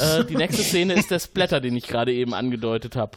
[0.00, 3.16] äh, die nächste Szene ist der Splatter, den ich gerade eben angedeutet habe.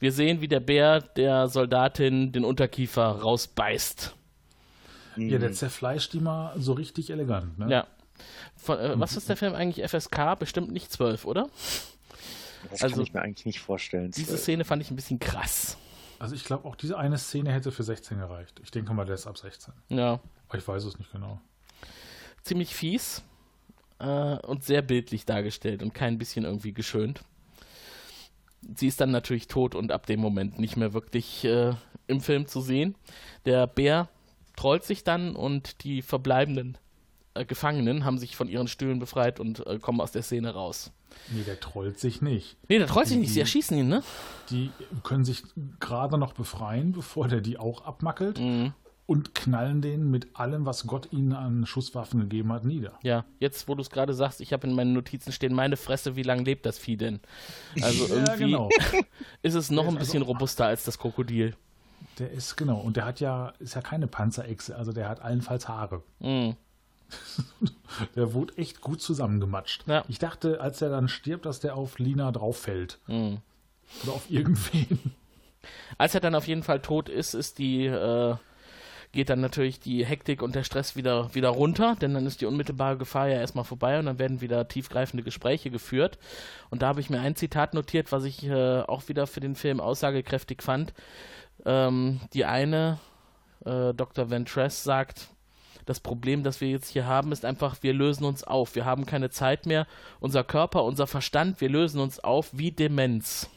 [0.00, 4.14] Wir sehen, wie der Bär der Soldatin den Unterkiefer rausbeißt.
[5.16, 7.58] Ja, der zerfleischt die mal so richtig elegant.
[7.58, 7.70] Ne?
[7.70, 7.86] Ja.
[8.56, 10.36] Von, äh, was ist der Film eigentlich FSK?
[10.38, 11.48] Bestimmt nicht 12, oder?
[12.70, 14.10] Das Also- kann ich mir eigentlich nicht vorstellen.
[14.10, 15.76] Diese Szene fand ich ein bisschen krass.
[16.24, 18.58] Also ich glaube, auch diese eine Szene hätte für 16 gereicht.
[18.62, 19.74] Ich denke mal, der ist ab 16.
[19.90, 20.20] Ja.
[20.48, 21.38] Aber ich weiß es nicht genau.
[22.42, 23.22] ziemlich fies
[23.98, 27.24] äh, und sehr bildlich dargestellt und kein bisschen irgendwie geschönt.
[28.74, 31.74] Sie ist dann natürlich tot und ab dem Moment nicht mehr wirklich äh,
[32.06, 32.94] im Film zu sehen.
[33.44, 34.08] Der Bär
[34.56, 36.78] trollt sich dann und die verbleibenden
[37.34, 40.90] äh, Gefangenen haben sich von ihren Stühlen befreit und äh, kommen aus der Szene raus.
[41.30, 42.56] Nee, der trollt sich nicht.
[42.68, 44.02] Nee, der trollt sich nicht, sie erschießen ihn, ne?
[44.50, 44.70] Die
[45.02, 45.42] können sich
[45.80, 48.40] gerade noch befreien, bevor der die auch abmackelt.
[49.06, 52.98] Und knallen den mit allem, was Gott ihnen an Schusswaffen gegeben hat, nieder.
[53.02, 56.16] Ja, jetzt wo du es gerade sagst, ich habe in meinen Notizen stehen, meine Fresse,
[56.16, 57.20] wie lange lebt das Vieh denn?
[57.82, 58.68] Also Ja, irgendwie genau.
[59.42, 61.54] ist es noch ein Also- bisschen robuster als das Krokodil.
[62.18, 65.68] Der ist, genau, und der hat ja, ist ja keine Panzerechse, also der hat allenfalls
[65.68, 66.02] Haare.
[66.20, 66.54] Mhm.
[68.16, 69.86] Der wurde echt gut zusammengematscht.
[69.86, 70.04] Ja.
[70.08, 72.98] Ich dachte, als er dann stirbt, dass der auf Lina drauffällt.
[73.06, 73.38] Mhm.
[74.02, 74.98] Oder auf irgendwen.
[75.98, 78.34] Als er dann auf jeden Fall tot ist, ist die, äh,
[79.12, 82.46] geht dann natürlich die Hektik und der Stress wieder, wieder runter, denn dann ist die
[82.46, 86.18] unmittelbare Gefahr ja erstmal vorbei und dann werden wieder tiefgreifende Gespräche geführt.
[86.70, 89.54] Und da habe ich mir ein Zitat notiert, was ich äh, auch wieder für den
[89.54, 90.92] Film aussagekräftig fand.
[91.64, 92.98] Ähm, die eine,
[93.64, 94.30] äh, Dr.
[94.30, 95.28] Ventress, sagt,
[95.86, 98.74] das Problem, das wir jetzt hier haben, ist einfach, wir lösen uns auf.
[98.74, 99.86] Wir haben keine Zeit mehr.
[100.20, 103.48] Unser Körper, unser Verstand, wir lösen uns auf wie Demenz.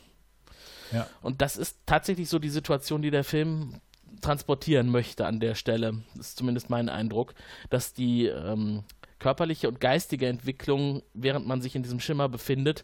[0.92, 1.08] Ja.
[1.22, 3.82] Und das ist tatsächlich so die Situation, die der Film
[4.22, 6.02] transportieren möchte an der Stelle.
[6.16, 7.34] Das ist zumindest mein Eindruck,
[7.70, 8.84] dass die ähm,
[9.20, 12.84] körperliche und geistige Entwicklung, während man sich in diesem Schimmer befindet,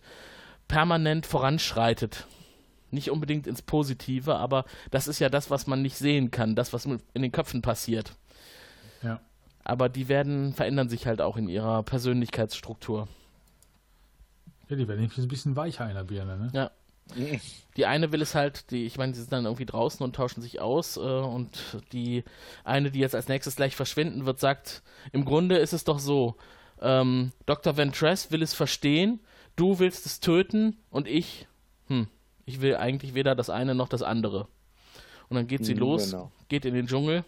[0.67, 2.27] permanent voranschreitet.
[2.91, 6.73] Nicht unbedingt ins Positive, aber das ist ja das, was man nicht sehen kann, das,
[6.73, 8.13] was in den Köpfen passiert.
[9.01, 9.19] Ja.
[9.63, 13.07] Aber die werden, verändern sich halt auch in ihrer Persönlichkeitsstruktur.
[14.69, 16.51] Ja, die werden nämlich ein bisschen weicher in der Birne, ne?
[16.53, 16.71] Ja.
[17.75, 20.41] Die eine will es halt, die, ich meine, die sind dann irgendwie draußen und tauschen
[20.41, 22.23] sich aus äh, und die
[22.63, 26.35] eine, die jetzt als nächstes gleich verschwinden wird, sagt, im Grunde ist es doch so,
[26.81, 27.75] ähm, Dr.
[27.75, 29.19] Ventress will es verstehen,
[29.57, 31.47] du willst es töten und ich,
[31.87, 32.07] hm,
[32.45, 34.47] ich will eigentlich weder das eine noch das andere.
[35.27, 36.31] Und dann geht sie Mhm, los, genau.
[36.47, 37.25] geht in den Dschungel,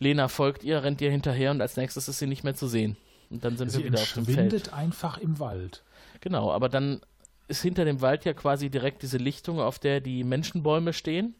[0.00, 2.96] Lena folgt ihr, rennt ihr hinterher und als nächstes ist sie nicht mehr zu sehen.
[3.30, 4.38] Und dann sind Sie wir wieder auf dem Feld.
[4.38, 5.84] entschwindet einfach im Wald.
[6.20, 7.00] Genau, aber dann
[7.46, 11.34] ist hinter dem Wald ja quasi direkt diese Lichtung, auf der die Menschenbäume stehen.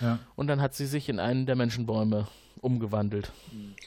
[0.00, 0.18] Ja.
[0.36, 2.26] Und dann hat sie sich in einen der Menschenbäume
[2.60, 3.30] umgewandelt.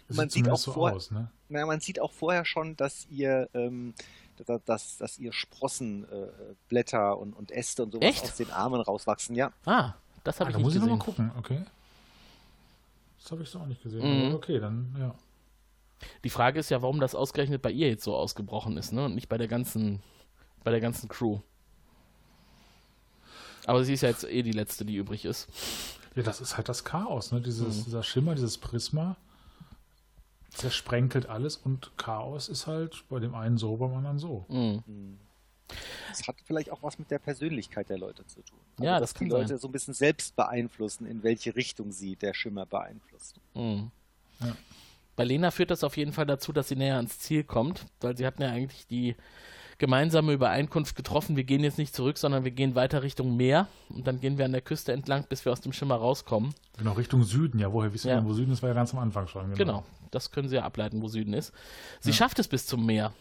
[0.08, 1.30] Das Man sieht sieht auch so vor- aus, ne?
[1.50, 3.94] Naja, man sieht auch vorher schon, dass ihr, ähm,
[4.66, 6.28] dass, dass, ihr Sprossen, äh,
[6.70, 8.24] Blätter und, und Äste und sowas Echt?
[8.24, 9.36] aus den Armen rauswachsen.
[9.36, 9.94] Ja, Ah,
[10.24, 10.90] das habe Ah, ich da nicht muss ich gesehen.
[10.98, 11.62] nochmal gucken, okay.
[13.28, 14.00] Das habe ich so auch nicht gesehen.
[14.00, 14.28] Mhm.
[14.28, 15.14] Aber okay, dann, ja.
[16.24, 19.04] Die Frage ist ja, warum das ausgerechnet bei ihr jetzt so ausgebrochen ist, ne?
[19.04, 20.02] Und nicht bei der ganzen,
[20.64, 21.40] bei der ganzen Crew.
[23.66, 25.50] Aber sie ist ja jetzt eh die letzte, die übrig ist.
[26.16, 27.42] Ja, das ist halt das Chaos, ne?
[27.42, 27.84] Dieses, Mhm.
[27.84, 29.18] Dieser Schimmer, dieses Prisma
[30.52, 34.46] zersprenkelt alles und Chaos ist halt bei dem einen so, beim anderen so.
[34.48, 35.20] Mhm.
[36.10, 38.58] Das hat vielleicht auch was mit der Persönlichkeit der Leute zu tun.
[38.78, 39.58] Also, Ja, dass das kann die Leute sein.
[39.60, 43.40] so ein bisschen selbst beeinflussen, in welche Richtung sie der Schimmer beeinflusst.
[43.54, 43.92] Mhm.
[44.40, 44.56] Ja.
[45.16, 48.16] Bei Lena führt das auf jeden Fall dazu, dass sie näher ans Ziel kommt, weil
[48.16, 49.16] sie hatten ja eigentlich die
[49.80, 54.08] gemeinsame Übereinkunft getroffen, wir gehen jetzt nicht zurück, sondern wir gehen weiter Richtung Meer und
[54.08, 56.54] dann gehen wir an der Küste entlang, bis wir aus dem Schimmer rauskommen.
[56.78, 57.72] Genau, Richtung Süden, ja.
[57.72, 58.16] Woher wissen Ja.
[58.16, 59.54] wir, denn, wo Süden ist, war ja ganz am Anfang schon.
[59.54, 61.52] Genau, das können sie ja ableiten, wo Süden ist.
[62.00, 63.14] Sie schafft es bis zum Meer.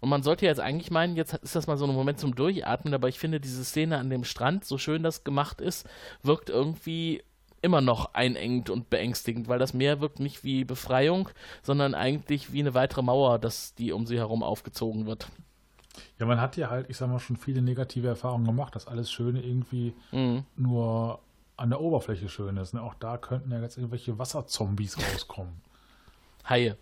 [0.00, 2.94] Und man sollte jetzt eigentlich meinen, jetzt ist das mal so ein Moment zum Durchatmen,
[2.94, 5.88] aber ich finde diese Szene an dem Strand, so schön das gemacht ist,
[6.22, 7.22] wirkt irgendwie
[7.62, 11.28] immer noch einengend und beängstigend, weil das Meer wirkt nicht wie Befreiung,
[11.62, 15.28] sondern eigentlich wie eine weitere Mauer, dass die um sie herum aufgezogen wird.
[16.18, 19.10] Ja, man hat ja halt, ich sag mal, schon viele negative Erfahrungen gemacht, dass alles
[19.10, 20.44] Schöne irgendwie Mhm.
[20.56, 21.18] nur
[21.56, 22.72] an der Oberfläche schön ist.
[22.72, 22.82] Ne?
[22.82, 25.60] Auch da könnten ja jetzt irgendwelche Wasserzombies rauskommen.
[26.48, 26.78] Haie.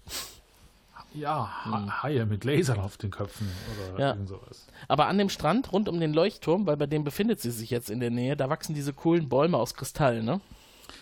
[1.15, 3.49] Ja, ha Haie mit Lasern auf den Köpfen
[3.93, 4.01] oder.
[4.01, 4.11] Ja.
[4.11, 4.67] irgend sowas.
[4.89, 7.89] Aber an dem Strand rund um den Leuchtturm, weil bei dem befindet sie sich jetzt
[7.91, 10.41] in der Nähe, da wachsen diese coolen Bäume aus Kristall, ne?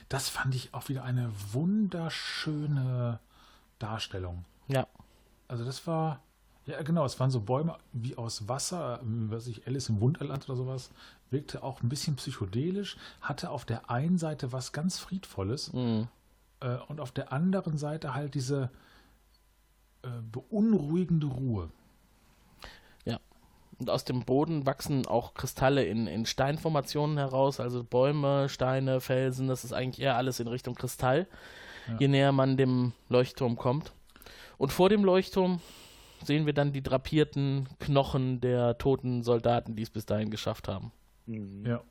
[0.08, 3.18] Das fand ich auch wieder eine wunderschöne
[3.78, 4.44] Darstellung.
[4.68, 4.86] Ja.
[5.48, 6.20] Also das war,
[6.66, 10.48] ja genau, es waren so Bäume wie aus Wasser, wie weiß ich, Alice im Wunderland
[10.48, 10.90] oder sowas.
[11.30, 16.08] Wirkte auch ein bisschen psychedelisch, hatte auf der einen Seite was ganz Friedvolles Mhm.
[16.60, 18.70] äh, und auf der anderen Seite halt diese
[20.06, 21.70] äh, beunruhigende Ruhe.
[23.04, 23.18] Ja.
[23.78, 29.48] Und aus dem Boden wachsen auch Kristalle in, in Steinformationen heraus, also Bäume, Steine, Felsen,
[29.48, 31.26] das ist eigentlich eher alles in Richtung Kristall,
[31.98, 33.92] je näher man dem Leuchtturm kommt.
[34.58, 35.60] Und vor dem Leuchtturm
[36.24, 40.92] sehen wir dann die drapierten Knochen der toten Soldaten, die es bis dahin geschafft haben.
[41.26, 41.82] Ja.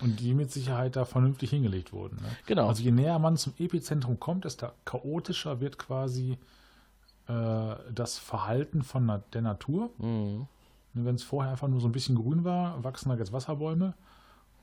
[0.00, 2.16] Und die mit Sicherheit da vernünftig hingelegt wurden.
[2.22, 2.28] Ne?
[2.46, 2.68] Genau.
[2.68, 6.38] Also je näher man zum Epizentrum kommt, desto chaotischer wird quasi
[7.28, 9.90] äh, das Verhalten von na der Natur.
[9.98, 10.46] Mhm.
[10.94, 13.94] Wenn es vorher einfach nur so ein bisschen grün war, wachsen da jetzt Wasserbäume.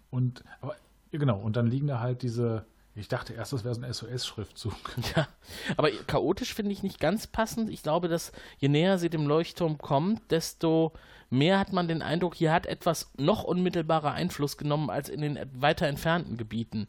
[0.10, 0.76] Und aber
[1.12, 2.66] genau, und dann liegen da halt diese.
[2.98, 4.74] Ich dachte erst, das wäre so ein SOS-Schriftzug.
[5.16, 5.28] Ja,
[5.76, 7.70] aber chaotisch finde ich nicht ganz passend.
[7.70, 10.94] Ich glaube, dass je näher sie dem Leuchtturm kommt, desto
[11.30, 15.39] mehr hat man den Eindruck, hier hat etwas noch unmittelbarer Einfluss genommen als in den
[15.53, 16.88] weiter entfernten Gebieten.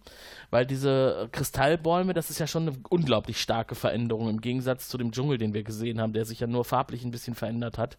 [0.51, 5.13] Weil diese Kristallbäume, das ist ja schon eine unglaublich starke Veränderung im Gegensatz zu dem
[5.13, 7.99] Dschungel, den wir gesehen haben, der sich ja nur farblich ein bisschen verändert hat.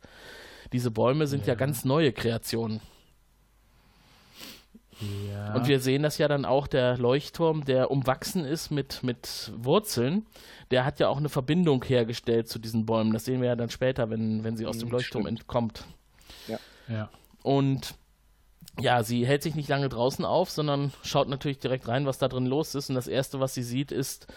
[0.74, 2.82] Diese Bäume sind ja, ganz neue Kreationen.
[5.30, 5.54] Ja.
[5.54, 10.26] Und wir sehen das ja dann auch, der Leuchtturm, der umwachsen ist mit, mit Wurzeln,
[10.72, 13.14] der hat ja auch eine Verbindung hergestellt zu diesen Bäumen.
[13.14, 15.40] Das sehen wir ja dann später, wenn, wenn sie aus dem Mhm, Leuchtturm stimmt.
[15.42, 15.86] entkommt.
[16.88, 17.10] Ja.
[17.44, 17.96] Und
[18.80, 22.28] ja, sie hält sich nicht lange draußen auf, sondern schaut natürlich direkt rein, was da
[22.28, 22.90] drin los ist.
[22.90, 24.28] Und das Erste, was sie sieht, ist,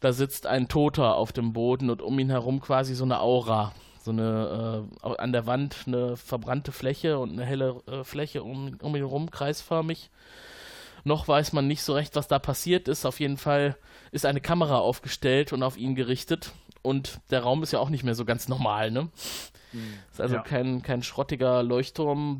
[0.00, 3.72] da sitzt ein Toter auf dem Boden und um ihn herum quasi so eine Aura.
[4.02, 8.76] So eine, äh, an der Wand eine verbrannte Fläche und eine helle äh, Fläche um,
[8.82, 10.10] um ihn herum, kreisförmig.
[11.04, 13.06] Noch weiß man nicht so recht, was da passiert ist.
[13.06, 13.76] Auf jeden Fall
[14.10, 16.52] ist eine Kamera aufgestellt und auf ihn gerichtet.
[16.84, 19.08] Und der Raum ist ja auch nicht mehr so ganz normal, ne?
[20.12, 20.42] Ist also Ja.
[20.42, 21.64] kein, kein schrottiger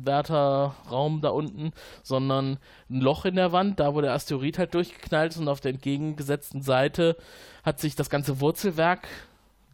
[0.05, 1.73] Leuchtturmwärterraum da unten,
[2.03, 2.57] sondern
[2.89, 5.71] ein Loch in der Wand, da wo der Asteroid halt durchgeknallt ist und auf der
[5.71, 7.17] entgegengesetzten Seite
[7.63, 9.07] hat sich das ganze Wurzelwerk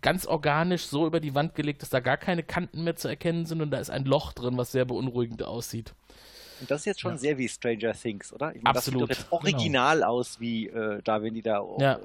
[0.02, 3.45] ganz organisch so über die Wand gelegt, dass da gar keine Kanten mehr zu erkennen
[3.45, 5.93] sind und da ist ein Loch drin, was sehr beunruhigend aussieht.
[6.61, 7.18] Und das ist jetzt schon Ja.
[7.18, 8.56] sehr wie Stranger Things, oder?
[8.56, 9.10] Ich meine, Absolut.
[9.11, 11.64] Das sieht doch jetzt original aus, wie äh, da, wenn die da.
[11.80, 11.93] Ja.
[11.93, 11.99] Äh,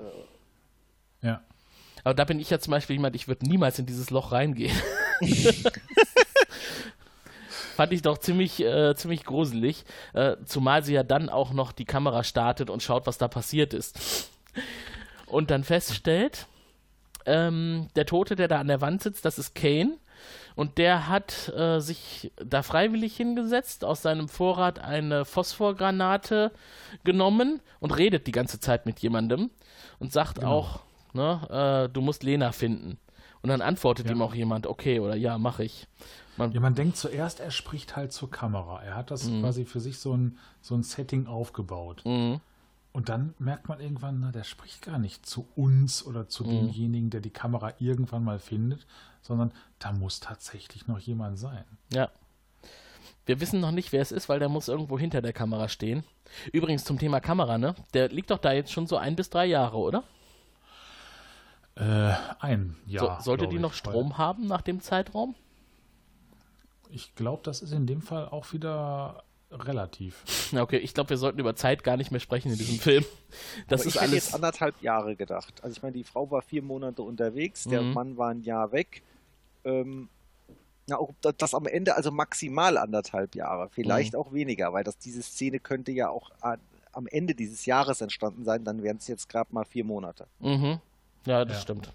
[1.26, 1.40] ja.
[2.06, 4.80] Aber da bin ich ja zum Beispiel jemand, ich würde niemals in dieses Loch reingehen.
[7.74, 9.84] Fand ich doch ziemlich, äh, ziemlich gruselig.
[10.12, 13.74] Äh, zumal sie ja dann auch noch die Kamera startet und schaut, was da passiert
[13.74, 14.30] ist.
[15.26, 16.46] Und dann feststellt,
[17.24, 19.96] ähm, der Tote, der da an der Wand sitzt, das ist Kane.
[20.54, 26.52] Und der hat äh, sich da freiwillig hingesetzt, aus seinem Vorrat eine Phosphorgranate
[27.02, 29.50] genommen und redet die ganze Zeit mit jemandem
[29.98, 30.52] und sagt Genau.
[30.52, 30.86] auch,
[31.16, 32.98] ne, äh, du musst Lena finden.
[33.42, 34.12] Und dann antwortet Ja.
[34.12, 35.86] ihm auch jemand, okay oder ja, mach ich.
[36.36, 38.82] Man, Ja, man denkt zuerst, er spricht halt zur Kamera.
[38.82, 42.02] Er hat das quasi für sich so ein, so ein Setting aufgebaut.
[42.04, 42.40] Mhm.
[42.92, 47.10] Und dann merkt man irgendwann, na, der spricht gar nicht zu uns oder zu demjenigen,
[47.10, 48.86] der die Kamera irgendwann mal findet,
[49.20, 51.64] sondern da muss tatsächlich noch jemand sein.
[51.92, 52.08] Ja.
[53.26, 56.04] Wir wissen noch nicht, wer es ist, weil der muss irgendwo hinter der Kamera stehen.
[56.52, 57.74] Übrigens zum Thema Kamera, ne?
[57.92, 60.04] Der liegt doch da jetzt schon so ein bis drei Jahre, oder?
[61.76, 63.18] Äh, ein Jahr.
[63.20, 65.34] so, sollte die noch weil Strom haben nach dem Zeitraum?
[66.88, 70.24] Ich glaube, das ist in dem Fall auch wieder relativ.
[70.52, 73.04] Na, okay, ich glaube, wir sollten über Zeit gar nicht mehr sprechen in diesem Film.
[73.68, 74.24] Das Aber ist ich hätte alles.
[74.26, 75.62] jetzt anderthalb Jahre gedacht.
[75.62, 77.92] Also ich meine, die Frau war vier Monate unterwegs, der Mhm.
[77.92, 79.02] Mann war ein Jahr weg.
[79.64, 80.08] Ähm,
[80.86, 84.18] na, auch da- das am Ende also maximal anderthalb Jahre, vielleicht Mhm.
[84.20, 86.60] auch weniger, weil das diese Szene könnte ja auch an,
[86.92, 90.26] am Ende dieses Jahres entstanden sein, dann wären es jetzt gerade mal vier Monate.
[90.38, 90.78] Mhm.
[91.26, 91.62] Ja, das Ja.
[91.62, 91.92] stimmt.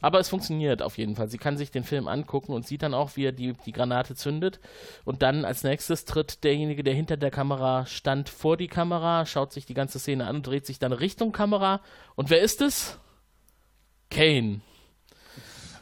[0.00, 1.28] Aber es funktioniert auf jeden Fall.
[1.28, 4.14] Sie kann sich den Film angucken und sieht dann auch, wie er die, die Granate
[4.14, 4.60] zündet.
[5.04, 9.52] Und dann als nächstes tritt derjenige, der hinter der Kamera stand, vor die Kamera, schaut
[9.52, 11.80] sich die ganze Szene an und dreht sich dann Richtung Kamera.
[12.14, 12.96] Und wer ist es?
[14.10, 14.60] Kane.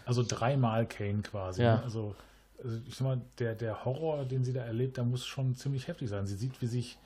[0.06, 1.62] Also dreimal Kane quasi.
[1.62, 1.76] Ja.
[1.76, 1.82] Ne?
[1.82, 2.14] Also,
[2.62, 5.88] also ich sag mal, der, der Horror, den sie da erlebt, der muss schon ziemlich
[5.88, 6.26] heftig sein.
[6.26, 6.96] Sie sieht, wie sich.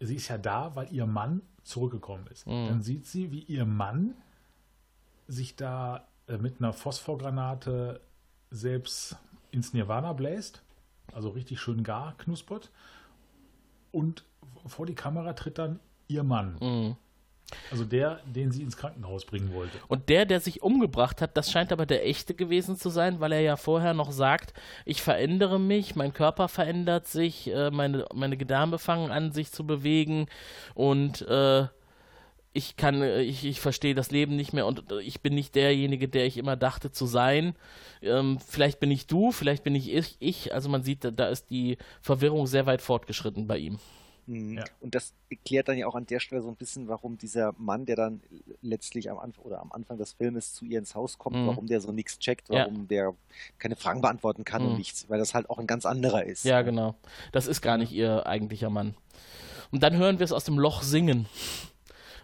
[0.00, 2.46] Sie ist ja da, weil ihr Mann zurückgekommen ist.
[2.46, 2.68] Mhm.
[2.68, 4.14] Dann sieht sie, wie ihr Mann
[5.26, 8.00] sich da äh, mit einer Phosphorgranate
[8.50, 9.16] selbst
[9.50, 10.62] ins Nirvana bläst.
[11.12, 12.70] Also richtig schön gar knuspert.
[13.92, 14.24] Und
[14.66, 16.56] vor die Kamera tritt dann ihr Mann.
[16.60, 16.96] Mhm.
[17.70, 19.78] Also der, den sie ins Krankenhaus bringen wollte.
[19.86, 23.32] Und der, der sich umgebracht hat, das scheint aber der echte gewesen zu sein, weil
[23.32, 24.52] er ja vorher noch sagt,
[24.84, 29.64] ich verändere mich, mein Körper verändert sich, äh, meine, meine Gedärme fangen an, sich zu
[29.64, 30.26] bewegen
[30.74, 31.68] und äh,
[32.56, 35.54] ich kann, äh, ich, ich verstehe das Leben nicht mehr und äh, ich bin nicht
[35.54, 37.54] derjenige, der ich immer dachte zu sein.
[38.02, 40.54] Ähm, vielleicht bin ich du, vielleicht bin ich ich, ich.
[40.54, 43.78] Also man sieht, da- ist die Verwirrung sehr weit fortgeschritten bei ihm.
[44.26, 44.58] Mhm.
[44.58, 44.64] Ja.
[44.80, 47.86] Und das erklärt dann ja auch an der Stelle so ein bisschen, warum dieser Mann,
[47.86, 48.20] der dann
[48.60, 51.46] letztlich am Anfang oder am Anfang des Filmes zu ihr ins Haus kommt, Mhm.
[51.46, 52.60] warum der so nichts checkt, Ja.
[52.66, 53.14] warum der
[53.58, 54.68] keine Fragen beantworten kann Mhm.
[54.70, 56.44] und nichts, weil das halt auch ein ganz anderer ist.
[56.44, 56.96] Ja, genau.
[57.30, 58.94] Das ist gar nicht ihr eigentlicher Mann.
[59.70, 61.26] Und dann hören wir es aus dem Loch singen.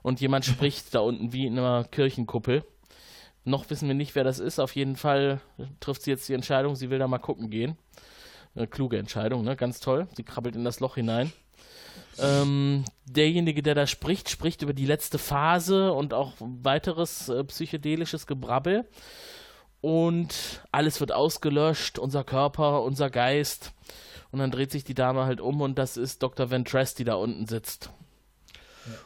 [0.02, 2.64] Und jemand spricht da unten wie in einer Kirchenkuppel.
[3.44, 4.58] Noch wissen wir nicht, wer das ist.
[4.58, 5.40] Auf jeden Fall
[5.80, 7.76] trifft sie jetzt die Entscheidung, sie will da mal gucken gehen.
[8.54, 9.56] Eine kluge Entscheidung, ne?
[9.56, 10.08] Ganz toll.
[10.14, 11.32] Sie krabbelt in das Loch hinein.
[12.18, 18.26] Ähm, derjenige, der da spricht, spricht über die letzte Phase und auch weiteres äh, psychedelisches
[18.26, 18.86] Gebrabbel.
[19.80, 23.72] Und alles wird ausgelöscht, unser Körper, unser Geist.
[24.30, 26.50] Und dann dreht sich die Dame halt um und das ist Dr.
[26.50, 27.90] Ventress, die da unten sitzt.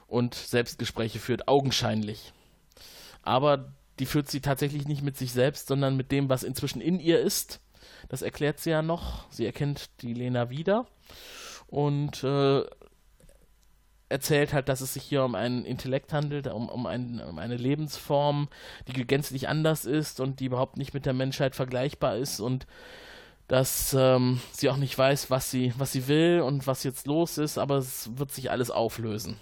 [0.07, 2.32] Und Selbstgespräche führt, augenscheinlich.
[3.23, 7.01] Aber die führt sie tatsächlich nicht mit sich selbst, sondern mit dem, was inzwischen in
[7.01, 7.61] ihr ist.
[8.09, 9.31] Das erklärt sie ja noch.
[9.31, 10.86] Sie erkennt die Lena wieder
[11.66, 12.62] und äh,
[14.09, 17.57] erzählt halt, dass es sich hier um einen Intellekt handelt, um, um, ein, um eine
[17.57, 18.48] Lebensform,
[18.86, 22.66] die gänzlich anders ist und die überhaupt nicht mit der Menschheit vergleichbar ist und
[23.48, 27.39] dass ähm, sie auch nicht weiß, was sie, was sie will und was jetzt los
[27.39, 29.36] ist, aber es wird sich alles auflösen.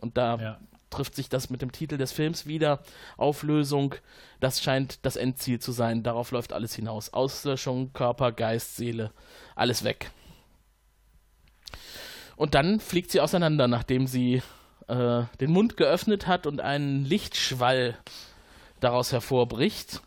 [0.00, 0.60] Und da Ja.
[0.90, 2.80] trifft sich das mit dem Titel des Films wieder.
[3.16, 3.94] Auflösung,
[4.40, 6.02] das scheint das Endziel zu sein.
[6.02, 7.12] Darauf läuft alles hinaus.
[7.12, 9.12] Auslöschung, Körper, Geist, Seele,
[9.54, 10.10] alles weg.
[12.36, 14.42] Und dann fliegt sie auseinander, nachdem sie
[14.88, 17.96] äh, den Mund geöffnet hat und einen Lichtschwall
[18.80, 20.00] daraus hervorbricht.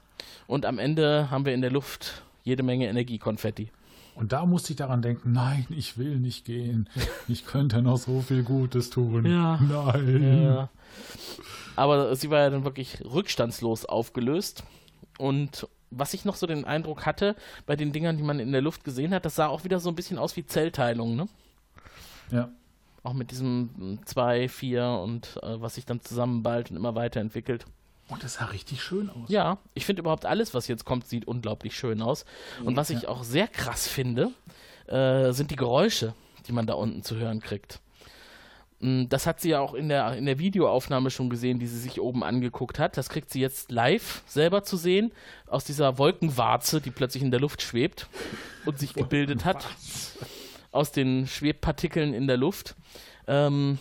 [0.48, 3.72] Und am Ende haben wir in der Luft jede Menge Energiekonfetti.
[4.16, 6.90] Und da musste ich daran denken, nein, ich will nicht gehen.
[7.28, 9.26] Ich könnte noch so viel Gutes tun.
[9.26, 9.60] Ja.
[9.62, 10.44] Nein.
[10.44, 10.70] Ja.
[11.76, 14.64] Aber sie war ja dann wirklich rückstandslos aufgelöst.
[15.18, 17.36] Und was ich noch so den Eindruck hatte,
[17.66, 19.90] bei den Dingern, die man in der Luft gesehen hat, das sah auch wieder so
[19.90, 21.28] ein bisschen aus wie Zellteilung, ne?
[22.32, 22.50] Ja.
[23.04, 27.66] Auch mit diesem 2, 4 und äh, was sich dann zusammenballt und immer weiterentwickelt.
[28.14, 29.28] Und das sah richtig schön aus.
[29.30, 32.26] Ja, ich finde überhaupt alles, was jetzt kommt, sieht unglaublich schön aus.
[32.64, 34.30] Und was ich auch sehr krass finde,
[34.88, 36.14] äh, sind die Geräusche,
[36.48, 37.80] die man da unten zu hören kriegt.
[38.80, 41.80] Mm, Das hat sie ja auch in der, in der Videoaufnahme schon gesehen, die sie
[41.80, 42.98] sich oben angeguckt hat.
[42.98, 45.12] Das kriegt sie jetzt live selber zu sehen,
[45.48, 48.08] aus dieser Wolkenwarze, die plötzlich in der Luft schwebt
[48.66, 49.66] und sich gebildet hat,
[50.72, 52.76] aus den Schwebpartikeln in der Luft.
[53.26, 53.80] Ähm,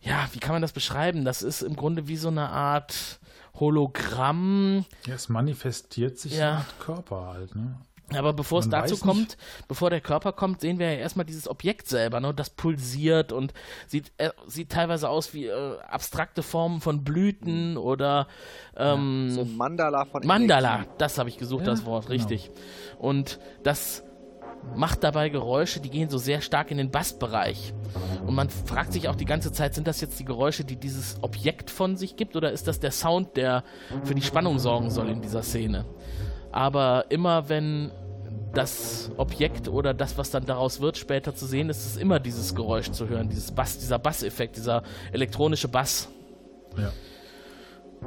[0.00, 1.26] ja, wie kann man das beschreiben?
[1.26, 3.19] Das ist im Grunde wie so eine Art
[3.58, 4.84] Hologramm.
[5.06, 6.64] Ja, es manifestiert sich Ja.
[6.78, 7.76] Körper halt, ne?
[8.16, 10.98] Aber bevor es Man dazu weiß kommt, nicht- bevor der Körper kommt, sehen wir ja
[10.98, 12.34] erstmal dieses Objekt selber, ne?
[12.34, 13.54] Das pulsiert und
[13.86, 18.26] sieht, äh, sieht teilweise aus wie äh, abstrakte Formen von Blüten oder
[18.76, 20.90] ähm, So ein Mandala von Mandala, Energie.
[20.98, 22.14] das habe ich gesucht, Ja, das Wort, genau.
[22.14, 22.50] richtig.
[22.98, 24.02] Und das
[24.74, 27.74] macht dabei Geräusche, die gehen so sehr stark in den Bassbereich.
[28.26, 31.22] Und man fragt sich auch die ganze Zeit, sind das jetzt die Geräusche, die dieses
[31.22, 33.64] Objekt von sich gibt, oder ist das der Sound, der
[34.04, 35.84] für die Spannung sorgen soll in dieser Szene?
[36.52, 37.90] Aber immer wenn
[38.52, 42.54] das Objekt oder das, was dann daraus wird, später zu sehen, ist es immer dieses
[42.54, 44.82] Geräusch zu hören, dieses Bass, dieser Basseffekt, dieser
[45.12, 46.08] elektronische Bass.
[46.76, 46.92] Ja.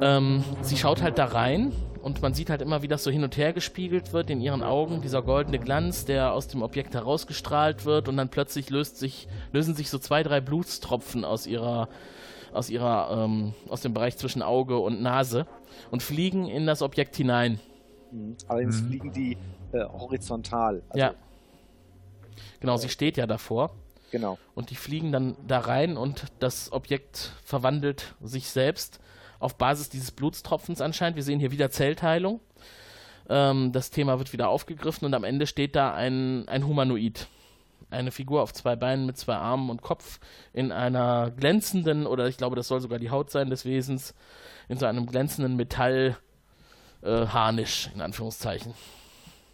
[0.00, 1.72] Ähm, sie schaut halt da rein
[2.04, 4.62] und man sieht halt immer, wie das so hin und her gespiegelt wird in ihren
[4.62, 9.26] Augen, dieser goldene Glanz, der aus dem Objekt herausgestrahlt wird und dann plötzlich löst sich,
[9.52, 11.88] lösen sich so zwei, drei Blutstropfen aus ihrer,
[12.52, 15.46] aus ihrer, ähm, aus dem Bereich zwischen Auge und Nase
[15.90, 17.58] und fliegen in das Objekt hinein.
[18.12, 18.36] Mhm.
[18.48, 19.38] Allerdings fliegen die
[19.72, 20.82] äh, horizontal.
[20.90, 21.14] Also, ja.
[22.60, 23.70] Genau, sie steht ja davor.
[24.10, 24.36] Genau.
[24.54, 29.00] Und die fliegen dann da rein und das Objekt verwandelt sich selbst
[29.44, 31.16] auf Basis dieses Blutstropfens anscheinend.
[31.16, 32.40] Wir sehen hier wieder Zellteilung.
[33.28, 37.28] Ähm, das Thema wird wieder aufgegriffen und am Ende steht da ein, ein Humanoid.
[37.90, 40.18] Eine Figur auf zwei Beinen mit zwei Armen und Kopf
[40.52, 44.14] in einer glänzenden, oder ich glaube, das soll sogar die Haut sein des Wesens,
[44.68, 46.16] in so einem glänzenden Metall
[47.02, 47.26] äh,
[47.94, 48.74] in Anführungszeichen.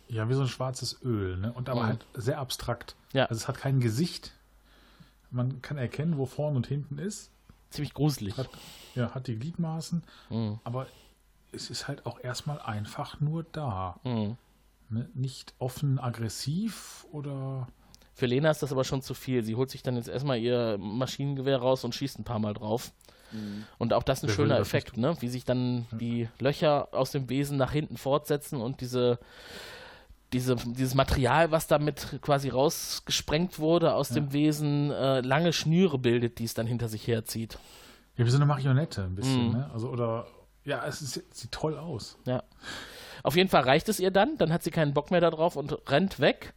[0.09, 1.53] Ja, wie so ein schwarzes Öl, ne?
[1.53, 1.87] Und aber Mhm.
[1.87, 2.95] halt sehr abstrakt.
[3.13, 3.25] Ja.
[3.27, 4.33] Also es hat kein Gesicht.
[5.31, 7.31] Man kann erkennen, wo vorne und hinten ist.
[7.71, 8.37] Ziemlich gruselig.
[8.37, 8.49] Hat,
[8.95, 10.03] ja, hat die Gliedmaßen.
[10.29, 10.61] Mhm.
[10.65, 10.87] Aber
[11.53, 13.99] es ist halt auch erstmal einfach nur da.
[14.05, 14.37] Mhm.
[14.89, 15.09] Ne?
[15.15, 17.69] Nicht offen aggressiv oder.
[18.13, 19.43] Für Lena ist das aber schon zu viel.
[19.45, 22.93] Sie holt sich dann jetzt erstmal ihr Maschinengewehr raus und schießt ein paar Mal drauf.
[23.79, 25.17] Und auch das ist ein Wer schöner Effekt, ne?
[25.21, 29.19] wie sich dann die Löcher aus dem Wesen nach hinten fortsetzen und diese,
[30.33, 36.39] diese, dieses Material, was damit quasi rausgesprengt wurde aus dem Wesen, äh, lange Schnüre bildet,
[36.39, 37.59] die es dann hinter sich herzieht.
[38.17, 39.53] Ja, wie so eine Marionette ein bisschen, Mhm.
[39.53, 39.71] ne?
[39.73, 40.27] Also, oder.
[40.65, 42.19] Ja, es ist, sieht toll aus.
[42.27, 42.43] Ja.
[43.23, 45.77] Auf jeden Fall reicht es ihr dann, dann hat sie keinen Bock mehr darauf und
[45.91, 46.53] rennt weg,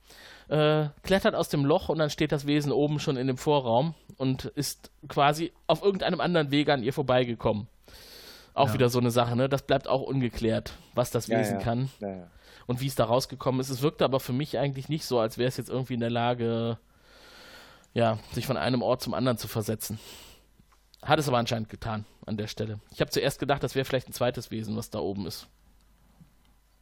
[0.49, 3.95] äh, klettert aus dem Loch und dann steht das Wesen oben schon in dem Vorraum
[4.17, 7.67] und ist quasi auf irgendeinem anderen Wege an ihr vorbeigekommen.
[8.53, 8.73] Auch Ja.
[8.75, 9.49] wieder so eine Sache, ne?
[9.49, 11.63] Das bleibt auch ungeklärt, was das Ja, Wesen ja.
[11.63, 12.27] kann Ja, ja.
[12.67, 13.69] Und wie es da rausgekommen ist.
[13.69, 16.09] Es wirkte aber für mich eigentlich nicht so, als wäre es jetzt irgendwie in der
[16.09, 16.77] Lage,
[17.93, 19.99] ja, sich von einem Ort zum anderen zu versetzen.
[21.01, 22.79] Hat es aber anscheinend getan an der Stelle.
[22.91, 25.47] Ich habe zuerst gedacht, das wäre vielleicht ein zweites Wesen, was da oben ist.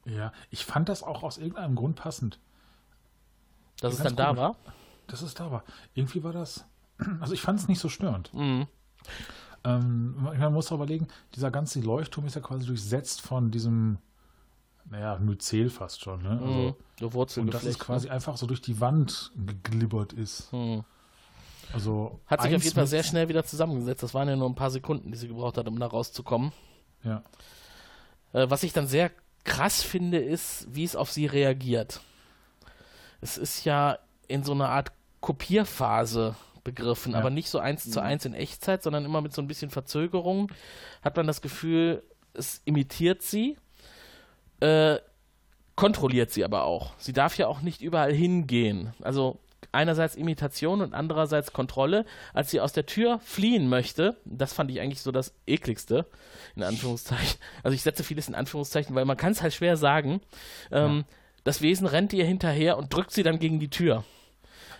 [0.06, 2.40] Ja, ich fand das auch aus irgendeinem Grund passend.
[3.80, 4.40] Dass es dann da komisch.
[4.40, 4.56] war.
[5.08, 5.64] dass es da war.
[5.94, 6.66] Irgendwie war das.
[7.20, 8.32] Also ich fand es nicht so störend.
[8.34, 8.68] Mhm.
[9.64, 13.98] Ähm, man muss überlegen, dieser ganze Leuchtturm ist ja quasi durchsetzt von diesem,
[14.90, 16.22] naja, Myzel fast schon.
[16.24, 16.30] Ne?
[16.32, 16.76] Also, Mhm.
[17.00, 17.80] So und dass es Wurzelgeflecht.
[17.80, 20.52] quasi einfach so durch die Wand geglibbert ist.
[20.54, 20.84] Mhm.
[21.74, 24.04] Also Hat sich auf jeden Fall sehr schnell wieder zusammengesetzt.
[24.04, 26.52] Das waren ja nur ein paar Sekunden, die sie gebraucht hat, um da rauszukommen.
[27.04, 27.24] Ja.
[28.34, 29.10] Äh, was ich dann sehr
[29.46, 32.02] krass finde, ist, wie es auf sie reagiert.
[33.22, 33.98] Es ist ja
[34.28, 34.92] in so einer Art
[35.22, 37.20] Kopierphase begriffen, Ja.
[37.20, 40.52] aber nicht so eins zu eins in Echtzeit, sondern immer mit so ein bisschen Verzögerung.
[41.02, 42.04] Hat man das Gefühl,
[42.34, 43.58] es imitiert sie,
[44.62, 45.00] äh,
[45.76, 46.94] kontrolliert sie aber auch.
[46.98, 48.94] Sie darf ja auch nicht überall hingehen.
[49.02, 49.40] Also
[49.72, 52.06] einerseits Imitation und andererseits Kontrolle.
[52.34, 56.06] Als sie aus der Tür fliehen möchte, das fand ich eigentlich so das ekligste,
[56.56, 57.40] in Anführungszeichen.
[57.64, 60.22] Also ich setze vieles in Anführungszeichen, weil man kann es halt schwer sagen.
[60.72, 61.06] Ähm,
[61.44, 64.04] Das Wesen rennt ihr hinterher und drückt sie dann gegen die Tür.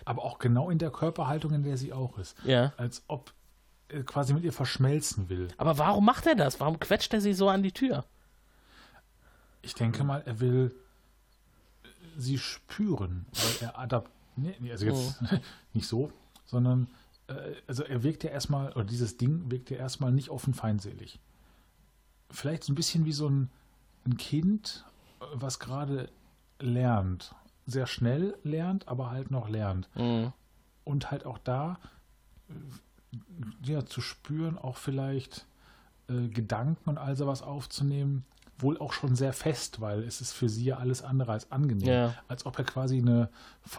[0.04, 2.36] Aber auch genau in der Körperhaltung, in der sie auch ist.
[2.44, 2.72] Ja.
[2.76, 3.32] Als ob
[3.88, 5.48] er quasi mit ihr verschmelzen will.
[5.56, 6.60] Aber warum macht er das?
[6.60, 8.04] Warum quetscht er sie so an die Tür?
[9.62, 10.74] Ich denke mal, er will
[12.16, 14.10] sie spüren, weil er adapt.
[14.36, 15.22] Nee, nee, also jetzt
[15.72, 16.12] nicht so,
[16.44, 16.88] sondern
[17.28, 21.20] äh, also er wirkt ja erstmal, oder dieses Ding wirkt ja erstmal nicht offen feindselig.
[22.30, 23.50] Vielleicht so ein bisschen wie so ein,
[24.06, 24.84] ein Kind,
[25.20, 26.08] äh, was gerade
[26.58, 27.34] lernt.
[27.66, 29.88] Sehr schnell lernt, aber halt noch lernt.
[29.94, 30.32] Mhm.
[30.84, 31.78] Und halt auch da
[32.48, 32.54] äh,
[33.70, 35.46] ja, zu spüren, auch vielleicht
[36.08, 38.24] äh, Gedanken und all sowas aufzunehmen,
[38.62, 41.88] wohl auch schon sehr fest, weil es ist für sie ja alles andere als angenehm.
[41.88, 42.14] Ja.
[42.28, 43.28] Als ob er quasi eine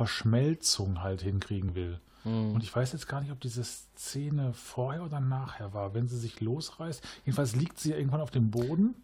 [0.07, 1.99] Verschmelzung halt hinkriegen will.
[2.25, 6.17] Und ich weiß jetzt gar nicht, ob diese Szene vorher oder nachher war, wenn sie
[6.17, 7.03] sich losreißt.
[7.25, 8.95] Jedenfalls liegt sie ja irgendwann auf dem Boden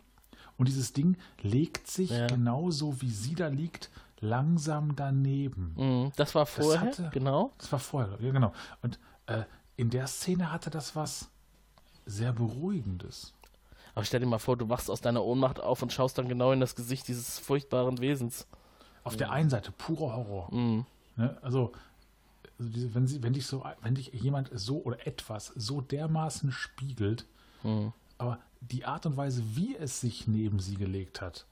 [0.58, 2.28] und dieses Ding legt sich Ja.
[2.28, 3.90] genauso wie sie da liegt,
[4.22, 5.74] langsam daneben.
[5.76, 7.52] Mhm, Das war vorher, hatte- genau.
[7.58, 8.54] Das war vorher, ja genau.
[8.84, 9.44] Und äh,
[9.76, 11.30] in der Szene hatte das was
[12.06, 13.34] sehr Beruhigendes.
[13.96, 16.52] Aber stell dir mal vor, du wachst aus deiner Ohnmacht auf und schaust dann genau
[16.52, 18.48] in das Gesicht dieses furchtbaren Wesens.
[19.04, 20.50] Auf der einen Seite purer Horror.
[21.16, 21.38] Ne?
[21.42, 21.72] Also,
[22.58, 26.52] also diese, wenn, sie, wenn, dich so, wenn dich jemand so oder etwas so dermaßen
[26.52, 27.26] spiegelt,
[28.18, 31.46] aber die Art und Weise, wie es sich neben sie gelegt hat,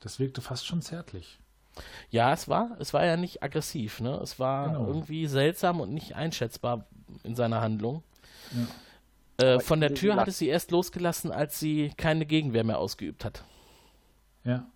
[0.00, 1.38] das wirkte fast schon zärtlich.
[2.10, 4.16] Ja, es war, es war ja nicht aggressiv, ne?
[4.22, 4.86] Es war Genau.
[4.88, 6.86] irgendwie seltsam und nicht einschätzbar
[7.22, 8.02] in seiner Handlung.
[9.40, 12.64] Äh, Aber von der Tür gesagt- hat es sie erst losgelassen, als sie keine Gegenwehr
[12.64, 13.44] mehr ausgeübt hat.
[14.44, 14.66] Ja,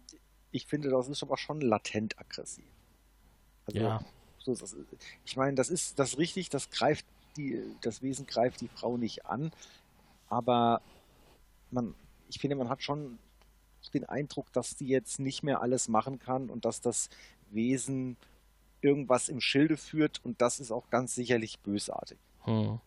[0.55, 2.64] Ich finde, das ist aber schon latent aggressiv.
[3.66, 4.05] Also, Ja.
[4.39, 4.76] So ist das.
[5.24, 7.06] Ich meine, das ist das ist richtig, das greift
[7.36, 9.52] die, das Wesen greift die Frau nicht an,
[10.28, 10.82] aber
[11.70, 11.94] man,
[12.28, 13.18] ich finde, man hat schon
[13.94, 17.09] den Eindruck, dass die jetzt nicht mehr alles machen kann und dass das
[17.51, 18.16] Wesen
[18.80, 22.18] irgendwas im Schilde führt und das ist auch ganz sicherlich bösartig.
[22.40, 22.80] Hm.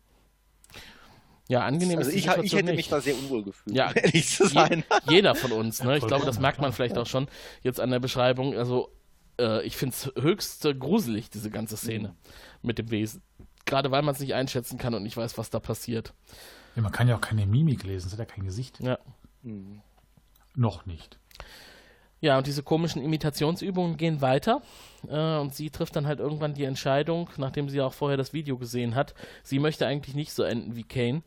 [1.48, 2.92] Ja, angenehm Also ist die ich, ich hätte mich nicht.
[2.92, 4.84] da sehr unwohl gefühlt, Ja, ehrlich zu sein.
[5.08, 5.98] Je, jeder von uns, ne?
[5.98, 7.28] Ich glaube, das merkt man vielleicht auch schon
[7.62, 8.56] jetzt an der Beschreibung.
[8.56, 8.90] Also,
[9.40, 12.16] äh, ich finde es höchst äh, gruselig, diese ganze Szene
[12.64, 13.22] mit dem Wesen.
[13.66, 16.14] Gerade weil man es nicht einschätzen kann und nicht weiß, was da passiert.
[16.76, 18.80] ja man kann ja auch keine Mimik lesen, es hat ja kein Gesicht.
[18.80, 18.98] Ja.
[20.56, 21.20] Noch nicht.
[22.26, 24.64] Ja, und diese komischen Imitationsübungen gehen weiter.
[25.08, 28.58] Äh, und sie trifft dann halt irgendwann die Entscheidung, nachdem sie auch vorher das Video
[28.58, 29.14] gesehen hat.
[29.44, 31.22] Sie möchte eigentlich nicht so enden wie Kane.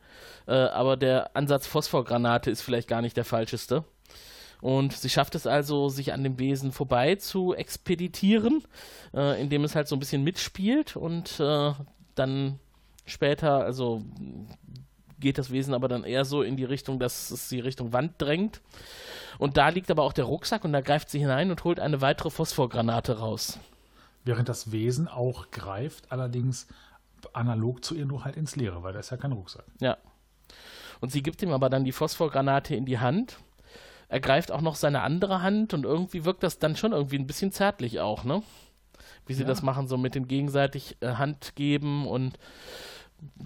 [0.45, 3.85] Äh, aber der Ansatz Phosphorgranate ist vielleicht gar nicht der falscheste.
[4.59, 8.65] Und sie schafft es also, sich an dem Wesen vorbei zu expeditieren,
[9.13, 11.71] äh, indem es halt so ein bisschen mitspielt und äh,
[12.15, 12.59] dann
[13.05, 14.03] später, also
[15.19, 18.13] geht das Wesen aber dann eher so in die Richtung, dass es sie Richtung Wand
[18.17, 18.61] drängt.
[19.37, 22.01] Und da liegt aber auch der Rucksack und da greift sie hinein und holt eine
[22.01, 23.59] weitere Phosphorgranate raus.
[24.25, 26.67] Während das Wesen auch greift, allerdings
[27.33, 29.65] analog zu ihr nur halt ins Leere, weil da ist ja kein Rucksack.
[29.79, 29.97] Ja.
[30.99, 33.37] Und sie gibt ihm aber dann die Phosphorgranate in die Hand.
[34.09, 37.27] Er greift auch noch seine andere Hand und irgendwie wirkt das dann schon irgendwie ein
[37.27, 38.41] bisschen zärtlich auch, ne?
[39.25, 39.47] Wie sie Ja.
[39.47, 42.39] das machen, so mit dem gegenseitig äh, Hand geben und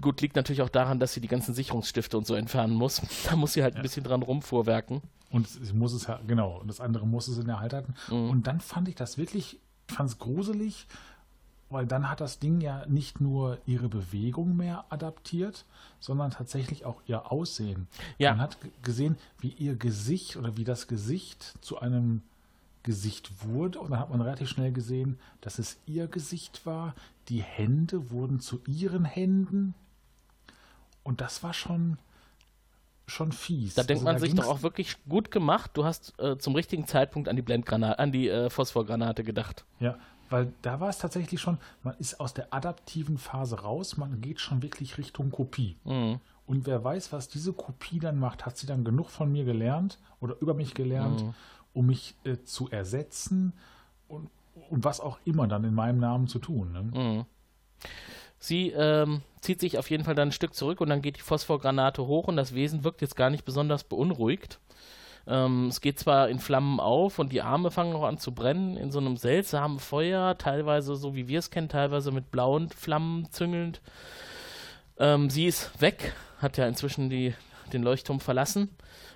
[0.00, 3.02] gut, liegt natürlich auch daran, dass sie die ganzen Sicherungsstifte und so entfernen muss.
[3.24, 5.02] Da muss sie halt ein bisschen dran rumfuhrwerken.
[5.30, 7.94] Und sie muss es ja, genau, und das andere muss es in der Hand halten.
[8.10, 10.86] Und dann fand ich das wirklich, fand es gruselig,
[11.70, 15.64] weil dann hat das Ding ja nicht nur ihre Bewegung mehr adaptiert,
[15.98, 17.88] sondern tatsächlich auch ihr Aussehen.
[18.18, 18.30] Ja.
[18.30, 22.22] Man hat gesehen, wie ihr Gesicht oder wie das Gesicht zu einem
[22.84, 26.94] Gesicht wurde und dann hat man relativ schnell gesehen, dass es ihr Gesicht war.
[27.28, 29.74] Die Hände wurden zu ihren Händen
[31.02, 31.98] und das war schon
[33.06, 33.74] schon fies.
[33.74, 35.72] Da denkt Also man sich ging's- doch auch wirklich gut gemacht.
[35.74, 39.66] Du hast äh, zum richtigen Zeitpunkt an die Blendgranate, an die äh, Phosphorgranate gedacht.
[39.78, 39.98] Ja,
[40.30, 44.40] weil da war es tatsächlich schon, man ist aus der adaptiven Phase raus, man geht
[44.40, 45.76] schon wirklich Richtung Kopie.
[45.84, 46.18] Mhm.
[46.46, 49.98] Und wer weiß, was diese Kopie dann macht, hat sie dann genug von mir gelernt
[50.20, 51.34] oder über mich gelernt, Mhm.
[51.74, 53.52] Um mich äh, zu ersetzen
[54.08, 54.30] und,
[54.70, 56.72] und was auch immer dann in meinem Namen zu tun.
[56.72, 56.82] Ne?
[56.82, 57.24] Mhm.
[58.38, 61.22] Sie ähm, zieht sich auf jeden Fall dann ein Stück zurück und dann geht die
[61.22, 64.60] Phosphorgranate hoch und das Wesen wirkt jetzt gar nicht besonders beunruhigt.
[65.26, 68.76] Ähm, es geht zwar in Flammen auf und die Arme fangen auch an zu brennen
[68.76, 73.30] in so einem seltsamen Feuer, teilweise so wie wir es kennen, teilweise mit blauen Flammen
[73.30, 73.80] züngelnd.
[74.98, 77.34] Ähm, sie ist weg, hat ja inzwischen die,
[77.72, 78.70] den Leuchtturm verlassen.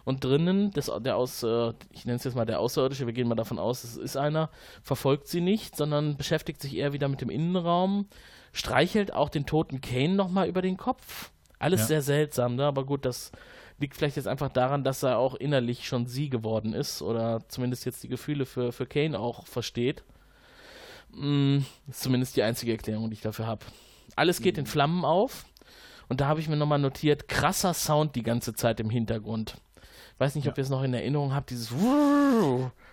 [0.04, 3.28] Und drinnen, das, der aus, äh, ich nenne es jetzt mal der Außerirdische, wir gehen
[3.28, 4.50] mal davon aus, es ist einer,
[4.82, 8.06] verfolgt sie nicht, sondern beschäftigt sich eher wieder mit dem Innenraum,
[8.52, 11.30] streichelt auch den toten Kane nochmal über den Kopf.
[11.58, 11.86] Alles Ja.
[11.86, 12.64] sehr seltsam, ne?
[12.64, 13.32] aber gut, das
[13.78, 17.84] liegt vielleicht jetzt einfach daran, dass er auch innerlich schon sie geworden ist oder zumindest
[17.84, 20.04] jetzt die Gefühle für, für Kane auch versteht.
[21.10, 21.58] Mm,
[21.88, 23.64] ist zumindest die einzige Erklärung, die ich dafür habe.
[24.16, 25.44] Alles geht in Flammen auf
[26.08, 29.56] und da habe ich mir nochmal notiert, krasser Sound die ganze Zeit im Hintergrund.
[30.18, 31.70] Weiß nicht, ob ihr es noch in Erinnerung habt, dieses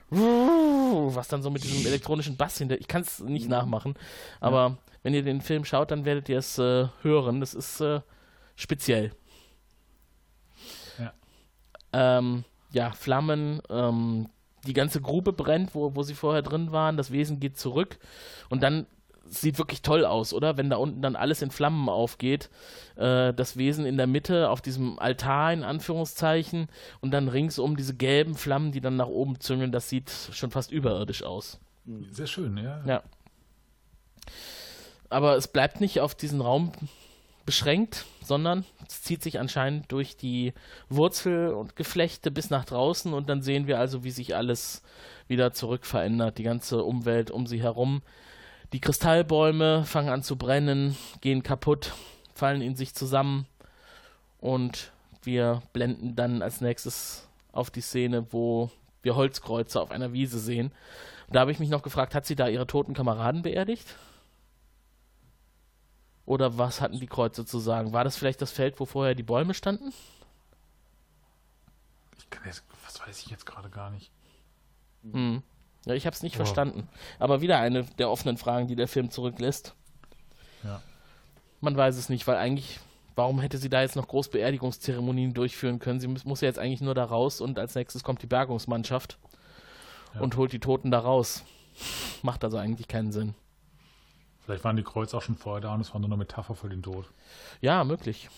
[0.09, 2.79] was dann so mit diesem elektronischen Bass hinter.
[2.79, 3.95] Ich kann es nicht nachmachen,
[4.39, 7.39] aber wenn ihr den Film schaut, dann werdet ihr es äh, hören.
[7.39, 8.01] Das ist äh,
[8.55, 9.11] speziell.
[10.99, 11.13] Ja.
[11.93, 14.29] Ähm, ja, Flammen, ähm,
[14.65, 17.97] die ganze Grube brennt, wo, wo sie vorher drin waren, das Wesen geht zurück
[18.49, 18.87] und dann
[19.27, 20.57] sieht wirklich toll aus, oder?
[20.57, 22.49] Wenn da unten dann alles in Flammen aufgeht,
[22.95, 26.67] äh, das Wesen in der Mitte auf diesem Altar in Anführungszeichen
[27.01, 30.71] und dann ringsum diese gelben Flammen, die dann nach oben züngeln, das sieht schon fast
[30.71, 31.59] überirdisch aus.
[32.11, 32.83] Sehr schön, ja.
[32.85, 33.03] Ja.
[35.09, 36.71] Aber es bleibt nicht auf diesen Raum
[37.45, 40.53] beschränkt, sondern es zieht sich anscheinend durch die
[40.89, 44.81] Wurzel und Geflechte bis nach draußen und dann sehen wir also, wie sich alles
[45.27, 48.01] wieder zurück verändert, die ganze Umwelt um sie herum.
[48.73, 51.93] Die Kristallbäume fangen an zu brennen, gehen kaputt,
[52.33, 53.47] fallen in sich zusammen
[54.39, 54.91] und
[55.23, 58.71] wir blenden dann als nächstes auf die Szene, wo
[59.01, 60.71] wir Holzkreuze auf einer Wiese sehen.
[61.29, 63.95] Da habe ich mich noch gefragt, hat sie da ihre toten Kameraden beerdigt?
[66.25, 67.93] Oder was hatten die Kreuze zu sagen?
[67.93, 69.93] War das vielleicht das Feld, wo vorher die Bäume standen?
[72.17, 74.11] Ich kann jetzt, was weiß ich jetzt gerade gar nicht.
[75.03, 75.43] Hm.
[75.85, 76.37] Ja, ich habe es nicht Oh.
[76.37, 76.87] verstanden.
[77.19, 79.75] Aber wieder eine der offenen Fragen, die der Film zurücklässt.
[80.63, 80.81] Ja.
[81.61, 82.79] Man weiß es nicht, weil eigentlich,
[83.15, 85.99] warum hätte sie da jetzt noch groß Beerdigungszeremonien durchführen können?
[85.99, 89.17] Sie muss, muss ja jetzt eigentlich nur da raus und als nächstes kommt die Bergungsmannschaft
[90.15, 90.21] Ja.
[90.21, 91.43] und holt die Toten da raus.
[92.23, 93.35] Macht also eigentlich keinen Sinn.
[94.45, 96.69] Vielleicht waren die Kreuze auch schon vorher da und es war nur eine Metapher für
[96.69, 97.09] den Tod.
[97.61, 98.29] Ja, möglich.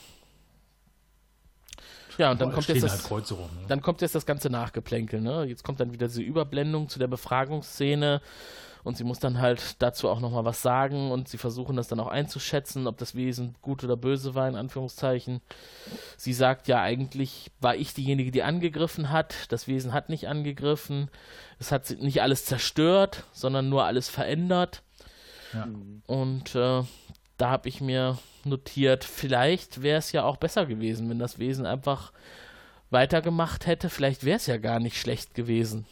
[2.18, 3.40] Ja, und dann Boah, kommt jetzt das, halt rum.
[3.40, 3.66] Ne?
[3.68, 5.46] dann kommt jetzt das ganze Nachgeplänkel, ne?
[5.46, 8.22] Jetzt kommt dann wieder diese Überblendung zu der Befragungsszene
[8.84, 12.00] und sie muss dann halt dazu auch nochmal was sagen und sie versuchen das dann
[12.00, 15.42] auch einzuschätzen, ob das Wesen gut oder böse war, in Anführungszeichen.
[16.16, 21.10] Sie sagt ja eigentlich, war ich diejenige, die angegriffen hat, das Wesen hat nicht angegriffen,
[21.60, 24.84] es hat nicht alles zerstört, sondern nur alles verändert.
[25.54, 25.68] Ja.
[26.06, 26.84] Und äh,
[27.38, 31.66] da habe ich mir notiert, vielleicht wäre es ja auch besser gewesen, wenn das Wesen
[31.66, 32.12] einfach
[32.90, 33.90] weitergemacht hätte.
[33.90, 35.86] Vielleicht wäre es ja gar nicht schlecht gewesen.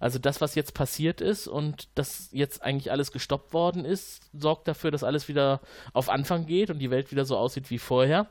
[0.00, 4.68] Also das, was jetzt passiert ist und das jetzt eigentlich alles gestoppt worden ist, sorgt
[4.68, 5.60] dafür, dass alles wieder
[5.92, 8.28] auf Anfang geht und die Welt wieder so aussieht wie vorher.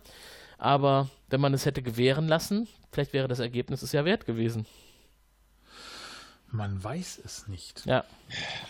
[0.58, 4.66] Aber wenn man es hätte gewähren lassen, vielleicht wäre das Ergebnis es ja wert gewesen.
[6.50, 7.86] Man weiß es nicht.
[7.86, 8.06] Ja.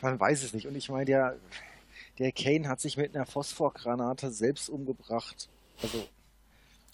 [0.02, 0.66] Man weiß es nicht.
[0.66, 1.36] Und ich meine, der,
[2.19, 5.49] der Kane hat sich mit einer Phosphorgranate selbst umgebracht.
[5.81, 6.03] Also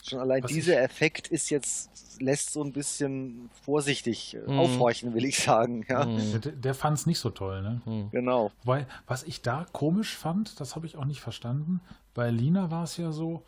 [0.04, 4.60] schon allein Was dieser ich- Effekt ist jetzt, lässt so ein bisschen vorsichtig Mhm.
[4.60, 5.86] aufhorchen, will ich sagen.
[5.88, 6.42] Ja, Hm.
[6.42, 8.10] Der, der fand es nicht so toll, ne?
[8.12, 8.52] genau.
[8.64, 11.80] Weil, was ich da komisch fand, das habe ich auch nicht verstanden.
[12.14, 13.44] Bei Lina war es ja so,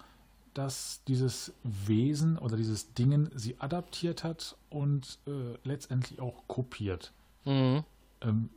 [0.54, 7.12] dass dieses Wesen oder dieses Dingen sie adaptiert hat und äh, letztendlich auch kopiert.
[7.44, 7.84] Mhm.
[8.22, 8.50] Ähm,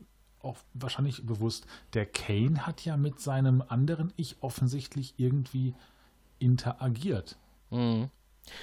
[0.43, 1.67] auch wahrscheinlich bewusst.
[1.95, 5.75] Der Kane hat ja mit seinem anderen Ich offensichtlich irgendwie
[6.39, 7.37] interagiert.
[7.71, 8.11] Mhm.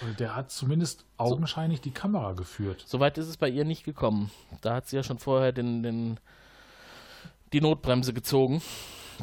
[0.02, 2.84] Also Der hat zumindest augenscheinlich die Kamera geführt.
[2.88, 4.32] Soweit ist es bei ihr nicht gekommen.
[4.62, 6.20] Da hat sie ja schon vorher den, den,
[7.54, 8.62] die Notbremse gezogen.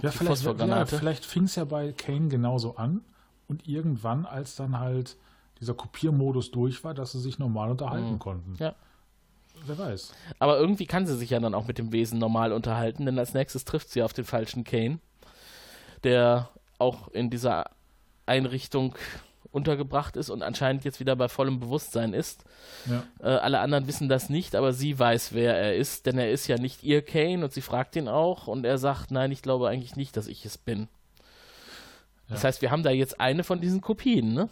[0.03, 3.03] Ja, vielleicht, ja, vielleicht fing es ja bei Kane genauso an
[3.49, 5.17] und irgendwann, als dann halt
[5.61, 8.19] dieser Kopiermodus durch war, dass sie sich normal unterhalten Mhm.
[8.19, 8.55] konnten.
[8.59, 8.75] Ja.
[9.67, 10.13] Wer weiß.
[10.39, 13.35] Aber irgendwie kann sie sich ja dann auch mit dem Wesen normal unterhalten, denn als
[13.35, 14.99] nächstes trifft sie auf den falschen Kane,
[16.05, 17.71] der auch in dieser
[18.27, 18.95] Einrichtung
[19.53, 22.45] untergebracht ist und anscheinend jetzt wieder bei vollem Bewusstsein ist.
[22.87, 23.05] Ja.
[23.21, 26.47] Äh, alle anderen wissen das nicht, aber sie weiß, wer er ist, denn er ist
[26.49, 29.69] ja nicht ihr Kane und sie fragt ihn auch und er sagt, nein, ich glaube
[29.69, 30.89] eigentlich nicht, dass ich es bin.
[32.29, 32.49] Das Ja.
[32.49, 34.49] heißt, wir haben da jetzt eine von diesen Kopien, ne?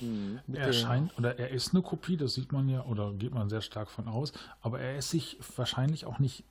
[0.00, 3.48] Mit Er scheint, oder er ist eine Kopie, das sieht man ja, oder geht man
[3.48, 6.44] sehr stark von aus, aber er ist sich wahrscheinlich auch nicht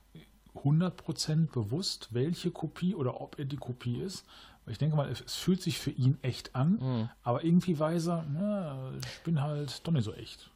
[0.56, 4.24] 100% bewusst, welche Kopie oder ob er die Kopie ist.
[4.66, 7.10] Ich denke mal, es es fühlt sich für ihn echt an, Mhm.
[7.22, 10.50] aber irgendwie weiß er, na, ich bin halt doch nicht so echt.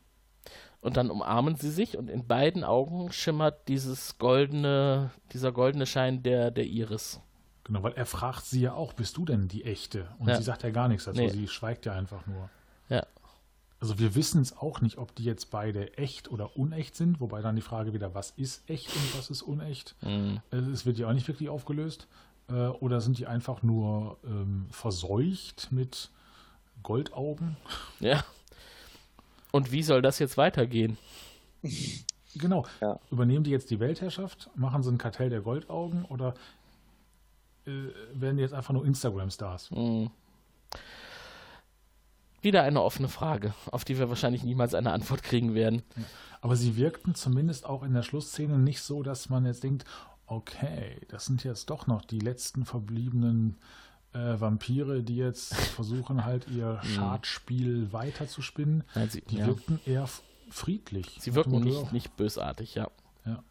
[0.81, 6.23] Und dann umarmen sie sich und in beiden Augen schimmert dieses goldene, dieser goldene Schein
[6.23, 7.21] der, der Iris.
[7.65, 10.09] Genau, weil er fragt sie ja auch, bist du denn die echte?
[10.19, 10.37] Und Ja.
[10.37, 11.29] sie sagt ja gar nichts dazu, Nee.
[11.29, 12.49] sie schweigt ja einfach nur.
[12.89, 13.07] Ja.
[13.81, 17.43] Also wir wissen es auch nicht, ob die jetzt beide echt oder unecht sind, wobei
[17.43, 19.95] dann die Frage wieder, was ist echt und was ist unecht?
[20.01, 20.41] Mhm.
[20.51, 22.09] Äh, Es wird ja auch nicht wirklich aufgelöst.
[22.49, 26.11] Äh, Oder sind die einfach nur ähm, verseucht mit
[26.83, 27.57] Goldaugen?
[28.01, 28.25] Ja.
[29.53, 30.99] Und wie soll das jetzt weitergehen?
[32.35, 32.67] Genau.
[32.81, 33.01] Ja.
[33.11, 34.51] Übernehmen die jetzt die Weltherrschaft?
[34.55, 36.05] Machen sie ein Kartell der Goldaugen?
[36.05, 36.35] Oder
[37.67, 37.71] äh,
[38.13, 39.71] werden die jetzt einfach nur Instagram-Stars?
[39.73, 40.11] Mhm.
[42.49, 45.83] Wieder eine offene Frage, auf die wir wahrscheinlich niemals eine Antwort kriegen werden.
[46.41, 49.85] Aber sie wirkten zumindest auch in der Schlussszene nicht so, dass man jetzt denkt,
[50.25, 53.59] okay, das sind jetzt doch noch die letzten verbliebenen
[54.15, 58.83] äh, Vampire, die jetzt versuchen halt ihr Schadspiel weiterzuspinnen.
[58.95, 59.47] Nein, sie, Die ja.
[59.47, 60.09] wirkten eher
[60.49, 61.19] friedlich.
[61.21, 62.89] sie wirken nicht, nicht bösartig, ja.
[63.27, 63.45] Ja.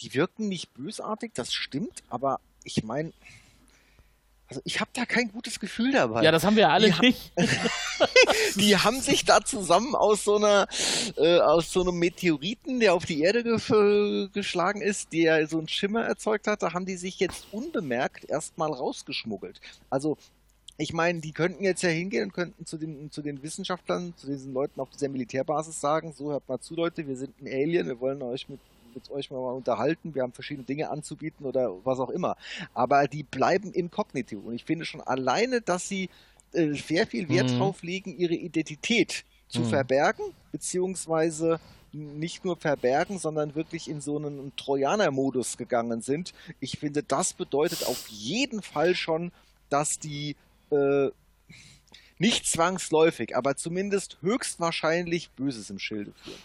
[0.00, 3.12] Die wirken nicht bösartig, das stimmt, aber ich meine,
[4.52, 6.22] Also ich habe da kein gutes Gefühl dabei.
[6.22, 7.32] Ja, das haben wir alle Die ha- nicht.
[8.56, 10.66] Die haben sich da zusammen aus so einer,
[11.16, 15.68] äh, aus so einem Meteoriten, der auf die Erde gef- geschlagen ist, der so einen
[15.68, 19.58] Schimmer erzeugt hat, da haben die sich jetzt unbemerkt erstmal rausgeschmuggelt.
[19.88, 20.18] Also
[20.76, 24.26] ich meine, die könnten jetzt ja hingehen und könnten zu den, zu den Wissenschaftlern, zu
[24.26, 27.86] diesen Leuten auf dieser Militärbasis sagen, so hört mal zu, Leute, wir sind ein Alien,
[27.86, 28.60] wir wollen euch mit,
[28.94, 32.36] mit euch mal unterhalten, wir haben verschiedene Dinge anzubieten oder was auch immer.
[32.74, 34.38] Aber die bleiben inkognito.
[34.38, 36.10] Und ich finde schon alleine, dass sie
[36.52, 37.58] äh, sehr viel Wert Mhm.
[37.58, 39.66] drauf legen, ihre Identität zu Mhm.
[39.66, 41.60] verbergen, beziehungsweise
[41.92, 46.32] nicht nur verbergen, sondern wirklich in so einen Trojaner-Modus gegangen sind.
[46.60, 49.30] Ich finde, das bedeutet auf jeden Fall schon,
[49.68, 50.36] dass die
[50.70, 51.10] äh,
[52.18, 56.42] nicht zwangsläufig, aber zumindest höchstwahrscheinlich Böses im Schilde führen.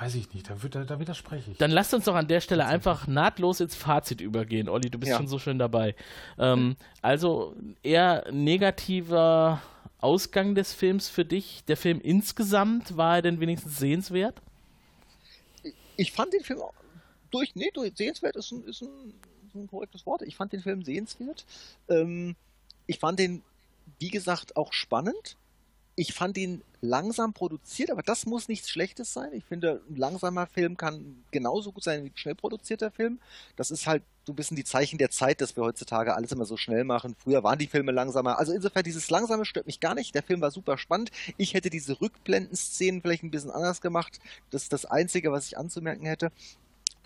[0.00, 1.58] Weiß ich nicht, da, wird- da, da widerspreche ich.
[1.58, 4.68] Dann lasst uns doch an der Stelle einfach nahtlos ins Fazit übergehen.
[4.68, 5.16] Olli, du bist Ja.
[5.16, 5.96] schon so schön dabei.
[6.38, 9.60] Ähm, also eher negativer
[10.00, 11.64] Ausgang des Films für dich.
[11.66, 14.40] Der Film insgesamt, war er denn wenigstens sehenswert?
[15.96, 16.72] Ich fand den Film auch
[17.32, 19.12] durch, nee, durch, sehenswert ist ein, ist, ein,
[19.48, 20.22] ist ein korrektes Wort.
[20.22, 21.44] Ich fand den Film sehenswert.
[21.88, 22.36] Ähm,
[22.86, 23.42] ich fand den,
[23.98, 25.36] wie gesagt, auch spannend.
[25.98, 29.32] Ich fand ihn langsam produziert, aber das muss nichts Schlechtes sein.
[29.32, 33.18] Ich finde, ein langsamer Film kann genauso gut sein wie ein schnell produzierter Film.
[33.56, 36.44] Das ist halt so ein bisschen die Zeichen der Zeit, dass wir heutzutage alles immer
[36.44, 37.16] so schnell machen.
[37.18, 38.38] Früher waren die Filme langsamer.
[38.38, 40.14] Also insofern, dieses Langsame stört mich gar nicht.
[40.14, 41.10] Der Film war super spannend.
[41.36, 44.20] Ich hätte diese Rückblendenszenen vielleicht ein bisschen anders gemacht.
[44.50, 46.30] Das ist das Einzige, was ich anzumerken hätte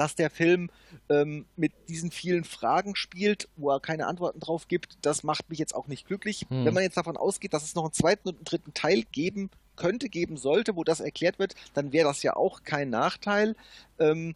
[0.02, 0.68] dass der Film
[1.08, 5.60] ähm, mit diesen vielen Fragen spielt, wo er keine Antworten drauf gibt, das macht mich
[5.60, 6.44] jetzt auch nicht glücklich.
[6.48, 6.64] Hm.
[6.64, 9.48] Wenn man jetzt davon ausgeht, dass es noch einen zweiten und einen dritten Teil geben
[9.76, 13.54] könnte, geben sollte, wo das erklärt wird, dann wäre das ja auch kein Nachteil.
[14.00, 14.34] Ähm,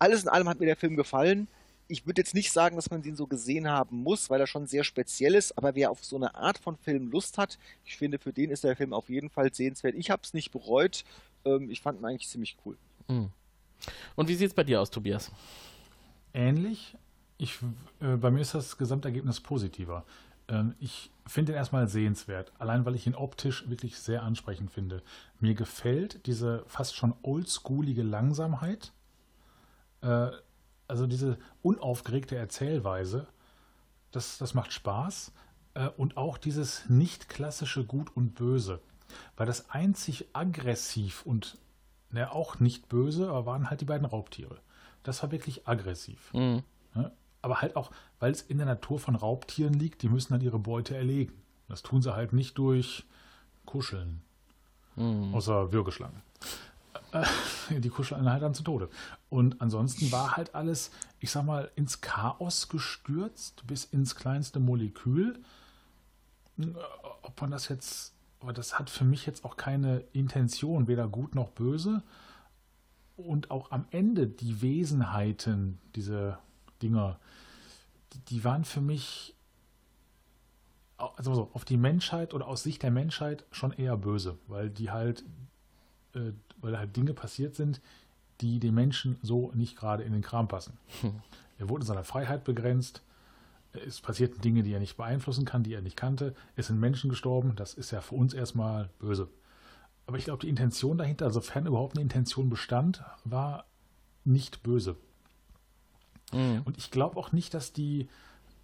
[0.00, 1.46] alles in allem hat mir der Film gefallen.
[1.86, 4.66] Ich würde jetzt nicht sagen, dass man den so gesehen haben muss, weil er schon
[4.66, 8.18] sehr speziell ist, aber wer auf so eine Art von Film Lust hat, ich finde,
[8.18, 9.94] für den ist der Film auf jeden Fall sehenswert.
[9.94, 11.04] Ich habe es nicht bereut.
[11.44, 12.76] Ähm, ich fand ihn eigentlich ziemlich cool.
[13.06, 13.30] Hm.
[14.16, 15.30] Und wie sieht es bei dir aus, Tobias?
[16.32, 16.96] ähnlich.
[17.38, 17.58] Ich,
[18.00, 20.04] äh, bei mir ist das Gesamtergebnis positiver.
[20.48, 25.02] Ähm, ich finde ihn erstmal sehenswert, allein weil ich ihn optisch wirklich sehr ansprechend finde.
[25.38, 28.92] Mir gefällt diese fast schon oldschoolige Langsamkeit,
[30.02, 30.30] äh,
[30.86, 33.26] also diese unaufgeregte Erzählweise.
[34.10, 35.32] Das, das macht Spaß.
[35.74, 38.80] Äh, und auch dieses nicht klassische Gut und Böse.
[39.36, 41.58] Weil das einzig aggressiv und
[42.10, 44.58] ne, auch nicht böse, aber waren halt die beiden Raubtiere.
[45.02, 46.32] Das war wirklich aggressiv.
[46.32, 46.62] Mhm.
[46.94, 47.12] Ne?
[47.42, 50.58] Aber halt auch, weil es in der Natur von Raubtieren liegt, die müssen halt ihre
[50.58, 51.32] Beute erlegen.
[51.68, 53.04] Das tun sie halt nicht durch
[53.64, 54.22] Kuscheln.
[54.96, 55.34] Mhm.
[55.34, 56.22] Außer Würgeschlangen.
[57.12, 57.24] Äh,
[57.80, 58.88] die kuscheln halt dann zu Tode.
[59.28, 65.40] Und ansonsten war halt alles, ich sag mal, ins Chaos gestürzt, bis ins kleinste Molekül.
[66.58, 66.66] Äh,
[67.22, 71.34] Ob man das jetzt, aber das hat für mich jetzt auch keine Intention, weder gut
[71.34, 72.02] noch böse.
[73.16, 76.38] Und auch am Ende die Wesenheiten, diese
[76.80, 77.18] Dinger,
[78.28, 79.34] die, waren für mich
[80.96, 84.90] also so, auf die Menschheit oder aus Sicht der Menschheit schon eher böse, weil die
[84.90, 85.24] halt,
[86.14, 87.80] äh, weil halt Dinge passiert sind,
[88.40, 90.78] die den Menschen so nicht gerade in den Kram passen.
[91.58, 93.02] Er wurde in seiner Freiheit begrenzt.
[93.72, 96.34] Es passierten Dinge, die er nicht beeinflussen kann, die er nicht kannte.
[96.56, 97.54] Es sind Menschen gestorben.
[97.56, 99.28] Das ist ja für uns erstmal böse.
[100.06, 103.66] Aber ich glaube, die Intention dahinter, also sofern überhaupt eine Intention bestand, war
[104.24, 104.96] nicht böse.
[106.32, 106.62] Mhm.
[106.64, 108.08] Und ich glaube auch nicht, dass die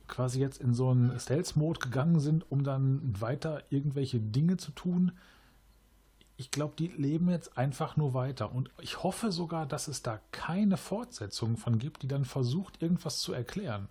[0.08, 5.12] quasi jetzt in so einen Stealth-Mode gegangen sind, um dann weiter irgendwelche Dinge zu tun.
[6.36, 8.52] Ich glaube, die leben jetzt einfach nur weiter.
[8.52, 13.20] Und ich hoffe sogar, dass es da keine Fortsetzung von gibt, die dann versucht, irgendwas
[13.20, 13.88] zu erklären.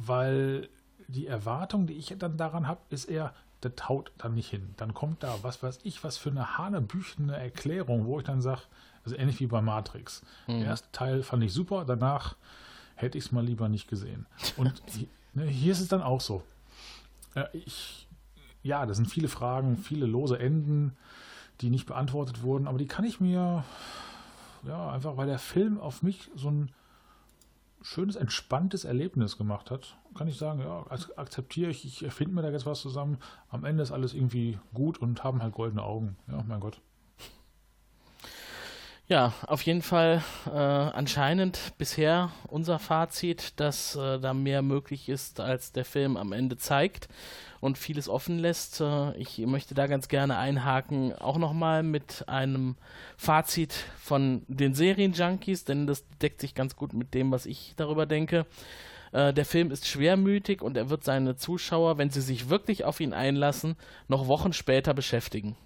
[0.00, 0.68] Weil
[1.08, 4.74] die Erwartung, die ich dann daran habe, ist eher, das haut dann nicht hin.
[4.76, 8.62] Dann kommt da, was weiß ich, was für eine hanebüchene Erklärung, wo ich dann sage,
[9.04, 10.22] also ähnlich wie bei Matrix.
[10.46, 10.58] Mhm.
[10.60, 12.36] Der erste Teil fand ich super, danach
[12.94, 14.26] hätte ich es mal lieber nicht gesehen.
[14.56, 16.42] Und hi- ne, hier ist es dann auch so.
[17.34, 18.06] Äh, Ich,
[18.62, 20.96] ja, das sind viele Fragen, viele lose Enden,
[21.60, 23.64] die nicht beantwortet wurden, aber die kann ich mir,
[24.64, 26.70] ja, einfach weil der Film auf mich so ein
[27.82, 32.42] schönes, entspanntes Erlebnis gemacht hat, kann ich sagen, ja, ak- akzeptiere ich, ich erfinde mir
[32.42, 33.18] da jetzt was zusammen.
[33.50, 36.16] Am Ende ist alles irgendwie gut und haben halt goldene Augen.
[36.28, 36.80] Ja, mein Gott.
[39.10, 45.40] Ja, auf jeden Fall äh, anscheinend bisher unser Fazit, dass äh, da mehr möglich ist,
[45.40, 47.08] als der Film am Ende zeigt
[47.60, 48.82] und vieles offen lässt.
[48.82, 52.76] Äh, ich möchte da ganz gerne einhaken, auch nochmal mit einem
[53.16, 58.04] Fazit von den Serienjunkies, denn das deckt sich ganz gut mit dem, was ich darüber
[58.04, 58.44] denke.
[59.12, 63.00] Äh, der Film ist schwermütig und er wird seine Zuschauer, wenn sie sich wirklich auf
[63.00, 63.76] ihn einlassen,
[64.06, 65.56] noch Wochen später beschäftigen.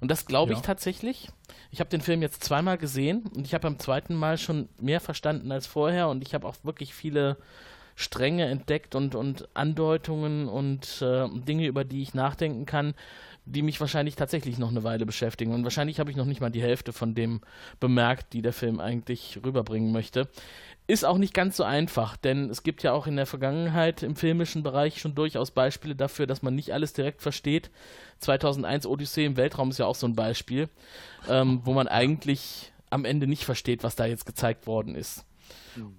[0.00, 0.64] Und das glaube ich Ja.
[0.64, 1.28] tatsächlich.
[1.70, 5.00] Ich habe den Film jetzt zweimal gesehen und ich habe beim zweiten Mal schon mehr
[5.00, 7.36] verstanden als vorher und ich habe auch wirklich viele
[7.96, 12.94] Stränge entdeckt und, und Andeutungen und äh, Dinge, über die ich nachdenken kann,
[13.50, 15.52] die mich wahrscheinlich tatsächlich noch eine Weile beschäftigen.
[15.52, 17.40] Und wahrscheinlich habe ich noch nicht mal die Hälfte von dem
[17.78, 20.28] bemerkt, die der Film eigentlich rüberbringen möchte.
[20.86, 24.16] Ist auch nicht ganz so einfach, denn es gibt ja auch in der Vergangenheit im
[24.16, 27.70] filmischen Bereich schon durchaus Beispiele dafür, dass man nicht alles direkt versteht.
[28.18, 30.68] 2001 Odyssee im Weltraum ist ja auch so ein Beispiel,
[31.28, 35.24] ähm, wo man eigentlich am Ende nicht versteht, was da jetzt gezeigt worden ist.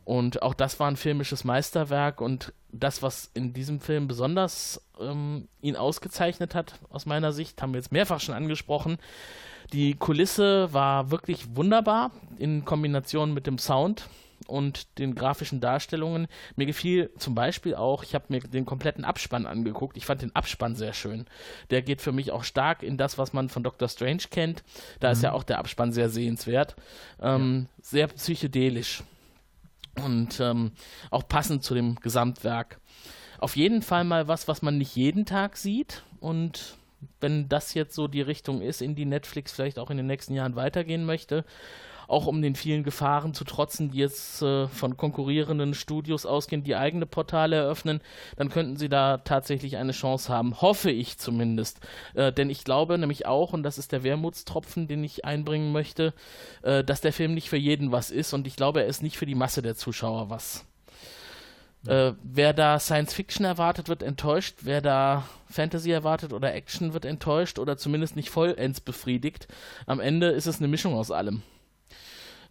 [0.06, 5.48] Und auch das war ein filmisches Meisterwerk und das, was in diesem Film besonders ähm,
[5.62, 8.98] ihn ausgezeichnet hat, aus meiner Sicht, haben wir jetzt mehrfach schon angesprochen.
[9.74, 14.08] Die Kulisse war wirklich wunderbar in Kombination mit dem Sound
[14.48, 16.28] und den grafischen Darstellungen.
[16.56, 19.98] Mir gefiel zum Beispiel auch, ich habe mir den kompletten Abspann angeguckt.
[19.98, 21.26] Ich fand den Abspann sehr schön.
[21.70, 24.64] Der geht für mich auch stark in das, was man von Doctor Strange kennt.
[25.00, 26.76] Da ist ja auch der Abspann sehr sehenswert.
[27.22, 29.04] Ähm, Sehr psychedelisch
[29.96, 30.72] und ähm,
[31.10, 32.80] auch passend zu dem Gesamtwerk.
[33.40, 36.78] Auf jeden Fall mal was, was man nicht jeden Tag sieht und
[37.20, 40.34] wenn das jetzt so die Richtung ist, in die Netflix vielleicht auch in den nächsten
[40.34, 41.44] Jahren weitergehen möchte,
[42.12, 46.76] auch um den vielen Gefahren zu trotzen, die jetzt äh, von konkurrierenden Studios ausgehen, die
[46.76, 48.02] eigene Portale eröffnen,
[48.36, 50.62] dann könnten sie da tatsächlich eine Chance haben.
[50.62, 51.80] Hoffe ich zumindest.
[52.14, 56.14] Äh, denn ich glaube nämlich auch, und das ist der Wermutstropfen, den ich einbringen möchte,
[56.62, 59.18] äh, dass der Film nicht für jeden was ist und ich glaube, er ist nicht
[59.18, 60.66] für die Masse der Zuschauer was.
[61.88, 64.60] Äh, wer da Science Fiction erwartet, wird enttäuscht.
[64.62, 69.48] Wer da Fantasy erwartet oder Action, wird enttäuscht oder zumindest nicht vollends befriedigt.
[69.88, 71.42] Am Ende ist es eine Mischung aus allem.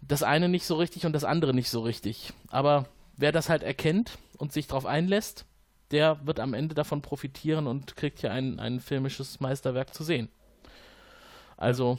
[0.03, 2.33] Das eine nicht so richtig und das andere nicht so richtig.
[2.49, 2.87] Aber
[3.17, 5.45] wer das halt erkennt und sich darauf einlässt,
[5.91, 10.29] der wird am Ende davon profitieren und kriegt hier ein, ein filmisches Meisterwerk zu sehen.
[11.57, 11.99] Also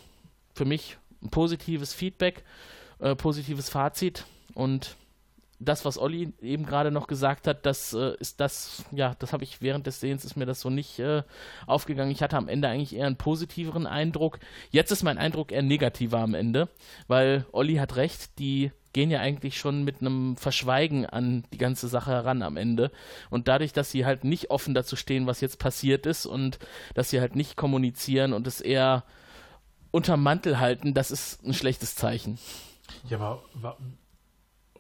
[0.54, 2.44] für mich ein positives Feedback,
[3.00, 4.96] äh, positives Fazit und
[5.64, 9.44] das, was Olli eben gerade noch gesagt hat, das äh, ist das, ja, das habe
[9.44, 11.24] ich während des Sehens ist mir das so nicht äh,
[11.68, 12.12] aufgegangen.
[12.12, 14.40] Ich hatte am Ende eigentlich eher einen positiveren Eindruck.
[14.72, 16.68] Jetzt ist mein Eindruck eher negativer am Ende,
[17.08, 21.88] weil Olli hat recht, die gehen ja eigentlich schon mit einem Verschweigen an die ganze
[21.88, 22.92] Sache heran am Ende.
[23.30, 26.60] Und dadurch, dass sie halt nicht offen dazu stehen, was jetzt passiert ist und
[26.94, 29.06] dass sie halt nicht kommunizieren und es eher
[29.92, 32.38] unterm Mantel halten, das ist ein schlechtes Zeichen.
[33.10, 33.78] Ja, aber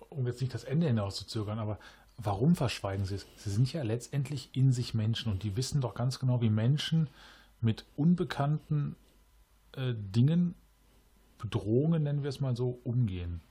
[0.09, 1.79] um jetzt nicht das Ende hinauszuzögern, aber
[2.17, 3.27] warum verschweigen sie es?
[3.37, 7.09] Sie sind ja letztendlich in sich Menschen und die wissen doch ganz genau, wie Menschen
[7.61, 8.95] mit unbekannten
[9.75, 10.55] äh, Dingen,
[11.37, 13.41] Bedrohungen, nennen wir es mal so, umgehen.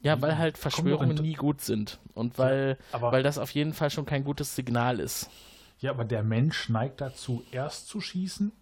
[0.00, 1.98] Ja, weil halt Verschwörungen nie gut sind.
[2.14, 5.30] Und weil, aber- weil das auf jeden Fall schon kein gutes Signal ist.
[5.80, 8.52] Ja, aber der Mensch neigt dazu, erst zu schießen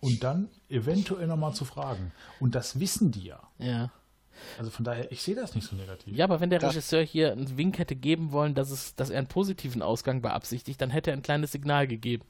[0.00, 2.12] und dann eventuell nochmal zu fragen.
[2.40, 3.40] Und das wissen die ja.
[3.58, 3.90] Ja.
[4.58, 6.16] Also von daher, ich sehe das nicht so negativ.
[6.16, 9.10] Ja, aber wenn der Das- Regisseur hier einen Wink hätte geben wollen, dass, es, dass
[9.10, 12.24] er einen positiven Ausgang beabsichtigt, dann hätte er ein kleines Signal gegeben.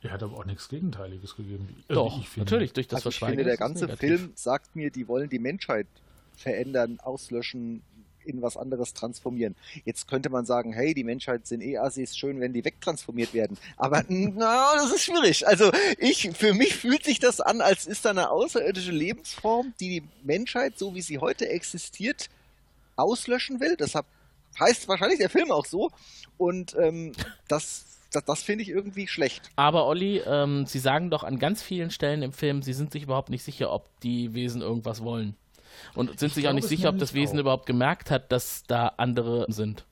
[0.00, 1.82] Er hat aber auch nichts Gegenteiliges gegeben.
[1.88, 2.44] also Doch, ich finde.
[2.50, 3.38] natürlich, durch das also ich Verschweigen.
[3.38, 4.20] finde, der ganze negativ.
[4.20, 5.88] Film sagt mir, die wollen die Menschheit
[6.36, 7.82] verändern, auslöschen,
[8.28, 9.56] in was anderes transformieren.
[9.84, 13.58] Jetzt könnte man sagen, hey, die Menschheit sind eh Assis, schön, wenn die wegtransformiert werden.
[13.76, 15.46] Aber na, das ist schwierig.
[15.46, 20.00] Also ich, für mich fühlt sich das an, als ist da eine außerirdische Lebensform, die
[20.00, 22.28] die Menschheit, so wie sie heute existiert,
[22.96, 23.76] auslöschen will.
[23.76, 24.06] Deshalb
[24.58, 25.90] heißt wahrscheinlich der Film auch so.
[26.36, 27.12] Und ähm,
[27.48, 29.50] das, das, das finde ich irgendwie schlecht.
[29.56, 33.04] Aber Olli, ähm, Sie sagen doch an ganz vielen Stellen im Film, Sie sind sich
[33.04, 35.36] überhaupt nicht sicher, ob die Wesen irgendwas wollen.
[35.94, 37.40] Und sind sich auch nicht sicher, ob das Wesen auch.
[37.42, 39.84] überhaupt gemerkt hat, dass da andere sind.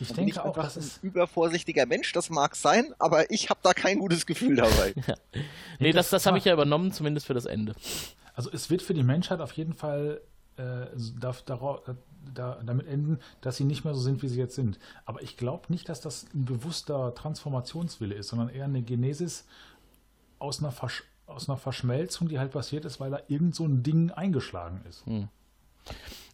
[0.00, 1.02] Ich denke ich auch, das ein ist.
[1.02, 4.94] übervorsichtiger Mensch, das mag sein, aber ich habe da kein gutes Gefühl dabei.
[5.80, 7.74] Nee, das, das habe ich ja übernommen, zumindest für das Ende.
[8.34, 10.20] Also es wird für die Menschheit auf jeden Fall
[10.56, 10.86] äh,
[11.20, 11.82] darf, dara-
[12.34, 14.78] da, damit enden, dass sie nicht mehr so sind, wie sie jetzt sind.
[15.04, 19.46] Aber ich glaube nicht, dass das ein bewusster Transformationswille ist, sondern eher eine Genesis
[20.38, 23.82] aus einer, Versch aus einer Verschmelzung, die halt passiert ist, weil da irgend so ein
[23.82, 25.06] Ding eingeschlagen ist.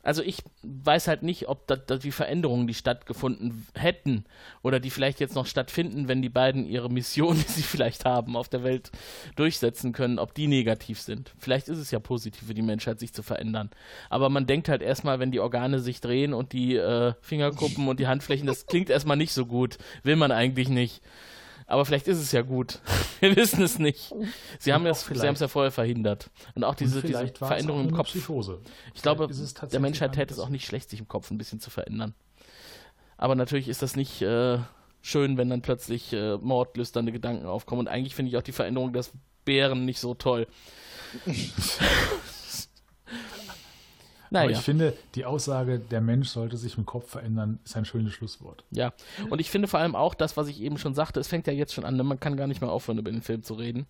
[0.05, 4.27] Also ich weiß halt nicht, ob da, da die Veränderungen, die stattgefunden hätten
[4.63, 8.37] oder die vielleicht jetzt noch stattfinden, wenn die beiden ihre Mission, die sie vielleicht haben,
[8.37, 8.93] auf der Welt
[9.35, 11.33] durchsetzen können, ob die negativ sind.
[11.39, 13.71] Vielleicht ist es ja positiv für die Menschheit, sich zu verändern.
[14.11, 17.99] Aber man denkt halt erstmal, wenn die Organe sich drehen und die äh, Fingerkuppen und
[17.99, 19.79] die Handflächen, das klingt erstmal nicht so gut.
[20.03, 21.03] Will man eigentlich nicht.
[21.67, 22.81] Aber vielleicht ist es ja gut.
[23.21, 24.13] Wir wissen es nicht.
[24.59, 26.31] Sie haben Und es sie vielleicht- haben es ja vorher verhindert.
[26.55, 28.09] Und auch diese, Und diese Veränderung auch im Kopf.
[28.09, 28.61] Psychose.
[28.95, 29.29] Ich glaube,
[29.73, 32.15] der Menschheit täte es auch nicht schlecht, sich im Kopf ein bisschen zu verändern.
[33.17, 34.59] Aber natürlich ist das nicht äh,
[35.01, 37.81] schön, wenn dann plötzlich äh, mordlüsternde Gedanken aufkommen.
[37.81, 39.13] Und eigentlich finde ich auch die Veränderung des
[39.45, 40.47] Bären nicht so toll.
[44.37, 44.59] Aber naja.
[44.59, 48.65] ich finde, die Aussage, der Mensch sollte sich im Kopf verändern, ist ein schönes Schlusswort.
[48.71, 48.93] Ja,
[49.31, 51.53] und ich finde vor allem auch das, was ich eben schon sagte, es fängt ja
[51.53, 52.05] jetzt schon an, ne?
[52.05, 53.87] man kann gar nicht mehr aufhören, über den Film zu reden.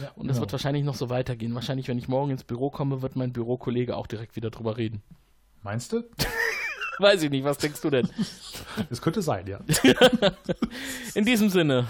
[0.00, 0.40] Ja, Und es genau.
[0.40, 1.54] wird wahrscheinlich noch so weitergehen.
[1.54, 5.02] Wahrscheinlich, wenn ich morgen ins Büro komme, wird mein Bürokollege auch direkt wieder drüber reden.
[5.62, 6.02] Meinst du?
[6.98, 8.08] Weiß ich nicht, was denkst du denn?
[8.90, 9.58] Es könnte sein, ja.
[11.14, 11.86] In diesem Sinne,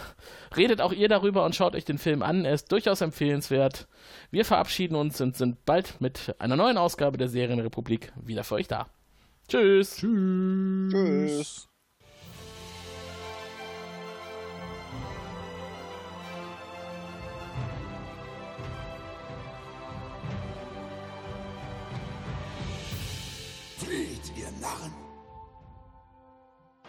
[0.57, 2.45] redet auch ihr darüber und schaut euch den Film an.
[2.45, 3.89] Er ist durchaus empfehlenswert.
[4.31, 8.69] Wir verabschieden uns und sind bald mit einer neuen Ausgabe der Serienrepublik wieder für euch
[8.69, 8.87] da.
[9.49, 9.97] Tschüss.
[9.97, 10.89] Tschüss.
[10.91, 11.76] Flieht,